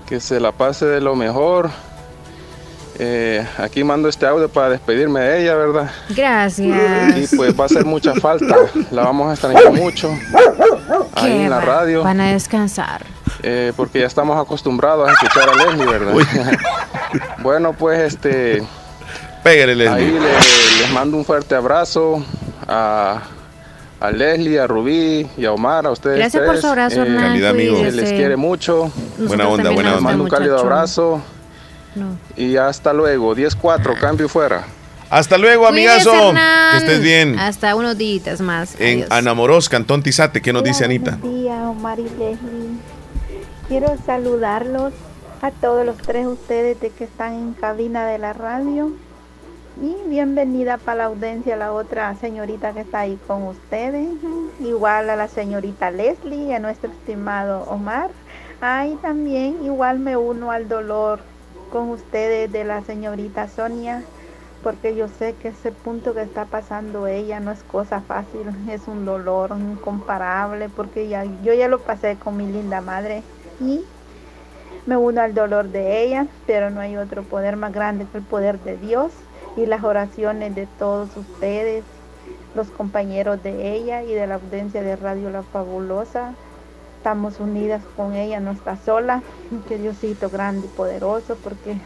[0.06, 1.69] que se la pase de lo mejor.
[2.98, 5.90] Eh, aquí mando este audio para despedirme de ella, ¿verdad?
[6.10, 7.32] Gracias.
[7.32, 8.54] Y pues va a hacer mucha falta.
[8.92, 10.10] La vamos a extrañar mucho
[11.16, 12.04] ahí en la radio.
[12.04, 13.04] Van a descansar.
[13.42, 16.14] Eh, porque ya estamos acostumbrados a escuchar a Leslie, ¿verdad?
[17.42, 18.62] bueno, pues este.
[19.42, 19.94] Pégale, Leslie.
[20.06, 22.24] Ahí le- les mando un fuerte abrazo
[22.66, 23.20] a,
[24.00, 26.18] a Leslie, a Rubí y a Omar, a ustedes.
[26.18, 27.82] Gracias por su abrazo, Hernán, Calidad, amigo.
[27.82, 28.84] Les quiere mucho.
[29.18, 30.00] Nosotros Buena onda, buena Les onda.
[30.10, 31.20] mando un cálido abrazo.
[31.94, 32.16] No.
[32.36, 33.34] Y hasta luego.
[33.34, 34.64] 10-4, cambio fuera.
[35.10, 36.12] Hasta luego, amigazo.
[36.12, 36.72] Hernán.
[36.72, 37.38] Que estés bien.
[37.38, 38.74] Hasta unos días más.
[38.80, 39.10] En Adiós.
[39.10, 41.18] Anamoros, Cantón Tizate, ¿qué nos dice Anita?
[41.20, 42.78] Buenos días, Omar y Leslie.
[43.68, 44.92] Quiero saludarlos
[45.40, 48.92] a todos los tres ustedes de que están en cabina de la radio.
[49.82, 54.08] Y bienvenida para la audiencia a la otra señorita que está ahí con ustedes.
[54.60, 58.10] Igual a la señorita Leslie y a nuestro estimado Omar.
[58.60, 61.20] Ahí también igual me uno al dolor
[61.74, 64.05] con ustedes de la señorita Sonia
[64.62, 68.86] porque yo sé que ese punto que está pasando ella no es cosa fácil, es
[68.86, 73.24] un dolor incomparable, porque ya, yo ya lo pasé con mi linda madre
[73.60, 73.84] y
[74.86, 78.24] me uno al dolor de ella, pero no hay otro poder más grande que el
[78.24, 79.10] poder de Dios
[79.56, 81.82] y las oraciones de todos ustedes,
[82.55, 86.34] los compañeros de ella y de la audiencia de Radio La Fabulosa.
[87.05, 89.22] Estamos unidas con ella, no está sola,
[89.68, 91.76] que Diosito grande y poderoso, porque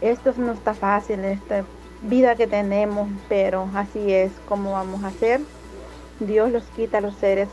[0.00, 1.64] esto no está fácil, esta
[2.02, 5.40] vida que tenemos, pero así es como vamos a hacer.
[6.20, 7.48] Dios los quita a los seres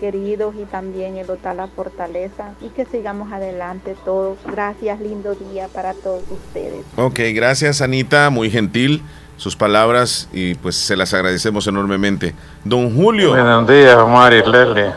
[0.00, 4.38] queridos y también Él nos da la fortaleza y que sigamos adelante todos.
[4.50, 6.86] Gracias, lindo día para todos ustedes.
[6.96, 9.02] Ok, gracias Anita, muy gentil
[9.42, 12.32] sus palabras y pues se las agradecemos enormemente.
[12.62, 13.30] Don Julio.
[13.30, 14.92] Buenos días, Omar y Leslie.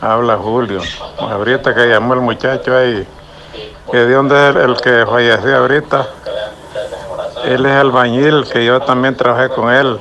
[0.00, 0.80] Habla Julio.
[1.18, 3.04] Ahorita que llamó el muchacho ahí,
[3.90, 6.06] que de dónde es el, el que falleció ahorita.
[7.44, 9.98] Él es albañil, que yo también trabajé con él.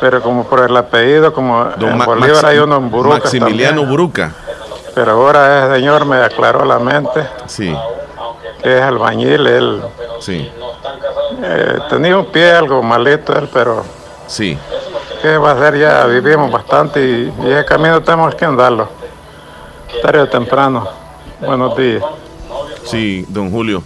[0.00, 3.16] Pero como por el apellido, como Don en Ma- Bolívar Maxi- hay uno en Buruca
[3.16, 3.88] Maximiliano también.
[3.90, 4.32] Buruca.
[4.94, 7.26] Pero ahora ese señor me aclaró la mente.
[7.46, 7.74] Sí.
[8.62, 9.82] Que es albañil, él.
[10.20, 10.48] Sí.
[11.42, 13.84] Eh, tenía un pie algo malito él, pero
[14.26, 14.56] Sí.
[15.22, 16.04] ¿qué va a hacer ya?
[16.06, 18.88] Vivimos bastante y, y ese camino tenemos que andarlo.
[20.02, 20.88] Tarde o temprano.
[21.40, 22.02] Buenos días.
[22.84, 23.82] Sí, don Julio.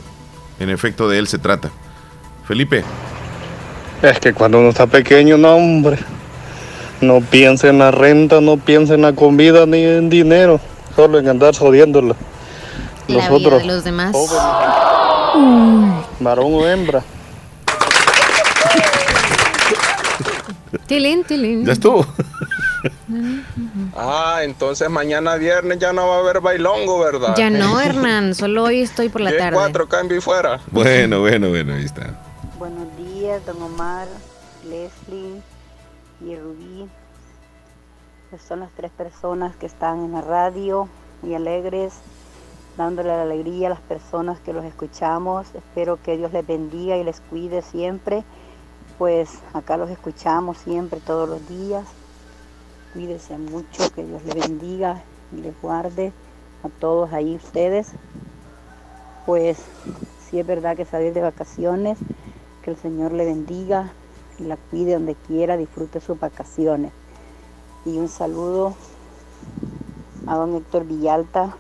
[0.59, 1.70] En efecto, de él se trata.
[2.47, 2.85] Felipe.
[4.02, 5.98] Es que cuando uno está pequeño, no, hombre.
[7.01, 10.60] No piensa en la renta, no piensa en la comida ni en dinero.
[10.94, 12.14] Solo en andar jodiéndola.
[13.09, 14.16] La vida Nosotros, de los demás.
[16.20, 17.02] varón o hembra.
[20.90, 21.64] Tilín, tilín.
[21.64, 22.04] Ya estuvo.
[23.94, 27.34] Ah, entonces mañana viernes ya no va a haber bailongo, ¿verdad?
[27.36, 29.54] Ya no, Hernán, solo hoy estoy por la tarde.
[29.54, 30.60] 4 cambio y fuera.
[30.70, 32.18] Bueno, bueno, bueno, ahí está.
[32.58, 34.08] Buenos días, don Omar,
[34.64, 35.42] Leslie
[36.22, 36.88] y Rubí.
[38.30, 40.88] Pues son las tres personas que están en la radio,
[41.20, 41.92] muy alegres,
[42.78, 45.48] dándole la alegría a las personas que los escuchamos.
[45.54, 48.24] Espero que Dios les bendiga y les cuide siempre.
[49.01, 51.86] Pues acá los escuchamos siempre, todos los días.
[52.93, 55.02] Cuídense mucho, que Dios les bendiga
[55.32, 56.12] y les guarde
[56.62, 57.93] a todos ahí ustedes.
[59.24, 59.56] Pues
[60.28, 61.97] si es verdad que salir de vacaciones,
[62.62, 63.90] que el Señor le bendiga
[64.39, 66.93] y la cuide donde quiera, disfrute sus vacaciones.
[67.86, 68.74] Y un saludo
[70.27, 71.56] a don Héctor Villalta,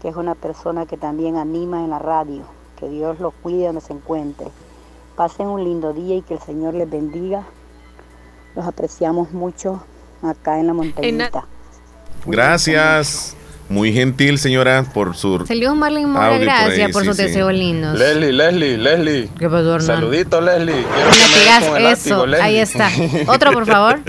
[0.00, 2.44] que es una persona que también anima en la radio.
[2.76, 4.50] Que Dios lo cuide donde se encuentre.
[5.22, 7.44] Pasen un lindo día y que el Señor les bendiga.
[8.56, 9.80] Los apreciamos mucho
[10.20, 11.44] acá en la montañita.
[12.26, 13.36] Gracias.
[13.68, 15.46] Muy gentil, señora, por su.
[15.46, 17.22] Salió Marlene Mora, gracias por sí, sus sí.
[17.22, 17.96] deseos lindos.
[17.96, 19.30] Leslie, Leslie, Leslie.
[19.38, 19.86] ¿Qué pasó, Hernán?
[19.86, 20.84] Saludito, Leslie.
[20.92, 21.10] Quiero
[21.72, 22.44] Me látigo, eso, Leslie.
[22.44, 22.90] ahí está.
[23.28, 24.00] Otro, por favor.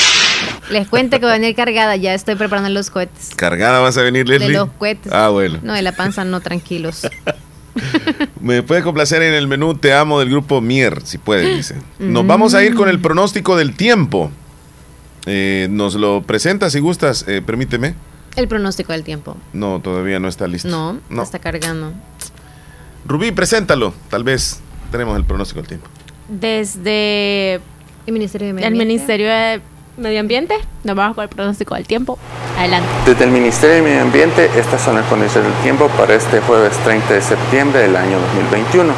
[0.70, 3.30] Les cuento que va a venir cargada, ya estoy preparando los cohetes.
[3.36, 4.48] ¿Cargada vas a venir, Leslie?
[4.48, 5.10] De los cohetes.
[5.14, 5.60] Ah, bueno.
[5.62, 7.08] No, de la panza no, tranquilos.
[8.40, 11.76] Me puede complacer en el menú Te amo del grupo Mier, si puede, dice.
[11.98, 12.26] Nos Mm.
[12.28, 14.30] vamos a ir con el pronóstico del tiempo.
[15.26, 17.94] Eh, nos lo presenta si gustas, eh, permíteme.
[18.36, 19.36] El pronóstico del tiempo.
[19.52, 20.68] No, todavía no está listo.
[20.68, 21.22] No, No.
[21.22, 21.92] está cargando.
[23.06, 23.92] Rubí, preséntalo.
[24.10, 25.88] Tal vez tenemos el pronóstico del tiempo.
[26.28, 27.54] Desde
[28.06, 28.94] el Ministerio de Medio el Ambiente.
[28.94, 29.60] Ministerio de
[29.96, 30.54] Medio Ambiente,
[30.84, 32.18] nos vamos con el pronóstico del tiempo.
[32.58, 32.88] Adelante.
[33.04, 36.72] Desde el Ministerio de Medio Ambiente, estas son las condiciones del tiempo para este jueves
[36.84, 38.92] 30 de septiembre del año 2021.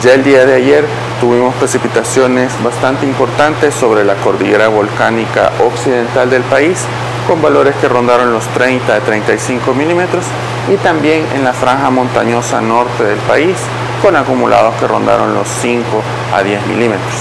[0.00, 0.84] Ya el día de ayer
[1.20, 6.84] tuvimos precipitaciones bastante importantes sobre la cordillera volcánica occidental del país,
[7.26, 10.24] con valores que rondaron los 30 a 35 milímetros
[10.72, 13.56] y también en la franja montañosa norte del país
[14.00, 15.84] con acumulados que rondaron los 5
[16.32, 17.14] a 10 milímetros.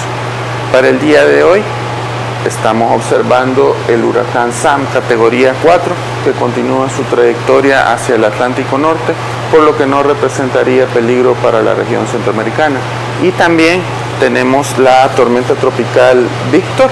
[0.71, 1.61] Para el día de hoy
[2.45, 5.93] estamos observando el huracán Sam categoría 4
[6.23, 9.13] que continúa su trayectoria hacia el Atlántico Norte,
[9.51, 12.79] por lo que no representaría peligro para la región centroamericana.
[13.21, 13.81] Y también
[14.19, 16.89] tenemos la tormenta tropical Víctor,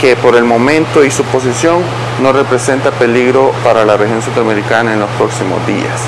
[0.00, 1.82] que por el momento y su posición
[2.22, 6.00] no representa peligro para la región centroamericana en los próximos días.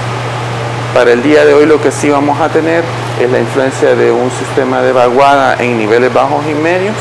[0.94, 2.84] Para el día de hoy lo que sí vamos a tener
[3.20, 6.94] es la influencia de un sistema de vaguada en niveles bajos y medios,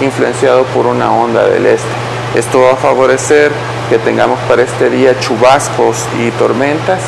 [0.00, 1.88] influenciado por una onda del este.
[2.34, 3.50] Esto va a favorecer
[3.88, 7.00] que tengamos para este día chubascos y tormentas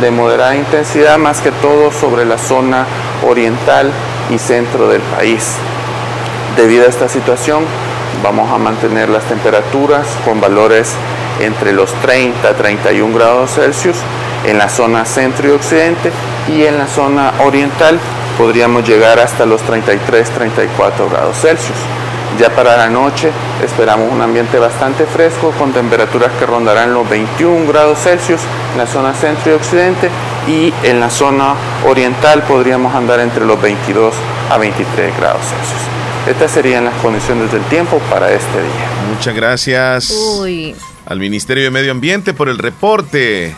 [0.00, 2.86] de moderada intensidad, más que todo sobre la zona
[3.26, 3.90] oriental
[4.30, 5.54] y centro del país.
[6.56, 7.64] Debido a esta situación,
[8.22, 10.92] vamos a mantener las temperaturas con valores
[11.40, 13.96] entre los 30 a 31 grados Celsius
[14.44, 16.10] en la zona centro y occidente
[16.48, 17.98] y en la zona oriental
[18.36, 21.78] podríamos llegar hasta los 33-34 grados Celsius.
[22.40, 23.30] Ya para la noche
[23.62, 28.40] esperamos un ambiente bastante fresco con temperaturas que rondarán los 21 grados Celsius
[28.72, 30.08] en la zona centro y occidente
[30.48, 31.54] y en la zona
[31.86, 34.14] oriental podríamos andar entre los 22
[34.48, 36.34] a 23 grados Celsius.
[36.34, 39.14] Estas serían las condiciones del tiempo para este día.
[39.14, 40.14] Muchas gracias
[41.04, 43.54] al Ministerio de Medio Ambiente por el reporte.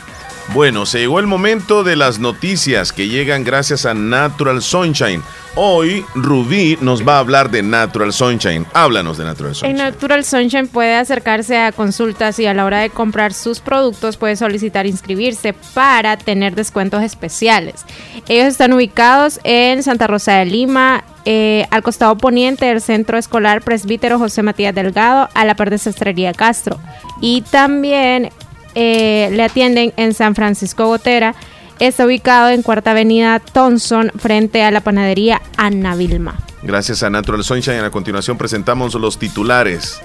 [0.49, 5.23] Bueno, se llegó el momento de las noticias que llegan gracias a Natural Sunshine.
[5.55, 8.65] Hoy Rubí nos va a hablar de Natural Sunshine.
[8.73, 9.71] Háblanos de Natural Sunshine.
[9.71, 14.17] En Natural Sunshine puede acercarse a consultas y a la hora de comprar sus productos
[14.17, 17.85] puede solicitar inscribirse para tener descuentos especiales.
[18.29, 23.61] Ellos están ubicados en Santa Rosa de Lima, eh, al costado poniente del Centro Escolar
[23.61, 26.81] Presbítero José Matías Delgado, a la par de Sastrería Castro.
[27.21, 28.31] Y también
[28.75, 31.35] eh, le atienden en San Francisco Gotera.
[31.83, 36.37] Está ubicado en Cuarta Avenida Thompson, frente a la panadería Ana Vilma.
[36.63, 37.81] Gracias a Natural Sunshine.
[37.81, 40.01] A continuación presentamos los titulares.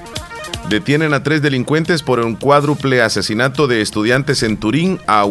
[0.69, 5.23] Detienen a tres delincuentes por un cuádruple asesinato de estudiantes en Turín, a.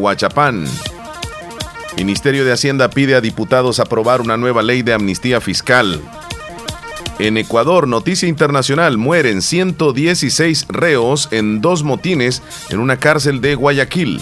[1.97, 6.01] Ministerio de Hacienda pide a diputados aprobar una nueva ley de amnistía fiscal.
[7.19, 12.41] En Ecuador, noticia internacional, mueren 116 reos en dos motines
[12.71, 14.21] en una cárcel de Guayaquil.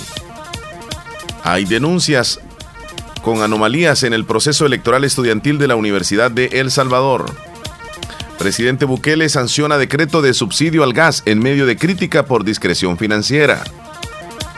[1.44, 2.40] Hay denuncias
[3.22, 7.26] con anomalías en el proceso electoral estudiantil de la Universidad de El Salvador.
[8.38, 13.62] Presidente Bukele sanciona decreto de subsidio al gas en medio de crítica por discreción financiera.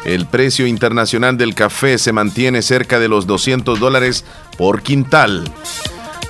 [0.05, 4.25] El precio internacional del café se mantiene cerca de los 200 dólares
[4.57, 5.43] por quintal.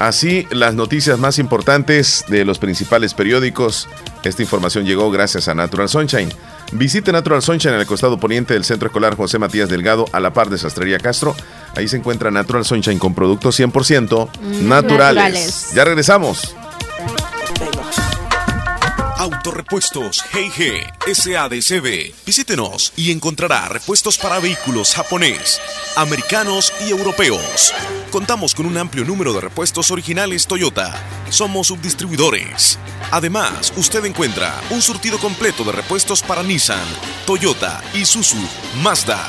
[0.01, 3.89] Así, las noticias más importantes de los principales periódicos.
[4.24, 6.31] Esta información llegó gracias a Natural Sunshine.
[6.72, 10.32] Visite Natural Sunshine en el costado poniente del Centro Escolar José Matías Delgado, a la
[10.32, 11.34] par de Sastrería Castro.
[11.74, 14.68] Ahí se encuentra Natural Sunshine con productos 100% mm, naturales.
[14.68, 15.72] naturales.
[15.74, 16.56] Ya regresamos.
[19.66, 22.14] Autorepuestos GG SADCB.
[22.24, 25.60] Visítenos y encontrará repuestos para vehículos japonés,
[25.97, 27.74] americanos y europeos.
[28.12, 30.94] Contamos con un amplio número de repuestos originales Toyota.
[31.30, 32.78] Somos subdistribuidores.
[33.10, 36.86] Además, usted encuentra un surtido completo de repuestos para Nissan,
[37.26, 38.38] Toyota, Isuzu,
[38.82, 39.28] Mazda,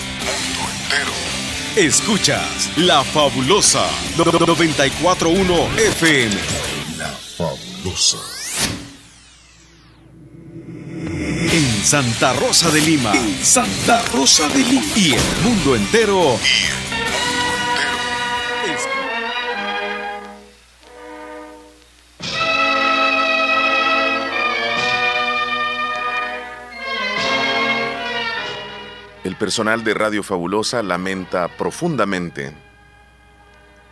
[1.75, 3.85] Escuchas La Fabulosa
[4.17, 6.35] 941 FM.
[6.97, 7.07] La
[7.37, 8.17] Fabulosa.
[11.51, 13.13] En Santa Rosa de Lima.
[13.41, 14.85] Santa Rosa de Lima.
[14.95, 16.37] Y el mundo entero.
[29.35, 32.53] Personal de Radio Fabulosa lamenta profundamente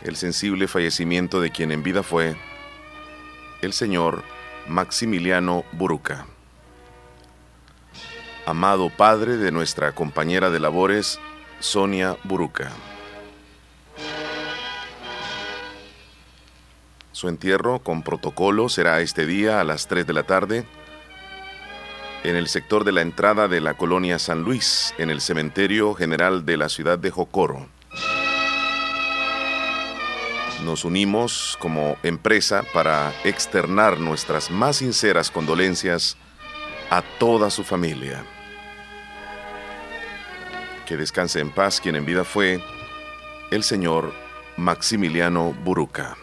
[0.02, 2.36] el sensible fallecimiento de quien en vida fue
[3.62, 4.24] el señor
[4.68, 6.26] Maximiliano Buruca.
[8.46, 11.20] Amado padre de nuestra compañera de labores,
[11.60, 12.72] Sonia Buruca.
[17.12, 20.66] Su entierro con protocolo será este día a las 3 de la tarde
[22.24, 26.46] en el sector de la entrada de la colonia San Luis, en el cementerio general
[26.46, 27.68] de la ciudad de Jocoro.
[30.64, 36.18] Nos unimos como empresa para externar nuestras más sinceras condolencias
[36.90, 38.24] a toda su familia.
[40.86, 42.62] Que descanse en paz quien en vida fue
[43.52, 44.14] el señor
[44.58, 46.18] Maximiliano Buruca.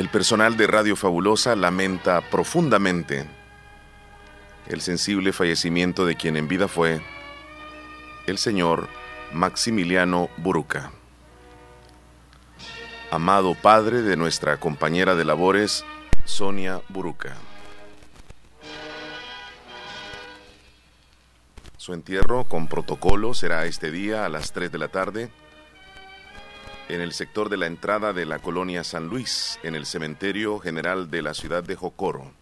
[0.00, 3.26] El personal de Radio Fabulosa lamenta profundamente
[4.66, 7.02] el sensible fallecimiento de quien en vida fue
[8.26, 8.88] el señor
[9.34, 10.90] Maximiliano Buruca.
[13.10, 15.84] Amado padre de nuestra compañera de labores,
[16.24, 17.36] Sonia Buruca.
[21.76, 25.30] Su entierro con protocolo será este día a las 3 de la tarde
[26.94, 31.10] en el sector de la entrada de la colonia San Luis, en el cementerio general
[31.10, 32.32] de la ciudad de Jocoro.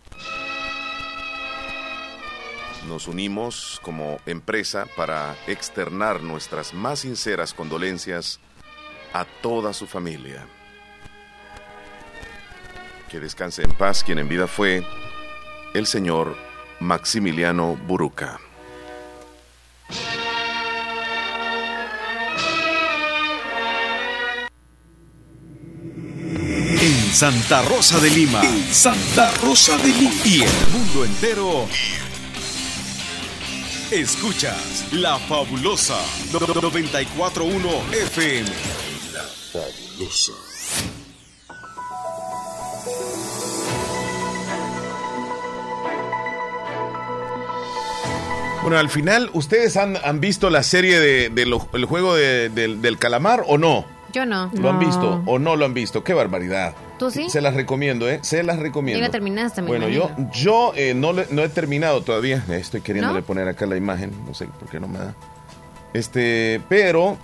[2.88, 8.40] Nos unimos como empresa para externar nuestras más sinceras condolencias
[9.12, 10.46] a toda su familia.
[13.10, 14.82] Que descanse en paz quien en vida fue
[15.74, 16.36] el señor
[16.80, 18.40] Maximiliano Buruca.
[26.36, 28.42] En Santa Rosa de Lima.
[28.70, 30.10] Santa Rosa de Lima.
[30.24, 31.66] Y el mundo entero.
[33.90, 35.98] Escuchas La Fabulosa
[36.32, 38.48] 941 FM.
[39.14, 39.22] La
[39.52, 40.32] Fabulosa.
[48.62, 51.46] Bueno, al final, ¿ustedes han, han visto la serie de, de
[51.86, 53.86] juego de- del, del calamar o no?
[54.12, 54.50] Yo no.
[54.54, 56.02] ¿Lo han visto o no lo han visto?
[56.02, 56.74] ¡Qué barbaridad!
[56.98, 57.28] ¿Tú sí?
[57.28, 58.20] Se las recomiendo, ¿eh?
[58.22, 59.00] Se las recomiendo.
[59.04, 60.30] La terminaste, me Bueno, yo, imagino.
[60.32, 62.42] yo eh, no, le- no he terminado todavía.
[62.48, 63.26] Eh, Estoy queriéndole ¿No?
[63.26, 64.12] poner acá la imagen.
[64.26, 65.14] No sé por qué no me da.
[65.92, 67.16] Este, pero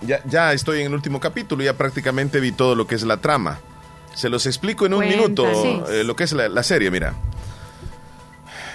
[0.00, 1.62] ya, ya estoy en el último capítulo.
[1.62, 3.58] Ya prácticamente vi todo lo que es la trama.
[4.14, 5.82] Se los explico en un Cuenta, minuto sí.
[5.90, 7.14] eh, lo que es la, la serie, mira.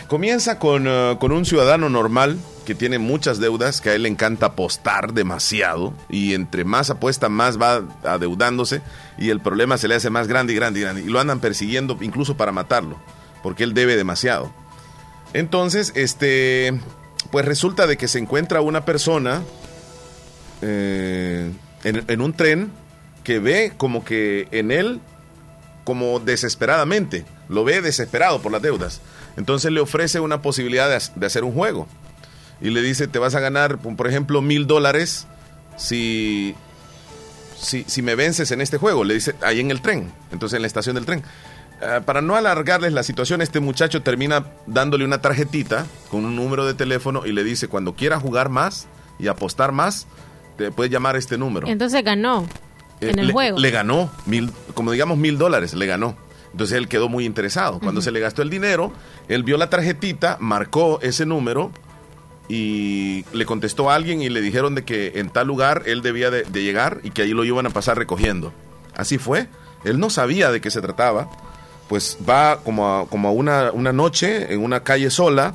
[0.08, 4.10] Comienza con, eh, con un ciudadano normal que tiene muchas deudas, que a él le
[4.10, 8.82] encanta apostar demasiado y entre más apuesta más va adeudándose
[9.18, 11.40] y el problema se le hace más grande y grande y grande y lo andan
[11.40, 12.98] persiguiendo incluso para matarlo
[13.44, 14.52] porque él debe demasiado.
[15.34, 16.80] Entonces, este,
[17.32, 19.44] pues resulta de que se encuentra una persona
[20.62, 21.52] eh,
[21.84, 22.72] en, en un tren
[23.24, 25.02] que ve como que en él
[25.88, 29.00] como desesperadamente, lo ve desesperado por las deudas.
[29.38, 31.88] Entonces le ofrece una posibilidad de, ha- de hacer un juego.
[32.60, 35.28] Y le dice, te vas a ganar, por ejemplo, mil dólares
[35.78, 36.56] si,
[37.60, 39.04] si, si me vences en este juego.
[39.04, 41.24] Le dice, ahí en el tren, entonces en la estación del tren.
[41.82, 46.66] Ah, para no alargarles la situación, este muchacho termina dándole una tarjetita con un número
[46.66, 48.88] de teléfono y le dice, cuando quiera jugar más
[49.20, 50.08] y apostar más,
[50.58, 51.68] te puedes llamar a este número.
[51.68, 52.48] Entonces ganó
[53.00, 53.60] Eh, en el le, juego.
[53.60, 56.18] Le ganó, mil, como digamos mil dólares, le ganó.
[56.58, 57.80] Entonces él quedó muy interesado.
[57.80, 58.92] Cuando se le gastó el dinero,
[59.28, 61.72] él vio la tarjetita, marcó ese número
[62.50, 66.32] y le contestó a alguien y le dijeron de que en tal lugar él debía
[66.32, 68.54] de, de llegar y que ahí lo iban a pasar recogiendo.
[68.96, 69.50] Así fue.
[69.84, 71.30] Él no sabía de qué se trataba.
[71.90, 75.54] Pues va como a, como a una, una noche en una calle sola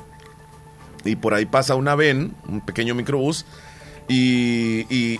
[1.04, 3.44] y por ahí pasa una ven, un pequeño microbús,
[4.06, 5.18] y, y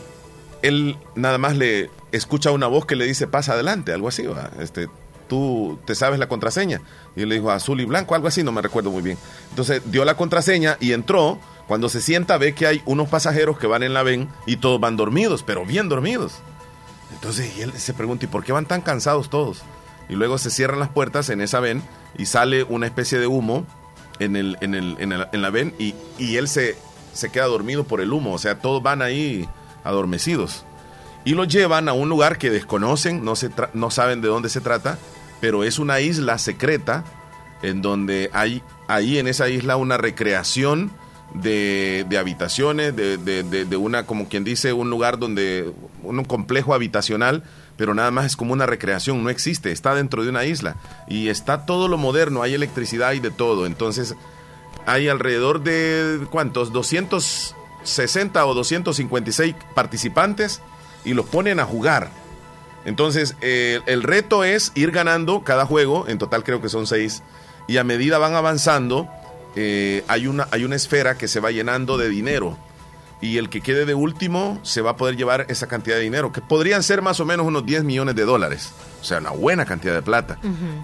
[0.62, 4.48] él nada más le escucha una voz que le dice pasa adelante, algo así, ¿va?
[4.60, 4.88] este,
[5.32, 6.82] tú te sabes la contraseña.
[7.16, 9.16] Y le dijo azul y blanco, algo así, no me recuerdo muy bien.
[9.48, 11.38] Entonces dio la contraseña y entró.
[11.66, 14.78] Cuando se sienta ve que hay unos pasajeros que van en la ven y todos
[14.78, 16.34] van dormidos, pero bien dormidos.
[17.14, 19.62] Entonces él se pregunta, ¿y por qué van tan cansados todos?
[20.10, 21.82] Y luego se cierran las puertas en esa ven
[22.18, 23.64] y sale una especie de humo
[24.18, 26.76] en, el, en, el, en, la ven y, y él se,
[27.14, 28.34] se queda dormido por el humo.
[28.34, 29.48] O sea, todos van ahí
[29.82, 30.66] adormecidos.
[31.24, 34.60] Y lo llevan a un lugar que desconocen, no, se no saben de dónde se
[34.60, 34.98] trata,
[35.42, 37.04] pero es una isla secreta
[37.62, 40.90] en donde hay ahí en esa isla una recreación
[41.34, 46.74] de, de habitaciones, de, de- de- una, como quien dice, un lugar donde, un complejo
[46.74, 47.42] habitacional,
[47.76, 50.76] pero nada más es como una recreación, no existe, está dentro de una isla
[51.08, 54.14] y está todo lo moderno, hay electricidad y de todo, entonces
[54.86, 56.70] hay alrededor de, ¿cuántos?
[56.72, 60.60] 260 o 256 participantes
[61.04, 62.10] y los ponen a jugar.
[62.84, 67.22] Entonces, eh, el reto es ir ganando cada juego, en total creo que son seis,
[67.68, 69.08] y a medida van avanzando,
[69.54, 72.58] eh, hay, una, hay una esfera que se va llenando de dinero.
[73.20, 76.32] Y el que quede de último se va a poder llevar esa cantidad de dinero,
[76.32, 78.72] que podrían ser más o menos unos 10 millones de dólares.
[79.00, 80.38] O sea, una buena cantidad de plata.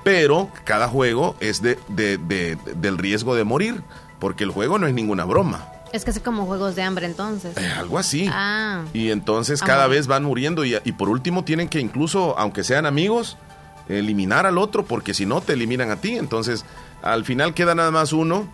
[0.05, 3.83] Pero cada juego es de, de- de- del riesgo de morir,
[4.21, 5.67] porque el juego no es ninguna broma.
[5.93, 7.57] Es que es como juegos de hambre entonces.
[7.57, 8.29] Eh, algo así.
[8.31, 8.85] Ah.
[8.93, 12.85] Y entonces cada vez van muriendo y, y por último tienen que incluso, aunque sean
[12.87, 13.37] amigos,
[13.89, 16.17] eliminar al otro porque si no te eliminan a ti.
[16.17, 16.65] Entonces
[17.03, 18.47] al final queda nada más uno.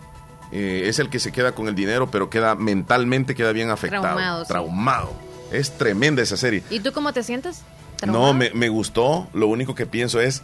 [0.51, 4.03] eh, es el que se queda con el dinero, pero queda mentalmente, queda bien afectado.
[4.03, 4.47] Traumado, sí.
[4.47, 5.13] Traumado.
[5.51, 6.63] Es tremenda esa serie.
[6.69, 7.61] ¿Y tú cómo te sientes?
[8.05, 9.27] No, me, me gustó.
[9.33, 10.41] Lo único que pienso es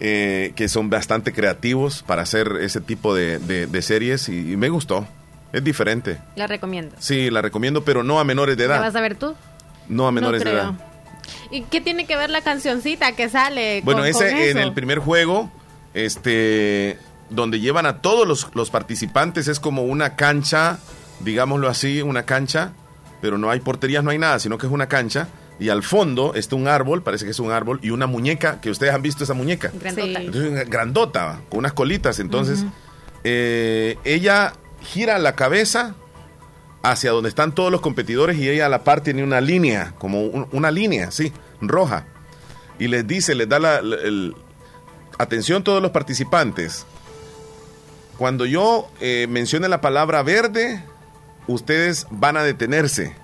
[0.00, 4.56] eh, que son bastante creativos para hacer ese tipo de, de- de series y, y
[4.56, 5.06] me gustó.
[5.54, 6.18] Es diferente.
[6.36, 6.96] La recomiendo.
[6.98, 8.82] Sí, la recomiendo, pero no a menores de ¿La edad.
[8.82, 9.34] vas a ver tú?
[9.88, 10.62] No a menores de creo.
[10.62, 10.72] edad.
[11.50, 13.80] ¿Y qué tiene que ver la cancioncita que sale?
[13.84, 15.50] Bueno, con- ese con en el primer juego,
[15.94, 16.98] este,
[17.30, 20.78] donde llevan a todos los, los participantes, es como una cancha,
[21.20, 22.72] digámoslo así, una cancha,
[23.22, 25.28] pero no hay porterías, no hay nada, sino que es una cancha.
[25.60, 28.70] Y al fondo está un árbol, parece que es un árbol, y una muñeca, que
[28.70, 29.70] ustedes han visto esa muñeca.
[29.72, 30.20] Grandota.
[30.20, 32.18] Entonces, grandota, con unas colitas.
[32.18, 32.64] Entonces,
[33.22, 34.52] eh, ella
[34.84, 35.94] gira la cabeza
[36.82, 40.22] hacia donde están todos los competidores y ella a la par tiene una línea, como
[40.22, 42.06] un- una línea, sí, roja.
[42.78, 44.34] Y les dice, les da la, la- el-
[45.18, 46.86] atención todos los participantes.
[48.18, 50.84] Cuando yo eh, mencione la palabra verde,
[51.46, 53.14] ustedes van a detenerse.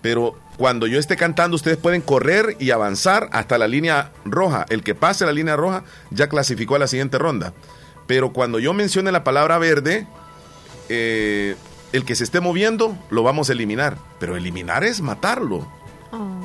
[0.00, 4.64] Pero cuando yo esté cantando, ustedes pueden correr y avanzar hasta la línea roja.
[4.68, 7.52] El que pase la línea roja ya clasificó a la siguiente ronda.
[8.06, 10.06] Pero cuando yo mencione la palabra verde,
[10.94, 11.56] eh,
[11.92, 13.96] el que se esté moviendo lo vamos a eliminar.
[14.18, 15.66] Pero eliminar es matarlo.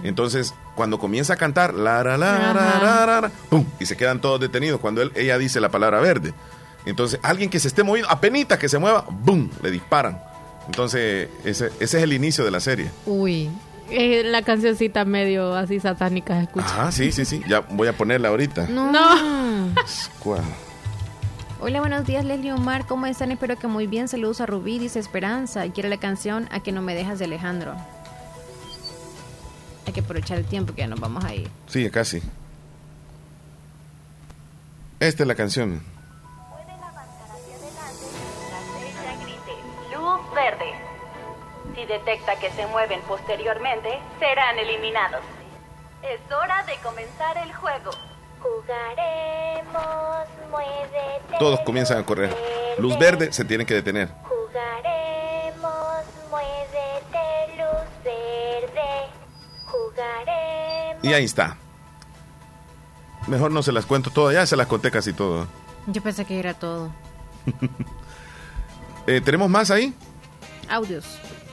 [0.04, 5.02] Entonces, cuando comienza a cantar, la, la, la, pum, y se quedan todos detenidos cuando
[5.02, 6.34] él, ella dice la palabra verde.
[6.86, 9.50] Entonces, alguien que se esté moviendo, apenita que se mueva, ¡boom!
[9.62, 10.22] Le disparan.
[10.68, 12.90] Entonces, ese, ese es el inicio de la serie.
[13.06, 13.50] Uy.
[13.90, 16.66] Eh, la cancioncita medio así satánica se escucha.
[16.66, 17.42] Ajá, sí, sí, sí.
[17.48, 18.68] Ya voy a ponerla ahorita.
[18.68, 18.92] No.
[20.20, 20.44] ¿Cuál?
[21.60, 22.86] Hola, buenos días, Leslie Omar.
[22.86, 23.32] ¿Cómo están?
[23.32, 24.08] Espero que muy bien.
[24.08, 25.66] Saludos a Rubí, dice Esperanza.
[25.66, 27.76] Y quiere la canción A que no me dejas de Alejandro.
[29.88, 31.50] Hay que aprovechar el tiempo que ya nos vamos a ir.
[31.66, 32.22] Sí, casi.
[35.00, 35.82] Esta es la canción.
[39.92, 40.74] Luz verde.
[41.76, 45.22] Si detecta que se mueven posteriormente, serán eliminados.
[46.04, 47.90] Es hora de comenzar el juego.
[48.42, 51.38] Jugaremos, muévete.
[51.40, 52.36] Todos comienzan a correr.
[52.80, 54.10] Luz verde, se tienen que detener.
[54.24, 59.10] Jugaremos, muévete, luz verde.
[59.66, 61.04] Jugaremos.
[61.04, 61.58] Y ahí está.
[63.28, 65.48] Mejor no se las cuento todas, ya se las conté casi todo.
[65.88, 66.92] Yo pensé que era todo.
[69.10, 69.94] Eh, ¿Tenemos más ahí?
[70.70, 71.06] Audios.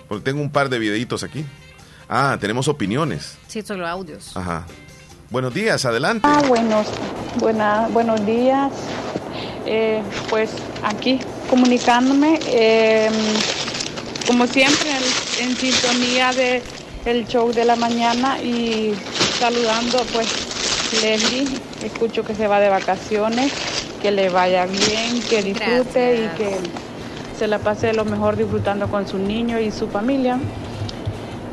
[0.08, 1.46] Porque tengo un par de videitos aquí.
[2.08, 3.38] Ah, tenemos opiniones.
[3.46, 4.36] Sí, solo audios.
[4.36, 4.66] Ajá.
[5.34, 6.28] Buenos días, adelante.
[6.30, 6.86] Ah, buenos,
[7.40, 8.70] buena, buenos días.
[9.66, 10.00] Eh,
[10.30, 10.52] pues
[10.84, 11.18] aquí
[11.50, 13.10] comunicándome, eh,
[14.28, 14.90] como siempre,
[15.40, 16.62] en, en sintonía de
[17.04, 18.94] el show de la mañana y
[19.40, 20.28] saludando pues
[21.02, 21.48] Leslie,
[21.82, 23.52] escucho que se va de vacaciones,
[24.00, 26.58] que le vaya bien, que disfrute y que
[27.36, 30.38] se la pase lo mejor disfrutando con su niño y su familia.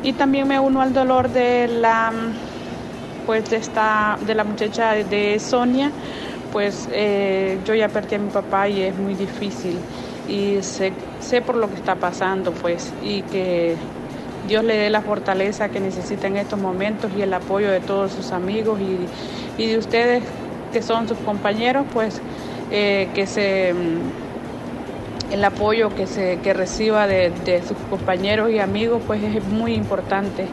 [0.04, 2.12] Y también me uno al dolor de la
[3.26, 5.90] pues de esta de la muchacha de Sonia,
[6.52, 9.78] pues eh, yo ya perdí a mi papá y es muy difícil.
[10.28, 13.76] Y sé, sé por lo que está pasando pues y que
[14.46, 18.12] Dios le dé la fortaleza que necesita en estos momentos y el apoyo de todos
[18.12, 20.22] sus amigos y, y de ustedes
[20.72, 22.20] que son sus compañeros, pues
[22.70, 28.58] eh, que se mm, el apoyo que se que reciba de, de sus compañeros y
[28.58, 30.46] amigos pues es muy importante.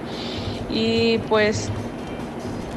[0.70, 1.70] Y pues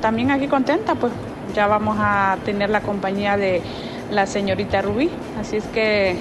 [0.03, 1.13] también aquí contenta pues
[1.55, 3.63] ya vamos a tener la compañía de
[4.11, 5.11] la señorita Rubí.
[5.41, 6.17] Así es que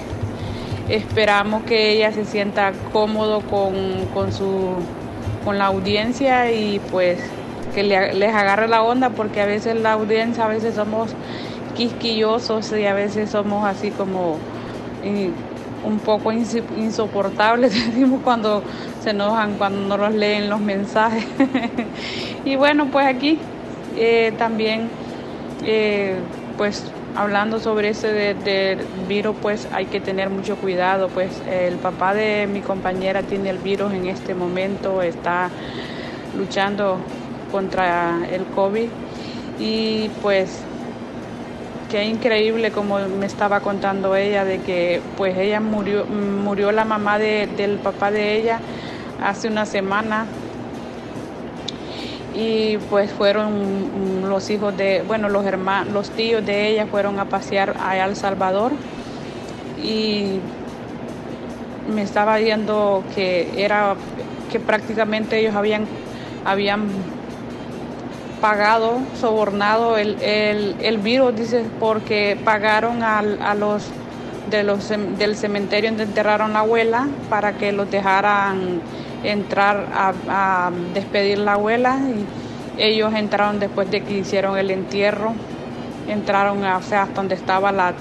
[0.88, 3.74] esperamos que ella se sienta cómodo con,
[4.14, 4.76] con su
[5.44, 7.18] con la audiencia y pues
[7.74, 11.10] que le- les agarre la onda porque a veces la audiencia a veces somos
[11.76, 14.38] quisquillosos y a veces somos así como
[15.02, 15.30] eh,
[15.84, 18.62] un poco insoportables decimos cuando
[19.02, 21.24] se enojan cuando no los leen los mensajes.
[22.44, 23.38] Y bueno pues aquí
[23.96, 24.90] eh, también
[25.64, 26.20] eh,
[26.56, 31.76] pues hablando sobre ese de- del virus pues hay que tener mucho cuidado pues el
[31.78, 35.50] papá de mi compañera tiene el virus en este momento está
[36.34, 36.98] luchando
[37.50, 38.88] contra el COVID
[39.58, 40.64] y pues
[41.90, 47.18] qué increíble como me estaba contando ella de que pues ella murió murió la mamá
[47.18, 48.60] de- del papá de ella
[49.20, 50.26] hace una semana
[52.34, 57.18] y pues fueron mm, los hijos de bueno los hermanos los tíos de ella fueron
[57.18, 58.72] a pasear a El Salvador
[59.82, 60.38] y
[61.94, 63.94] me estaba viendo que era
[64.50, 65.86] que prácticamente ellos habían
[66.44, 66.86] habían
[68.40, 73.84] pagado, sobornado el, el, el virus, dice, porque pagaron al- a, los,
[74.50, 78.80] de los del cementerio donde enterraron a la abuela para que los dejaran
[79.22, 85.34] entrar a, despedir la abuela y ellos entraron después de que hicieron el entierro,
[86.08, 87.94] entraron o sea, hasta donde estaba la,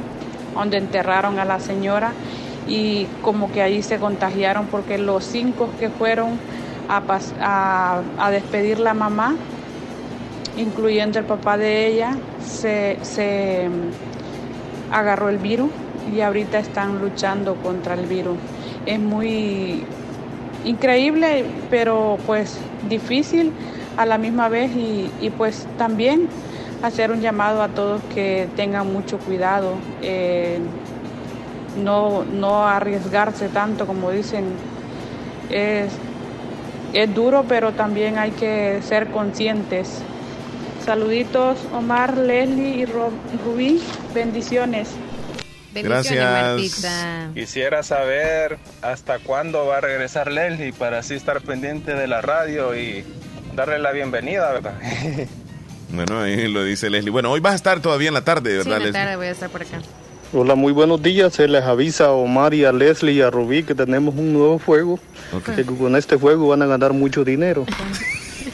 [0.56, 2.14] donde enterraron a la señora
[2.68, 6.40] y como que ahí se contagiaron porque los cinco que fueron
[6.90, 7.02] a,
[7.42, 9.36] a, a despedir la mamá
[10.58, 13.70] incluyendo el papá de ella, se, se
[14.92, 15.70] agarró el virus
[16.14, 18.38] y ahorita están luchando contra el virus.
[18.86, 19.84] Es muy
[20.66, 22.60] increíble, pero pues
[22.90, 23.52] difícil
[23.98, 26.28] a la misma vez y, y, pues también
[26.82, 30.60] hacer un llamado a todos que tengan mucho cuidado, eh,
[31.78, 34.46] no, no arriesgarse tanto como dicen.
[35.50, 35.92] Es,
[36.94, 40.02] es duro, pero también hay que ser conscientes.
[40.86, 43.82] Saluditos, Omar, Leslie y Rubí.
[44.14, 44.90] Bendiciones.
[45.74, 46.84] Gracias.
[47.34, 52.76] Quisiera saber hasta cuándo va a regresar Leslie para así estar pendiente de la radio
[52.76, 53.04] y
[53.56, 54.74] darle la bienvenida, ¿verdad?
[55.94, 57.12] Bueno, ahí lo dice Leslie.
[57.12, 58.94] Bueno, hoy vas a estar todavía en la tarde, Sí, ¿verdad, en la Leslie?
[58.94, 59.82] tarde voy a estar por acá.
[60.32, 61.34] Hola, muy buenos días.
[61.34, 64.58] Se les avisa a Omar y a Leslie y a Rubí que tenemos un nuevo
[64.58, 65.00] juego.
[65.54, 67.66] Que con este juego van a ganar mucho dinero.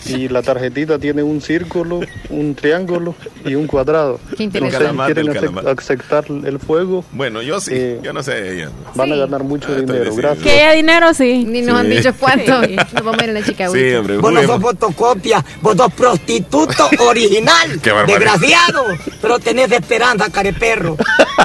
[0.10, 3.16] Y la tarjetita tiene un círculo, un triángulo
[3.46, 4.20] y un cuadrado.
[4.38, 7.04] Qué No sé quieren aceptar el juego.
[7.12, 8.70] Bueno, yo sí, Eh, yo no sé ella.
[8.96, 10.16] Van a ganar mucho Ah, dinero.
[10.16, 10.44] Gracias.
[10.44, 11.44] Que haya dinero, sí.
[11.48, 12.62] Ni nos han dicho cuánto.
[12.68, 12.76] Sí.
[12.76, 15.94] Nos vamos a ir a la chica Sí, hombre, Vos no sos fotocopia, vos sos
[15.94, 17.80] prostituto original.
[17.82, 18.20] Qué barbaridad.
[18.40, 18.86] Desgraciado.
[19.22, 20.98] Pero tenés esperanza, careperro.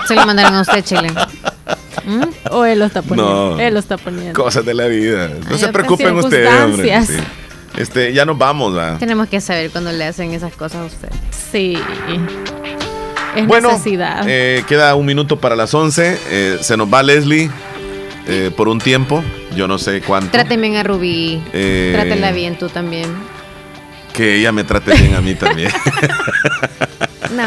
[0.06, 1.08] Se lo mandaron a usted, Chile.
[2.04, 2.22] ¿Mm?
[2.50, 3.54] O él lo está poniendo.
[3.56, 3.60] No.
[3.60, 4.40] Él lo está poniendo.
[4.42, 5.28] Cosas de la vida.
[5.28, 7.06] No Ay, se preocupen ustedes, hombre.
[7.06, 7.12] Sí.
[7.76, 8.98] Este, ya nos vamos, ¿va?
[8.98, 11.08] Tenemos que saber cuando le hacen esas cosas a usted.
[11.52, 11.76] Sí.
[13.36, 14.24] Es Bueno, necesidad.
[14.26, 16.18] eh, queda un minuto para las 11.
[16.30, 17.50] Eh, se nos va Leslie
[18.28, 19.24] eh, por un tiempo.
[19.56, 20.30] Yo no sé cuánto.
[20.30, 21.42] Traten bien a Rubí.
[21.52, 23.06] Eh, Trátela bien tú también.
[24.12, 25.70] Que ella me trate bien a mí también.
[27.30, 27.42] No,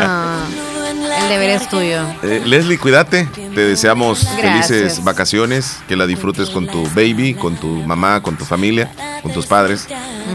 [1.12, 2.04] el deber es tuyo.
[2.24, 3.26] Eh, Leslie, cuídate.
[3.26, 4.68] Te deseamos Gracias.
[4.68, 5.78] felices vacaciones.
[5.88, 8.92] Que la disfrutes con tu baby, con tu mamá, con tu familia,
[9.22, 9.88] con tus padres.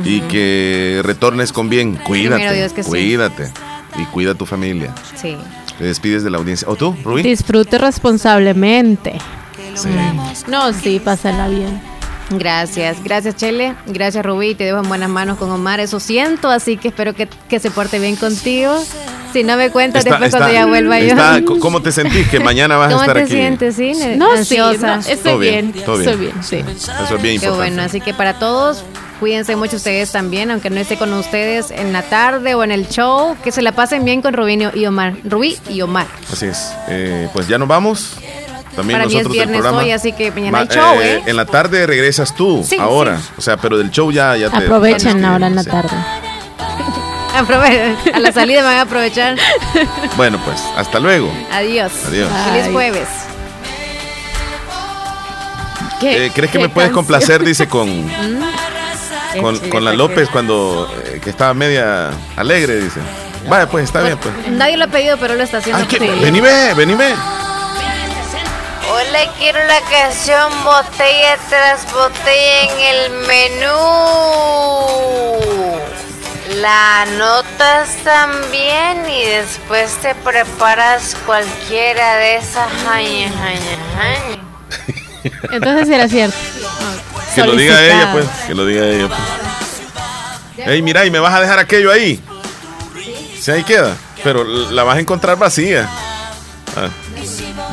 [0.04, 1.96] Y que retornes con bien.
[1.96, 2.36] Cuídate.
[2.36, 2.88] Primero Dios que sí.
[2.88, 3.52] cuídate.
[3.98, 4.94] Y cuida a tu familia.
[5.20, 5.36] Sí.
[5.78, 6.68] Te despides de la audiencia.
[6.68, 7.22] ¿O tú, Rubí?
[7.22, 9.18] Disfrute responsablemente.
[9.74, 9.88] Sí.
[10.46, 11.80] No, sí, pásala bien.
[12.30, 16.76] Gracias, gracias Chele, gracias Rubí, te dejo en buenas manos con Omar, eso siento, así
[16.76, 18.80] que espero que, que se porte bien contigo.
[19.32, 21.06] Si no me cuentas Está- después cuando ya vuelva yo.
[21.08, 23.32] está- ¿Cómo te sentís que mañana vas a ¿Cómo estar te aquí?
[23.32, 23.92] sientes, sí?
[24.16, 24.96] No, sí, ansiosa.
[24.96, 26.08] no, estoy bien, bien, todo bien.
[26.10, 26.56] estoy bien, sí.
[27.04, 27.56] Eso es bien Qué importante.
[27.56, 28.82] bueno, así que para todos,
[29.20, 32.88] cuídense mucho ustedes también, aunque no esté con ustedes en la tarde o en el
[32.88, 35.14] show, que se la pasen bien con Rubinio y Omar.
[35.24, 36.06] Rubí y Omar.
[36.32, 36.72] Así es.
[36.88, 38.16] Eh, pues ya nos vamos.
[38.74, 39.78] También Para mí es del viernes programa.
[39.82, 41.22] hoy, así que mañana Ma- hay show, ¿eh?
[41.26, 43.18] En la tarde regresas tú, Sí, ahora.
[43.18, 43.28] sí.
[43.36, 44.56] O sea, pero del show ya, ya te.
[44.58, 45.90] Aprovechen ahora en la tarde.
[47.34, 49.36] A la salida van a aprovechar.
[50.16, 51.32] Bueno, pues, hasta luego.
[51.52, 51.92] Adiós.
[52.06, 52.28] Adiós.
[52.28, 52.72] Feliz Ay.
[52.72, 53.08] jueves.
[56.02, 57.88] Eh, ¿Crees que me puedes complacer, dice, con,
[59.40, 63.00] con, con la López cuando eh, que estaba media alegre, dice?
[63.48, 64.34] Vaya, pues está bien, pues.
[64.48, 65.86] Nadie lo ha pedido, pero lo está haciendo.
[65.88, 65.98] ¿qué?
[65.98, 66.08] Sí.
[66.22, 67.14] Vení, ve, vení, ve.
[68.92, 73.76] Hola, quiero la canción Botella tras botella en el menú.
[76.60, 84.50] La anotas también y después te preparas cualquiera de esas jaña, jaña, jaña.
[85.52, 86.36] Entonces era cierto.
[87.34, 88.26] Que lo diga ella, pues.
[88.46, 90.66] Que lo diga ella, pues.
[90.68, 92.22] Ey, mira, y me vas a dejar aquello ahí.
[93.40, 93.96] Sí, ahí queda.
[94.22, 95.88] Pero la vas a encontrar vacía.
[96.76, 96.90] Ah.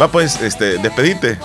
[0.01, 1.37] Va, pues, este, despedite.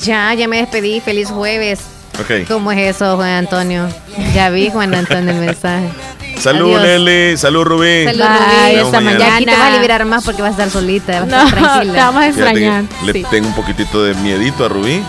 [0.00, 1.00] Ya, ya me despedí.
[1.00, 1.80] Feliz jueves.
[2.20, 2.48] Ok.
[2.48, 3.88] ¿Cómo es eso, Juan Antonio?
[4.34, 5.88] Ya vi, Juan Antonio, el mensaje.
[6.42, 6.82] Salud, Adiós.
[6.82, 7.36] Nelly.
[7.36, 8.04] Salud, Rubí.
[8.04, 8.76] Salud, Rubí.
[8.76, 11.20] Nos vemos Ya aquí te vas a liberar más porque vas a estar solita.
[11.20, 11.92] Vas a No, estar tranquila.
[11.92, 12.84] te vamos a extrañar.
[13.04, 13.24] Le sí.
[13.30, 15.02] tengo un poquitito de miedito a Rubí.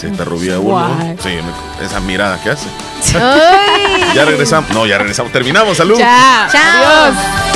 [0.00, 1.16] Se está Rubí a uno.
[1.22, 2.66] Sí, me- esa mirada que hace.
[4.14, 4.70] Ya regresamos.
[4.70, 5.32] No, ya regresamos.
[5.32, 5.76] Terminamos.
[5.76, 5.98] Salud.
[5.98, 6.48] Chao.
[6.50, 7.04] Chao.
[7.04, 7.55] Adiós.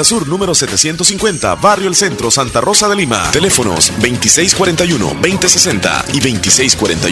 [0.03, 3.29] Sur número 750, Barrio El Centro, Santa Rosa de Lima.
[3.31, 7.09] Teléfonos 2641 2060 y 2641